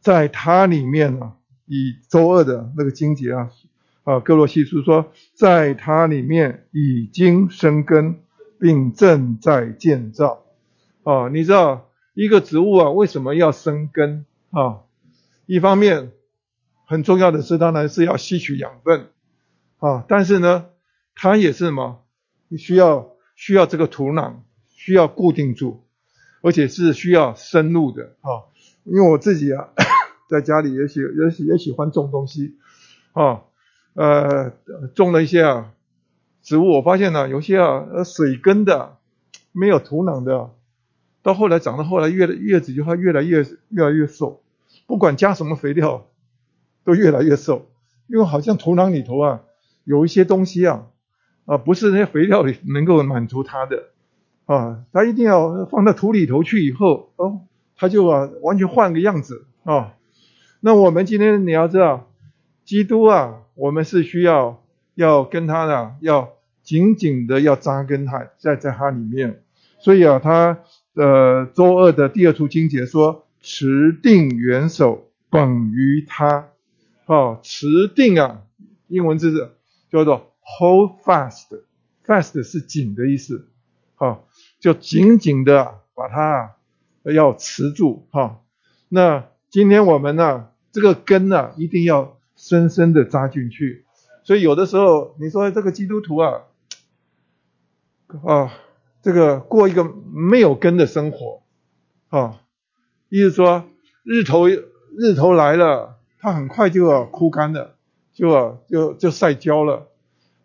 [0.00, 1.34] 在它里面呢，
[1.66, 3.50] 以周二的那个经节啊，
[4.04, 8.20] 啊，歌罗西书说，在它里面已经生根，
[8.58, 10.44] 并正在建造。
[11.02, 14.80] 啊，你知道一个植物啊，为什么要生根啊？
[15.46, 16.12] 一方面
[16.86, 19.08] 很重要的是，当然是要吸取养分
[19.78, 20.66] 啊，但是呢，
[21.14, 22.04] 它也是什么？
[22.48, 23.12] 你需要。
[23.40, 24.38] 需要这个土壤，
[24.74, 25.84] 需要固定住，
[26.42, 28.46] 而且是需要深入的啊。
[28.84, 29.68] 因为我自己啊，
[30.28, 32.56] 在家里也喜也喜也喜欢种东西
[33.12, 33.42] 啊，
[33.94, 34.52] 呃，
[34.94, 35.72] 种了一些啊
[36.42, 38.96] 植物，我发现呢，有些啊水根的，
[39.52, 40.50] 没有土壤的，
[41.22, 44.42] 到后来长到后来越叶子就会越来越越来越瘦，
[44.86, 46.06] 不管加什么肥料，
[46.84, 47.66] 都越来越瘦，
[48.06, 49.42] 因为好像土壤里头啊
[49.84, 50.86] 有一些东西啊。
[51.44, 53.84] 啊，不是那些肥料里能够满足它的，
[54.48, 57.42] 啊，它一定要放到土里头去以后，哦，
[57.76, 59.94] 它就啊完全换个样子啊。
[60.60, 62.08] 那我们今天你要知道，
[62.64, 64.62] 基督啊，我们是需要
[64.94, 66.30] 要跟他的要
[66.62, 69.42] 紧紧的要扎根他在在他里面。
[69.78, 70.60] 所以啊，他
[70.94, 76.48] 呃周二的第二处经节说，持定元首本于他，
[77.04, 78.42] 啊，持定啊，
[78.86, 79.50] 英文字是
[79.92, 80.24] 叫做。
[80.58, 83.48] Hold fast，fast 是紧的意思，
[83.98, 84.20] 哈，
[84.58, 86.54] 就紧紧的把它
[87.02, 88.40] 要持住，哈。
[88.88, 93.84] 那今天我们呢，这个根呢，一定要深深的扎进去。
[94.24, 96.44] 所以有的时候你说这个基督徒啊，
[98.24, 98.52] 啊，
[99.02, 101.42] 这个过一个没有根的生活，
[102.08, 102.40] 啊，
[103.10, 103.64] 意思说
[104.02, 107.74] 日头日头来了，它很快就要枯干了。
[108.14, 109.86] 就啊就就晒焦了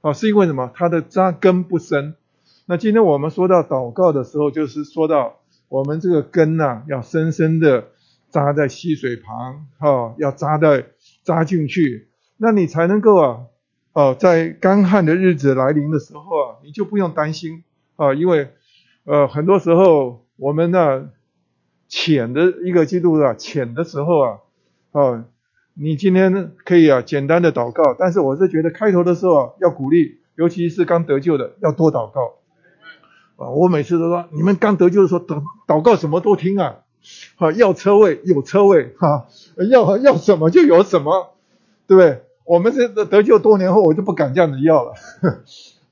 [0.02, 0.72] 啊，是因为什么？
[0.76, 2.16] 它的扎根不深。
[2.66, 7.90] 那今天我们说到祷告的时候，就是说到我们这个根呐、啊，要深深的
[8.30, 10.86] 扎在溪水旁，哈、要扎在
[11.24, 12.08] 扎进去，
[12.38, 13.40] 那你才能够啊，
[13.92, 17.66] 哦、在干旱的日子来临的时候啊，你就不用担心
[17.98, 18.48] 啊，因为
[19.04, 21.10] 呃，很多时候我们呢，
[21.90, 24.38] 浅的一个季度啊，浅的时候啊，
[24.94, 25.26] 啊，
[25.74, 32.36] 你今天可以啊，简单的祷告，但是我是觉得开头的时候啊，要鼓励，尤其是刚得救的，要多祷告。
[33.38, 36.76] 啊，我每次都说，你们刚得救的时候，祷祷告什么都听啊，
[37.38, 39.28] 啊，要车位有车位，哈，
[39.70, 41.34] 要要什么就有什么，
[41.88, 42.24] 对不对？
[42.46, 44.94] 我们这得救多年后，我就不敢这样子要了，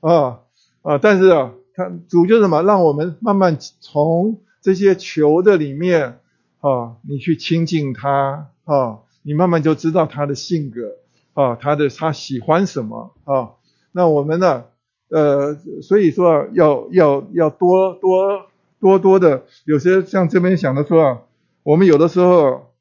[0.00, 0.40] 啊
[0.82, 6.20] 啊，但是啊，他主就是什么，让我们慢慢从这些求的里面，
[6.60, 10.92] 啊，你去亲近他，啊，你慢慢就知道他的性格，
[11.34, 13.52] 啊，他的他喜欢什么，啊，
[13.90, 14.64] 那我们呢？
[15.12, 18.46] 呃，所以说要要要多多
[18.80, 21.22] 多多的，有些像这边想的说啊，
[21.62, 22.72] 我们有的时候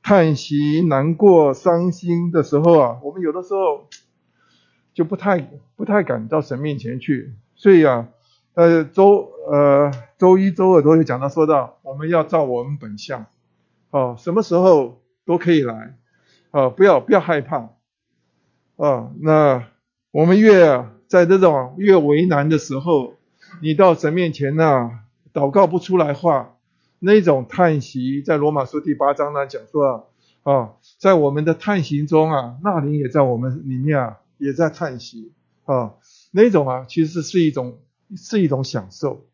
[0.00, 3.88] 叹息、难过、伤心的时候啊，我们有的时候
[4.94, 7.32] 就不太不太敢到神面前去。
[7.56, 8.06] 所以啊，
[8.54, 13.26] 呃周呃周一周二都会讲到说到，我们要照我们本相，
[13.90, 15.96] 哦，什么时候都可以来，
[16.52, 17.70] 哦，不要不要害怕，
[18.76, 19.64] 哦，那
[20.12, 20.92] 我们越啊。
[21.12, 23.16] 在这种越为难的时候，
[23.60, 25.00] 你到神面前呐、
[25.34, 26.56] 祷告不出来话，
[27.00, 30.08] 那种叹息，在罗马书第八章呢讲说
[30.42, 35.34] 啊，啊，在我们的叹息中啊，那灵也在我们里面啊，也在叹息
[35.66, 35.96] 啊，
[36.30, 37.80] 那种啊，其实是一种
[38.16, 39.26] 是一种享受。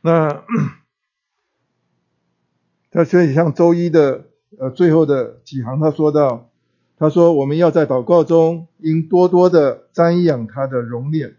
[0.00, 0.44] 那，
[2.92, 4.26] 那所以像周一的
[4.60, 6.47] 呃最后的几行，他说到。
[6.98, 11.36] 他说：“我们要在祷告中，应多多的瞻仰他的容脸，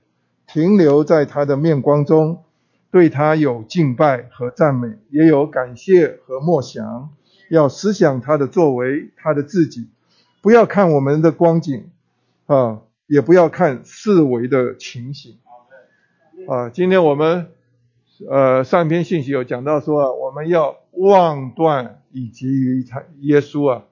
[0.48, 2.44] 停留在他的面光中，
[2.92, 7.10] 对他有敬拜和赞美，也有感谢和默想。
[7.50, 9.90] 要思想他的作为，他的自己，
[10.42, 11.90] 不要看我们的光景，
[12.46, 15.40] 啊，也不要看四维的情形。
[16.48, 17.48] 啊，今天我们
[18.30, 23.84] 呃上篇信息有讲到说啊，我们要望断以及于他耶稣啊。”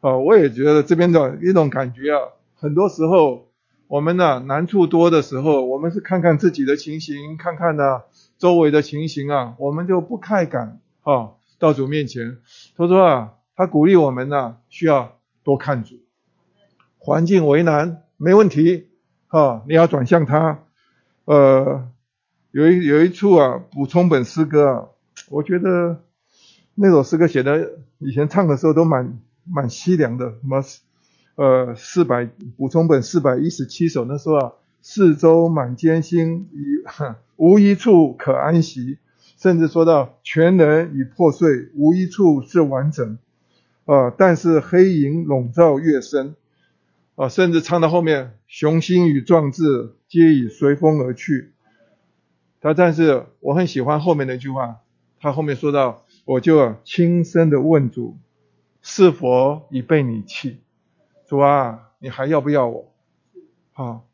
[0.00, 2.20] 啊，我也觉得这边的一种感觉啊，
[2.54, 3.50] 很多时候
[3.86, 8.02] 我们呢难处多的时候，我们是看看自己的情形，看看呢
[8.38, 12.38] 周围的情形啊，我们就不太敢啊到主面前。
[12.78, 15.96] 他说啊，他鼓励我们呢需要多看主，
[16.96, 18.86] 环境为难没问题
[19.28, 20.60] 啊，你要转向他。
[21.26, 21.88] 呃，
[22.52, 24.88] 有一有一处啊补充本诗歌啊，
[25.28, 26.00] 我觉得
[26.74, 29.20] 那首诗歌写的以前唱的时候都蛮。
[29.44, 30.62] 蛮凄凉的，什么
[31.36, 34.52] 呃四百补充本四百一十七首，那时候啊，
[34.82, 36.84] 四周满艰辛，已
[37.36, 38.98] 无一处可安息，
[39.38, 43.18] 甚至说到全人已破碎，无一处是完整
[43.86, 46.36] 啊、但是黑影笼罩越深
[47.16, 51.52] 啊、甚至唱到后面，雄心与壮志皆已随风而去。
[52.60, 54.80] 他但是我很喜欢后面那句话，
[55.18, 58.16] 他后面说到，我就轻声的问主。
[58.82, 60.58] 是否已被你弃？
[61.26, 62.92] 主啊，你还要不要我？
[63.72, 64.08] 好，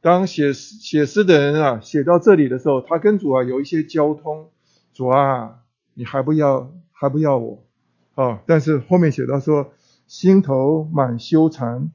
[0.00, 4.50] 当写写诗的人啊写到这里的时候，他跟主啊有一些交通。
[4.92, 5.60] 主啊，
[5.94, 7.62] 你还不要还不要我？
[8.14, 9.72] 啊，但是后面写到说，
[10.06, 11.90] 心头满羞惭，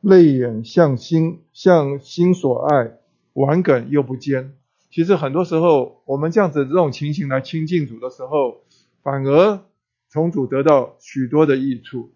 [0.00, 2.98] 泪眼向心向心所爱，
[3.32, 4.54] 顽梗又不坚。
[4.90, 8.58] 其实很多时候，我们这样子这种情形来亲近主的时候，
[9.02, 9.64] 反而。
[10.10, 12.10] 从主得到许多的益处，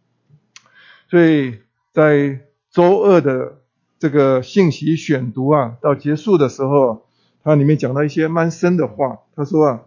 [1.11, 1.59] 所以
[1.93, 2.41] 在
[2.71, 3.59] 周二的
[3.99, 7.07] 这个信息选读啊，到结束的时候，
[7.45, 9.19] 它里面讲到一些蛮深的话。
[9.37, 9.83] 他说啊，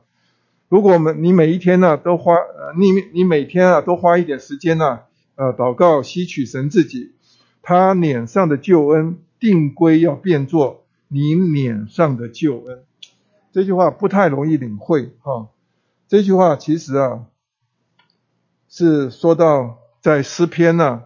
[0.69, 2.35] 如果我们你每一天呢、都花
[2.77, 5.03] 你你每天啊都花一点时间呢、啊，
[5.33, 7.13] 呃祷告吸取神自己，
[7.63, 12.83] 他脸上的救恩定归要变作你脸上的救恩。
[13.51, 15.47] 这句话不太容易领会哈、
[16.07, 17.25] 这句话其实啊。
[18.77, 21.03] 是说到在诗篇呢，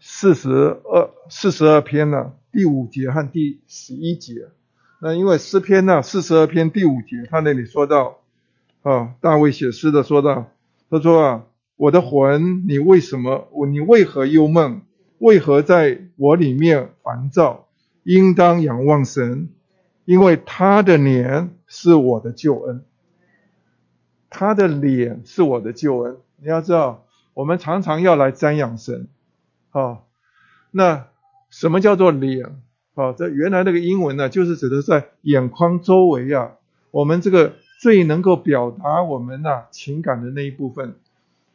[0.00, 4.48] 四十二四十二篇呢第五节和第十一节。
[5.00, 8.18] 那因为诗篇呢四十二篇第五节，他那里说到
[8.82, 10.50] 啊，大卫写诗的说到，
[10.90, 11.46] 他说啊，
[11.76, 14.82] 我的魂，你为什么我你为何忧闷？
[15.20, 17.68] 为何在我里面烦躁？
[18.02, 19.48] 应当仰望神，
[20.04, 22.84] 因为他的脸是我的救恩，
[24.28, 26.18] 他的脸是我的救恩。
[26.40, 27.04] 你要知道，
[27.34, 29.08] 我们常常要来瞻仰神，
[29.70, 30.00] 啊，
[30.70, 31.06] 那
[31.50, 32.62] 什么叫做脸？
[32.94, 36.52] 啊，这原来那个英文呢，就是指的在眼眶周围啊，
[36.90, 40.96] 我们这个最能够表达我们呐、情感的那一部分。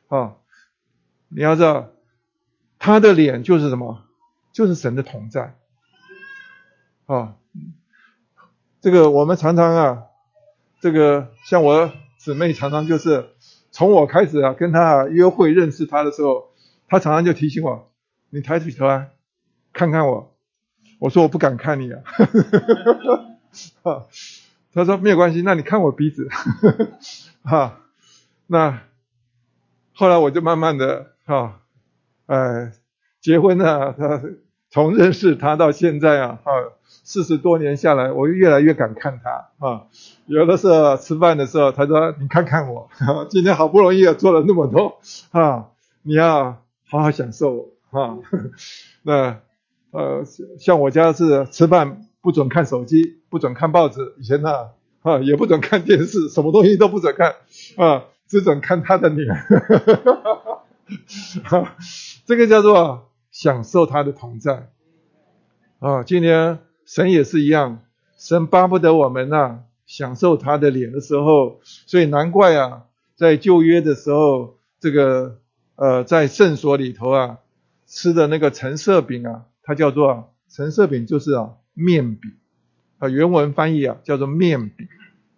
[0.07, 0.35] 啊，
[1.27, 1.89] 你要知道，
[2.79, 4.03] 他的脸就是什么？
[4.53, 5.55] 就是神的同在。
[7.07, 7.35] 啊，
[8.79, 10.03] 这个我们常常啊，
[10.79, 13.32] 这个像我姊妹常常就是
[13.73, 16.51] 从我开始啊跟他约会认识他的时候，
[16.87, 17.91] 他常常就提醒我，
[18.29, 19.09] 你抬起头来
[19.73, 20.29] 看看我。
[20.99, 22.01] 我说我不敢看你啊，
[24.73, 26.29] 他说没有关系，那你看我鼻子，
[27.43, 27.81] 哈，
[28.47, 28.83] 那
[29.93, 31.59] 后来我就慢慢的哈，
[32.27, 32.71] 哎，
[33.19, 34.21] 结婚了，他
[34.73, 36.51] 从认识他到现在啊，哈，
[37.03, 39.83] 四十多年下来，我越来越敢看他啊，
[40.25, 42.89] 有的时候吃饭的时候，他说你看看我，
[43.29, 44.97] 今天好不容易做了那么多
[45.29, 45.67] 啊，
[46.01, 48.17] 你要好好享受啊，
[49.03, 49.39] 那。
[49.91, 50.23] 呃，
[50.57, 54.71] 像我家是吃饭不准看手机，不准看报纸，以前呢，
[55.03, 57.35] 啊，也不准看电视，什么东西都不准看，
[57.77, 59.35] 啊，只准看他的脸，
[61.43, 61.75] 哈，
[62.25, 64.69] 这个叫做享受他的同在，
[65.79, 67.81] 啊，今天神也是一样，
[68.17, 72.83] 神巴不得我们呐、享受他的脸的时候，所以难怪啊，
[73.17, 75.39] 在旧约的时候，这个
[75.75, 77.39] 呃，在圣所里头啊，
[77.87, 79.45] 吃的那个陈设饼啊。
[79.65, 82.33] 它叫做陈设饼，就是啊面饼
[82.97, 84.89] 啊，原文翻译啊叫做面饼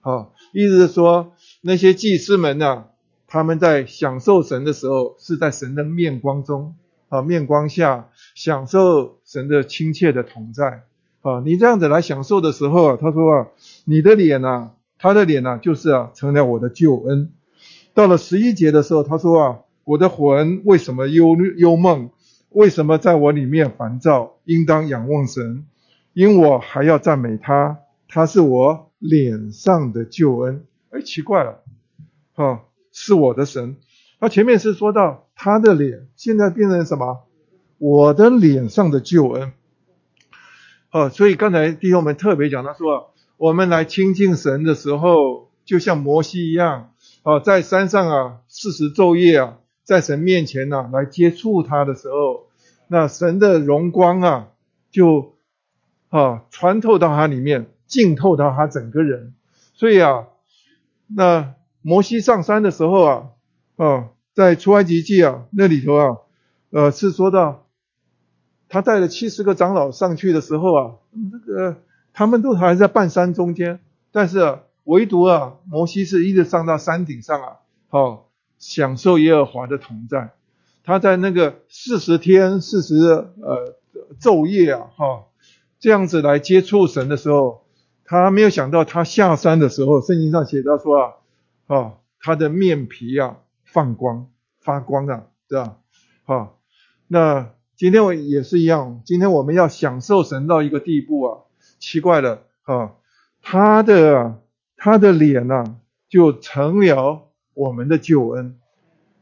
[0.01, 2.87] 啊，意思是说那些祭司们呢、啊，
[3.27, 6.75] 他们在享受神的时候，是在神的面光中
[7.09, 10.83] 啊面光下享受神的亲切的同在
[11.21, 11.41] 啊。
[11.45, 13.47] 你这样子来享受的时候啊，他说啊，
[13.85, 17.31] 你的脸啊，他的脸啊，就是啊成了我的救恩。
[17.93, 22.09] 到了十一节的时候，他说啊，我的魂为什么忧忧梦？
[22.49, 24.37] 为什么在我里面烦躁？
[24.45, 25.65] 应当仰望神，
[26.13, 30.65] 因我还要赞美他，他是我脸上的救恩。
[30.89, 31.63] 哎，奇怪了，
[32.33, 32.63] 哈、
[32.93, 33.75] 是我的神。
[34.19, 37.23] 他前面是说到他的脸，现在变成什么？
[37.77, 39.53] 我的脸上的救恩。
[40.91, 46.91] 哦，所以刚才弟兄们特别讲，他说我们来亲近神的时候，就像摩西一样，
[47.23, 49.57] 哦，在山上啊，四十昼夜啊。
[49.83, 52.47] 在神面前呢、啊，来接触他的时候，
[52.87, 54.47] 那神的荣光啊，
[54.89, 55.35] 就
[56.09, 59.35] 啊穿透到他里面，浸透到他整个人。
[59.75, 60.25] 所以啊，
[61.05, 63.27] 那摩西上山的时候啊，
[63.77, 66.17] 啊，在出埃及记啊那里头啊，
[66.69, 67.67] 呃，是说到
[68.69, 70.95] 他带了七十个长老上去的时候啊，
[71.31, 71.77] 这个
[72.13, 73.79] 他们都还在半山中间，
[74.11, 77.47] 但是啊，唯独啊，摩西是一直上到山顶上啊，
[77.89, 80.31] 好、享受耶和华的同在，
[80.83, 83.75] 他在那个四十天、四十呃
[84.19, 85.25] 昼夜啊，哈，
[85.79, 87.65] 这样子来接触神的时候，
[88.05, 91.13] 他没有想到他下山的时候，圣经上写到说啊，
[91.67, 93.37] 啊，他的面皮啊
[93.75, 94.29] 放光
[94.61, 95.75] 发光啊，对吧？
[96.23, 96.59] 好，
[97.09, 101.39] 那今天我也是一样，今天我们要享受神到一个地步啊，
[101.77, 102.93] 奇怪了啊，
[103.41, 104.41] 他的
[104.77, 105.75] 他的脸啊
[106.07, 107.23] 就成了。
[107.53, 108.57] 我们的救恩，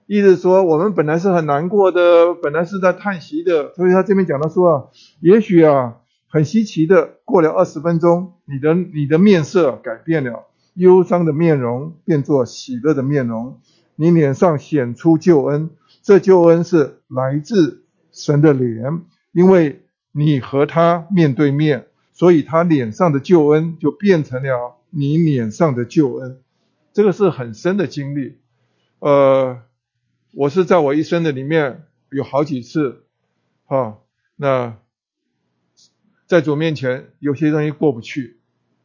[0.08, 4.84] 意思说，我们本来是很难过的，本来是在叹息的，所以他这边讲到说啊，
[5.20, 5.98] 也许啊，
[6.28, 13.60] 很稀奇的，过了二十分钟，你的你的面色改变了，忧伤的面容变作喜乐的面容，
[13.96, 15.70] 你脸上显出救恩，
[16.02, 19.02] 这救恩是来自神的脸，
[19.32, 26.42] 因为你和他面对面，所以他脸上的救恩就变成了你脸上的救恩。
[26.94, 28.38] 这个是很深的经历，
[29.00, 29.62] 呃，
[30.34, 33.06] 我是在我一生的里面有好几次，
[33.66, 33.98] 哈、
[34.36, 34.78] 那
[36.28, 38.38] 在主面前有些东西过不去，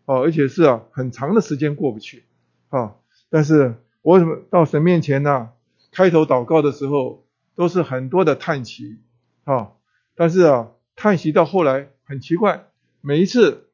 [0.06, 2.24] 啊，而且是啊很长的时间过不去，
[2.70, 2.94] 啊、
[3.28, 4.20] 但是我
[4.50, 5.50] 到神面前呢、
[5.90, 8.98] 开头祷告的时候都是很多的叹息，
[9.44, 9.72] 啊、
[10.14, 12.66] 但是啊叹息到后来很奇怪，
[13.00, 13.68] 每一次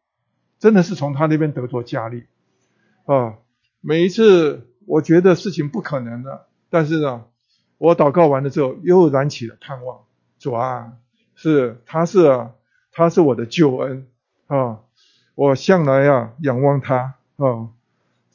[0.59, 2.25] 真的是从他那边得着加力，
[3.07, 3.39] 啊、
[3.81, 7.25] 每一次我觉得事情不可能的，但是呢，
[7.79, 10.01] 我祷告完了之后又燃起了盼望。
[10.39, 10.93] 主啊，
[11.35, 12.53] 是他是啊，
[12.93, 14.09] 他是我的救恩
[14.47, 14.81] 啊！
[15.35, 17.71] 我向来啊仰望他啊，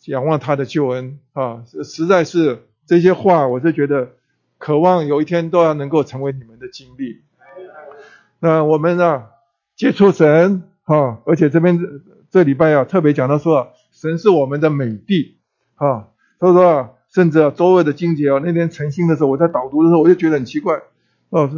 [0.06, 1.64] 仰望他的救恩啊！
[1.84, 4.12] 实在是这些话，我就觉得
[4.58, 7.22] 渴望有一天都要能够成为你们的经历。
[8.40, 9.26] 那我们呢
[9.76, 11.80] 接触神啊，而且这边
[12.32, 15.38] 这礼拜啊特别讲到说，神是我们的美地。
[15.76, 16.10] 啊，
[16.40, 20.82] 所以说啊，甚至啊，周二的经节啊，那天晨星的时候，我在导读的时候，我就觉得很奇怪。
[21.30, 21.50] 哦，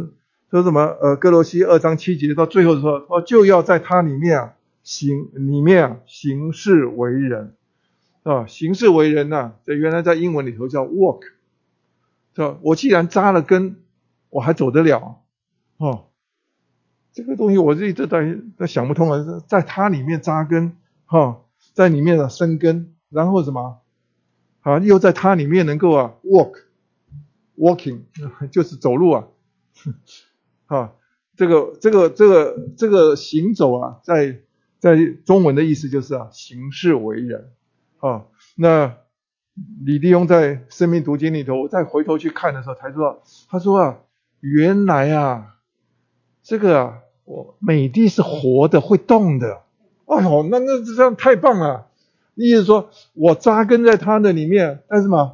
[0.48, 0.96] 说什么？
[1.00, 4.52] 呃，歌罗西二章七节到最后说，哦，就要在他里面啊
[4.84, 7.54] 行里面啊行事为人
[8.22, 11.22] 啊，行事为人呐、啊，这原来在英文里头叫 walk，
[12.34, 12.58] 是吧？
[12.62, 13.82] 我既然扎了根，
[14.30, 15.22] 我还走得了
[15.78, 16.08] 哦。
[17.12, 21.42] 这个东西我一直在在想不通啊，在它里面扎根哈、
[21.74, 23.80] 在里面啊生根，然后什么？
[24.60, 28.02] 啊，又在它里面能够啊 walk，walking
[28.52, 29.28] 就是走路啊。
[30.66, 30.92] 啊，
[31.36, 34.40] 这个这个这个这个行走啊，在
[34.78, 34.96] 在
[35.26, 37.50] 中文的意思就是啊，行事为人
[38.02, 38.26] 啊。
[38.56, 38.96] 那
[39.84, 43.98] 李弟兄在生命读经里头，我再回头去看的时候，才知道，他说啊，
[44.40, 45.56] 原来啊，
[46.42, 49.62] 这个啊，我美的是活的，会动的。
[50.06, 51.86] 哎呦，那那这样太棒了。
[52.34, 55.32] 意思说我扎根在他的里面，但是嘛，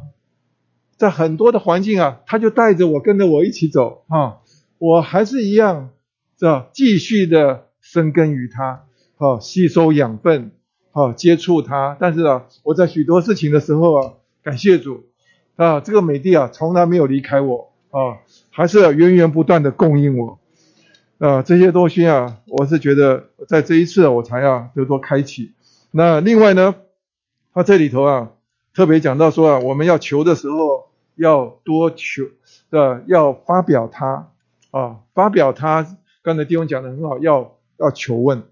[0.97, 4.39] 在很多的环境啊，他就带着我，跟着我一起走啊。
[4.79, 5.91] 我还是一样，
[6.39, 6.69] 是吧？
[6.73, 8.85] 继续的生根于他，
[9.17, 10.53] 啊吸收养分，
[10.93, 11.97] 好接触他。
[11.99, 14.13] 但是啊，我在许多事情的时候啊，
[14.43, 15.07] 感谢主
[15.57, 18.19] 啊，这个美帝啊，从来没有离开我啊，
[18.51, 20.39] 还是源源不断的供应我
[21.19, 21.43] 啊。
[21.43, 25.53] 这些东西啊，我是觉得在这一次我才啊得多开启。
[25.91, 26.75] 那另外呢，
[27.55, 28.31] 他这里头啊，
[28.75, 32.25] 特别讲到说啊，我们要求的时候要多求，
[32.71, 34.31] 啊，要发表他。
[34.71, 38.43] 啊，发表他刚才弟兄讲的很好，要要求问，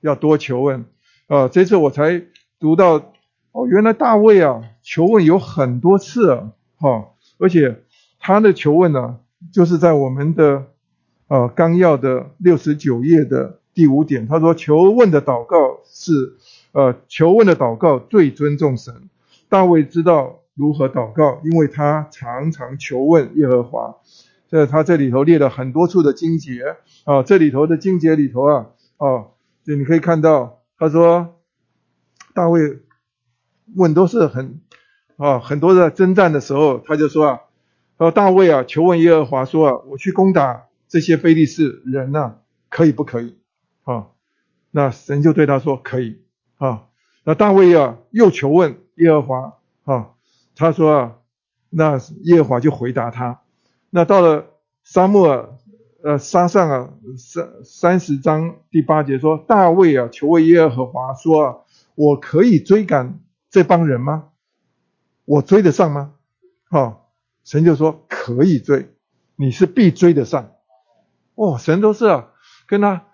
[0.00, 0.86] 要多求问。
[1.26, 2.22] 啊，这次我才
[2.58, 3.12] 读到，
[3.52, 7.08] 哦，原来大卫啊求问有很多次啊，哈，
[7.38, 7.82] 而且
[8.18, 9.18] 他的求问呢，
[9.52, 10.66] 就是在我们的
[11.28, 16.36] 呃纲要的六十九页的第五点，他说求问的祷告是
[16.72, 19.08] 呃求问的祷告最尊重神。
[19.48, 23.96] 大卫知道如何祷告，因为他常常求问耶和华。
[24.48, 28.66] 这他这里头列了很多处的经节啊，这里头的经节里头啊，
[28.98, 29.30] 哦，
[29.64, 31.40] 就你可以看到，他说
[32.34, 32.80] 大卫
[33.76, 34.60] 问都是很
[35.16, 37.40] 啊，很多的征战的时候，他就说啊，
[37.98, 42.38] 说大卫啊，求问耶和华说啊，我去攻打这些非利士人呐，
[42.68, 43.38] 可以不可以？
[43.84, 44.08] 啊，
[44.72, 46.20] 那神就对他说可以
[46.56, 46.86] 啊，
[47.22, 50.10] 那大卫啊又求问耶和华啊，
[50.56, 51.18] 他说啊，
[51.70, 53.42] 那耶和华就回答他。
[53.90, 54.46] 那到了
[54.82, 55.60] 沙漠，
[56.04, 61.56] 呃，撒上啊，三三十章第八节说，大卫啊，求问耶和华说啊，
[61.94, 63.20] 我可以追赶
[63.50, 64.30] 这帮人吗？
[65.24, 66.14] 我追得上吗？
[66.70, 67.02] 哦，
[67.44, 68.88] 神就说可以追，
[69.36, 70.50] 你是必追得上。
[71.36, 72.30] 哦，神都是啊，
[72.66, 73.06] 跟他，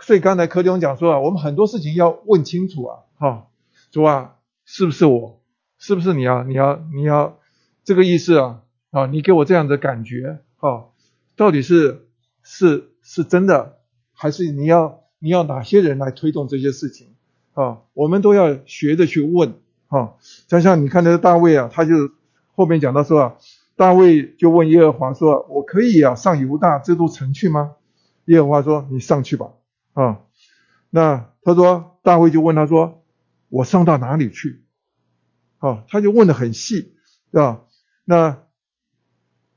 [0.00, 3.46] 所以刚才柯弟兄讲说啊，我们很多事情要问清楚啊，哈、哦，
[3.90, 5.42] 主啊，是不是我？
[5.76, 6.44] 是不是你啊？
[6.48, 7.38] 你要你要
[7.84, 8.62] 这个意思啊？
[8.90, 10.84] 啊，你给我这样的感觉，啊，
[11.36, 12.08] 到底是
[12.42, 13.78] 是是真的，
[14.12, 17.14] 还是你要你要哪些人来推动这些事情？
[17.54, 19.54] 啊，我们都要学着去问，
[19.88, 20.14] 啊，
[20.46, 21.94] 就像你看那个大卫啊，他就
[22.54, 23.36] 后面讲到说啊，
[23.76, 27.76] 大卫就问耶和华说，我可以啊上犹大这座城去吗？
[28.24, 29.52] 耶和华说，你上去吧，
[29.92, 30.20] 啊，
[30.90, 33.02] 那他说大卫就问他说，
[33.48, 34.64] 我上到哪里去？
[35.58, 36.94] 啊，他就问的很细，
[37.30, 37.64] 是吧？
[38.04, 38.42] 那。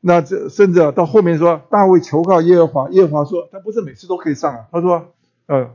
[0.08, 4.68] 那这甚至，到后面说大卫求告耶和华，耶和华说他不是每次都可以上啊。
[4.72, 5.16] 他说，
[5.48, 5.72] 呃，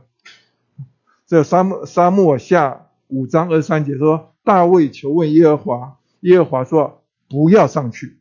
[1.27, 8.19] 这沙漠沙漠下五章二三节说，大卫求问耶和华，耶和华说不要上去，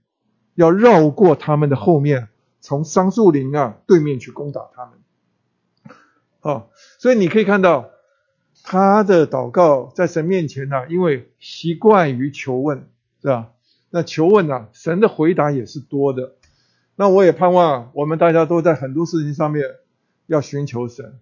[0.56, 2.26] 要绕过他们的后面，
[2.60, 5.96] 从桑树林啊对面去攻打他们。
[6.40, 7.88] 好，所以你可以看到
[8.64, 12.88] 他的祷告在神面前呢、因为习惯于求问，
[13.22, 13.50] 是吧？
[13.90, 16.34] 那求问啊，神的回答也是多的。
[16.96, 19.64] 那我也盼望我们大家都在很多事情上面
[20.26, 21.18] 要寻求神，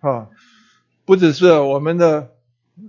[0.00, 0.28] 啊，
[1.04, 2.32] 不只是我们的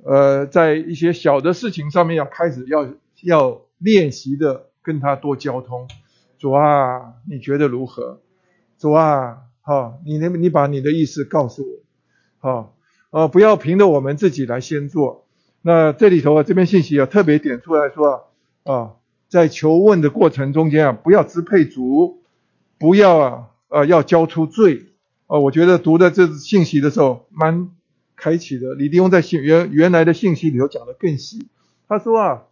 [0.03, 2.88] 呃，在一些小的事情上面要开始要
[3.23, 5.88] 要练习的跟他多交通。
[6.38, 8.19] 主啊，你觉得如何？
[8.78, 11.80] 主啊，好，你能你把你的意思告诉我，
[12.40, 12.76] 好，
[13.10, 15.26] 呃，不要凭着我们自己来先做。
[15.61, 18.19] 那这里头啊，这边信息啊特别点出来说啊。
[18.64, 18.94] 啊，
[19.28, 22.22] 在求问的过程中间啊，不要支配主，
[22.78, 24.88] 不要啊，呃，要交出罪。
[25.28, 27.70] 啊，我觉得读的这信息的时候蛮
[28.16, 28.74] 开启的。
[28.76, 31.48] 李弟兄在信原原来的信息里头讲的更细。
[31.88, 32.44] 他说啊，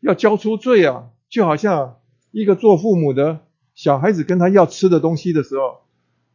[0.00, 1.96] 要交出罪啊，就好像
[2.30, 3.40] 一个做父母的
[3.74, 5.80] 小孩子跟他要吃的东西的时候，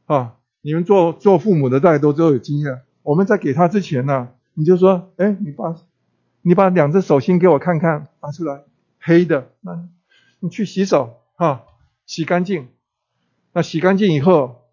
[0.06, 2.82] 啊，你们做做父母的大家都都有经验。
[3.04, 5.76] 我们在给他之前呢，你就说，哎，你把
[6.42, 8.64] 你把两只手心给我看看，拿出来。
[9.06, 9.88] 黑的，那
[10.40, 11.64] 你去洗手哈，
[12.08, 12.70] 洗干净，
[13.54, 14.64] 那洗干净以后，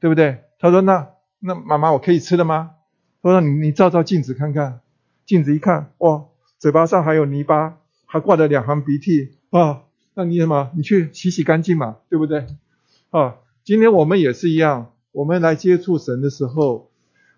[0.00, 0.44] 对不对？
[0.58, 2.76] 他说那那妈妈我可以吃了吗？
[3.22, 4.80] 他说你你照照镜子看看，
[5.26, 6.24] 镜子一看，哇，
[6.58, 7.76] 嘴巴上还有泥巴，
[8.06, 9.82] 还挂着两行鼻涕啊，
[10.14, 10.70] 那你什么？
[10.74, 12.46] 你去洗洗干净嘛，对不对？
[13.10, 16.90] 啊，今天我们也是一样，我们来接触神的时候，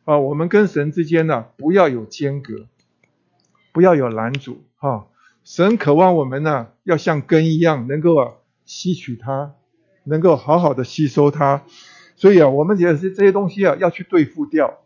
[0.05, 2.69] 啊，我们跟神之间呢，不要有间隔，
[3.73, 5.09] 不要有拦阻，哈。
[5.51, 8.35] 神渴望我们呢，要像根一样，能够啊
[8.67, 9.55] 吸取它，
[10.05, 11.65] 能够好好的吸收它。
[12.15, 14.79] 所以啊，我们也是这些东西啊，要去对付掉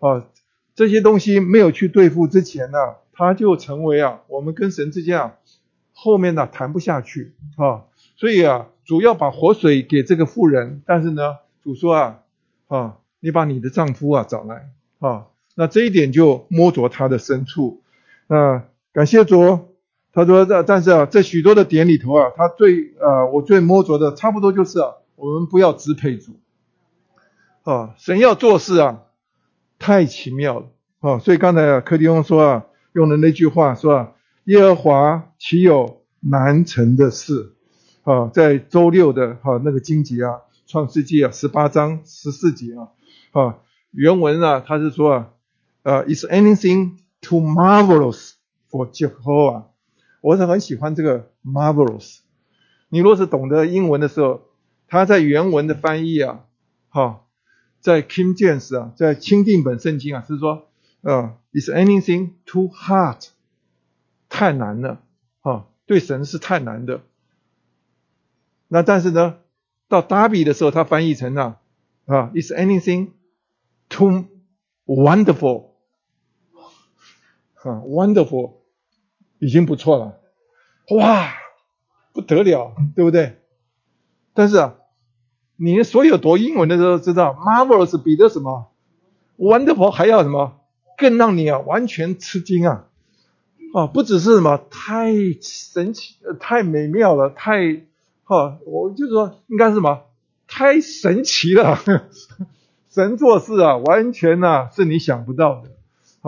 [0.00, 0.26] 啊。
[0.74, 2.78] 这些东西没有去对付之前呢，
[3.12, 5.36] 它就成为啊，我们跟神之间啊，
[5.92, 7.84] 后面呢谈不下去啊。
[8.16, 12.18] 所以啊，主要把活水给这个妇人，但是呢，主说啊
[12.66, 14.68] 啊，你把你的丈夫啊找来
[14.98, 15.26] 啊。
[15.54, 17.82] 那这一点就摸着他的深处
[18.26, 19.77] 啊，感谢主。
[20.12, 26.32] 他说：“这但是啊，在许多的点里头啊，他最呃，我最摸着的，差不多就是啊，我们不要支配主
[27.62, 29.02] 啊，神要做事啊，
[29.78, 30.66] 太奇妙了
[31.00, 31.18] 啊！
[31.18, 34.12] 所以刚才啊，柯迪翁说啊，用的那句话说啊，
[34.44, 37.52] 耶和华岂有难成的事
[38.02, 38.28] 啊？
[38.32, 42.88] 在周六的哈、啊、那个经节啊，创世纪啊十八章十四节啊
[43.32, 43.58] 啊，
[43.92, 45.28] 原文啊，他是说啊，
[45.82, 48.32] 呃，Is anything too marvelous
[48.70, 49.64] for Jehovah？
[50.20, 52.18] 我是很喜欢这个 marvelous。
[52.88, 54.42] 你若是懂得英文的时候，
[54.86, 56.44] 它在原文的翻译啊，
[56.88, 57.20] 哈，
[57.80, 60.68] 在 King James 啊，在钦定本圣经啊，是说，
[61.02, 63.28] 呃，is anything too hard？
[64.28, 65.00] 太难了，
[65.40, 67.02] 哈，对神是太难的。
[68.68, 69.36] 那但是呢，
[69.88, 71.60] 到 Darby 的时候，它翻译成了
[72.06, 73.10] 啊，is anything
[73.88, 74.24] too
[74.86, 75.68] wonderful？
[77.54, 78.57] 哈，wonderful。
[79.38, 80.18] 已经不错了，
[80.96, 81.32] 哇，
[82.12, 83.38] 不得了，对不对？
[84.34, 84.74] 但是啊，
[85.56, 88.70] 你所有读英文的时候知道，marvelous 比的什么
[89.36, 90.60] ，wonderful 还要什么，
[90.96, 92.86] 更让你啊完全吃惊啊！
[93.74, 97.82] 啊，不只是什么太神奇、太美妙了，太
[98.24, 100.02] 哈，我就说应该是什么，
[100.46, 101.78] 太神奇了，
[102.90, 105.70] 神做事啊，完全啊是你想不到的。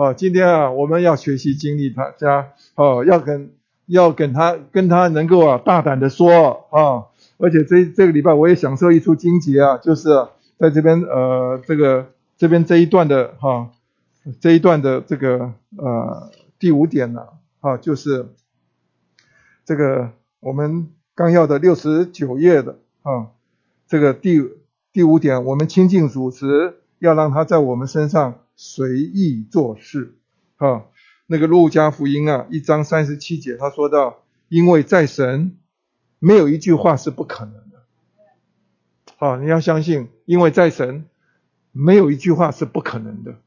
[0.01, 3.51] 啊，今天啊，我们要学习经历他家，哦，要跟
[3.85, 7.05] 要跟他跟他能够啊大胆的说啊，
[7.37, 10.09] 而且这这个礼拜我也享受一出经节啊，就是
[10.57, 13.69] 在这边呃这个这边这一段的哈、
[14.39, 17.27] 这一段的这个呃第五点呢
[17.59, 18.25] 啊，就是
[19.65, 20.09] 这个
[20.39, 23.27] 我们纲要的六十九页的啊
[23.87, 24.41] 这个第
[24.91, 28.39] 第五点，我们亲近主时要让他在我们身上。
[28.63, 30.19] 随意做事，
[30.57, 30.85] 啊，
[31.25, 35.57] 那个路加福音啊，一章三十七节，他说到，因为在神
[36.19, 37.81] 没有一句话是不可能的，
[39.17, 41.09] 啊，你要相信，因为在神
[41.71, 43.39] 没有一句话是不可能的，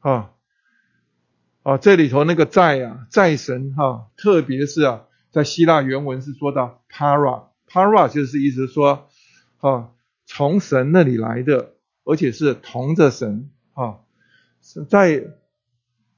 [0.00, 0.32] 啊，
[1.62, 9.08] 啊，这里头那个在啊，在神哈、特别是啊，在希腊原文是说到 para，para 就是意思说，
[9.60, 9.88] 啊，
[10.26, 14.00] 从神那里来的，而且是同着神，啊。
[14.62, 15.24] 是在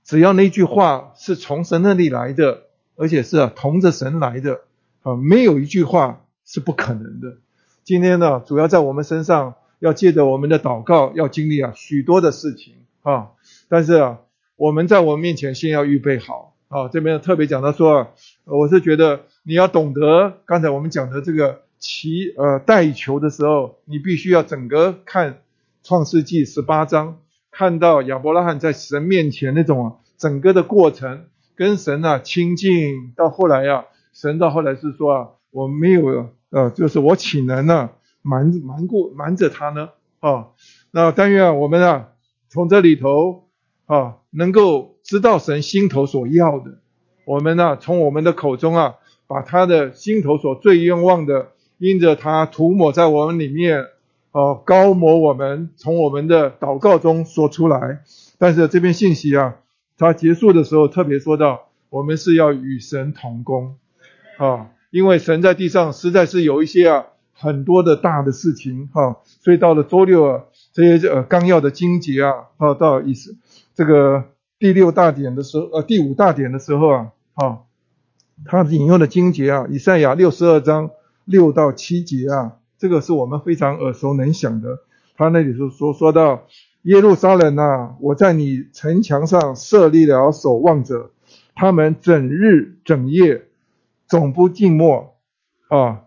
[0.04, 2.64] 只要那句话是从神那里来的，
[2.96, 4.60] 而且是啊同着神来的
[5.02, 7.36] 啊，没有一句话是不可能的。
[7.84, 13.30] 今天呢，主要在我们身上要借着我们的祷告，要经历啊许多的事情啊。
[13.68, 14.18] 但是啊，
[14.56, 16.88] 我们在我们面前先要预备好啊。
[16.88, 18.08] 这边特别讲到说啊，
[18.44, 25.42] 我是觉得你要懂得刚才我们讲的这个祈呃代求的时候，你必须要整个看
[25.82, 27.18] 创世纪十八章。
[27.52, 33.84] 看到亚伯拉罕在神面前那种，整个的过程跟神啊亲近，到后来啊，
[34.14, 37.90] 神到后来是说啊，我没有呃，就是我岂能呢
[38.22, 40.48] 瞒瞒过瞒着他呢啊？
[40.90, 42.08] 那但愿，我们啊
[42.48, 43.48] 从这里头
[43.84, 46.78] 啊，能够知道神心头所要的，
[47.26, 48.94] 我们呢、从我们的口中啊，
[49.26, 53.84] 把他的心头所最愿望的，因着他涂抹在我们里面。
[54.32, 58.00] 哦，高摩我们，从我们的祷告中说出来。
[58.38, 59.56] 但是这篇信息啊，
[59.98, 63.76] 它结束的时候特别说到，我们是要与神同工
[64.38, 67.04] 啊，因为神在地上实在是有一些啊
[67.34, 73.36] 很多的大的事情哈，所以到了周六啊，这些呃纲要的经节啊，啊到意思
[73.74, 74.24] 这个
[74.58, 77.58] 第六大点的时候，呃第五大点的时候啊，啊，
[78.46, 80.88] 他引用的经节啊，以赛亚六十二章
[81.26, 82.52] 六到七节啊。
[82.82, 84.80] 这个是我们非常耳熟能详的。
[85.16, 86.48] 他那里说说说到
[86.82, 91.12] 耶路撒冷啊，我在你城墙上设立了守望者，
[91.54, 93.44] 他们整日整夜
[94.08, 95.14] 总不静默
[95.68, 96.06] 啊，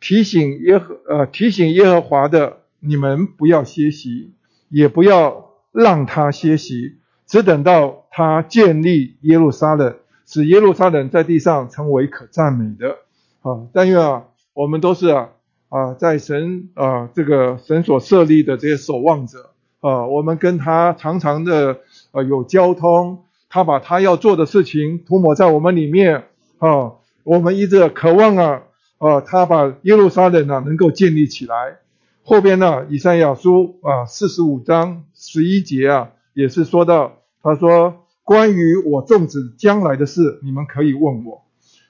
[0.00, 4.32] 提醒耶和呃提醒耶和华的，你们不要歇息，
[4.70, 9.94] 也不要让他歇息，只等到他建立耶路撒冷，
[10.24, 12.96] 使耶路撒冷在地上成为可赞美的。
[13.42, 14.24] 啊，但愿啊，
[14.54, 15.28] 我们都是啊
[15.74, 21.80] 啊，在神啊这个神所设立的这些守望者啊，我们跟他常常的、
[22.12, 26.26] 啊、有交通，他把他要做的事情涂抹在我们里面
[26.58, 26.92] 啊，
[27.24, 28.62] 我们一直渴望啊
[28.98, 31.78] 啊，他把耶路撒冷啊能够建立起来。
[32.22, 41.42] 后边呢，以赛亚书啊四十五章十一节啊，也是说到，他说关于我种植将来的事，你们可以问我。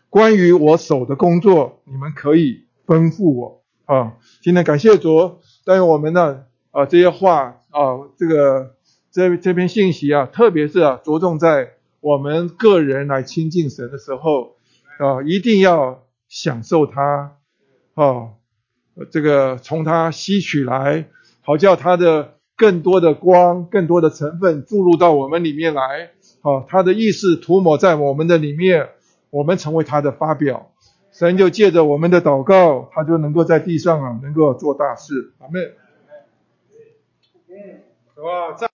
[0.08, 4.14] 关于我手的工作，你们可以吩咐我啊。
[4.42, 8.74] 今天感谢主，但愿我们呢啊这些话啊，这个
[9.10, 14.56] 这这篇信息啊，特别是啊着重在我们个人来亲近神的时候
[14.98, 17.36] 啊，一定要享受它
[17.94, 18.30] 啊，
[19.10, 21.06] 这个从它吸取来，
[21.42, 26.10] 好叫它的更多的光、更多的成分注入到我们里面来
[26.42, 28.88] 啊，它的意识涂抹在我们的里面。
[29.30, 30.70] 我们成为他的发表，
[31.14, 35.32] 神就借着我们的祷告，他就能够在地上啊，能够做大事。
[35.38, 35.72] 阿门。
[38.16, 38.68] 哇，在。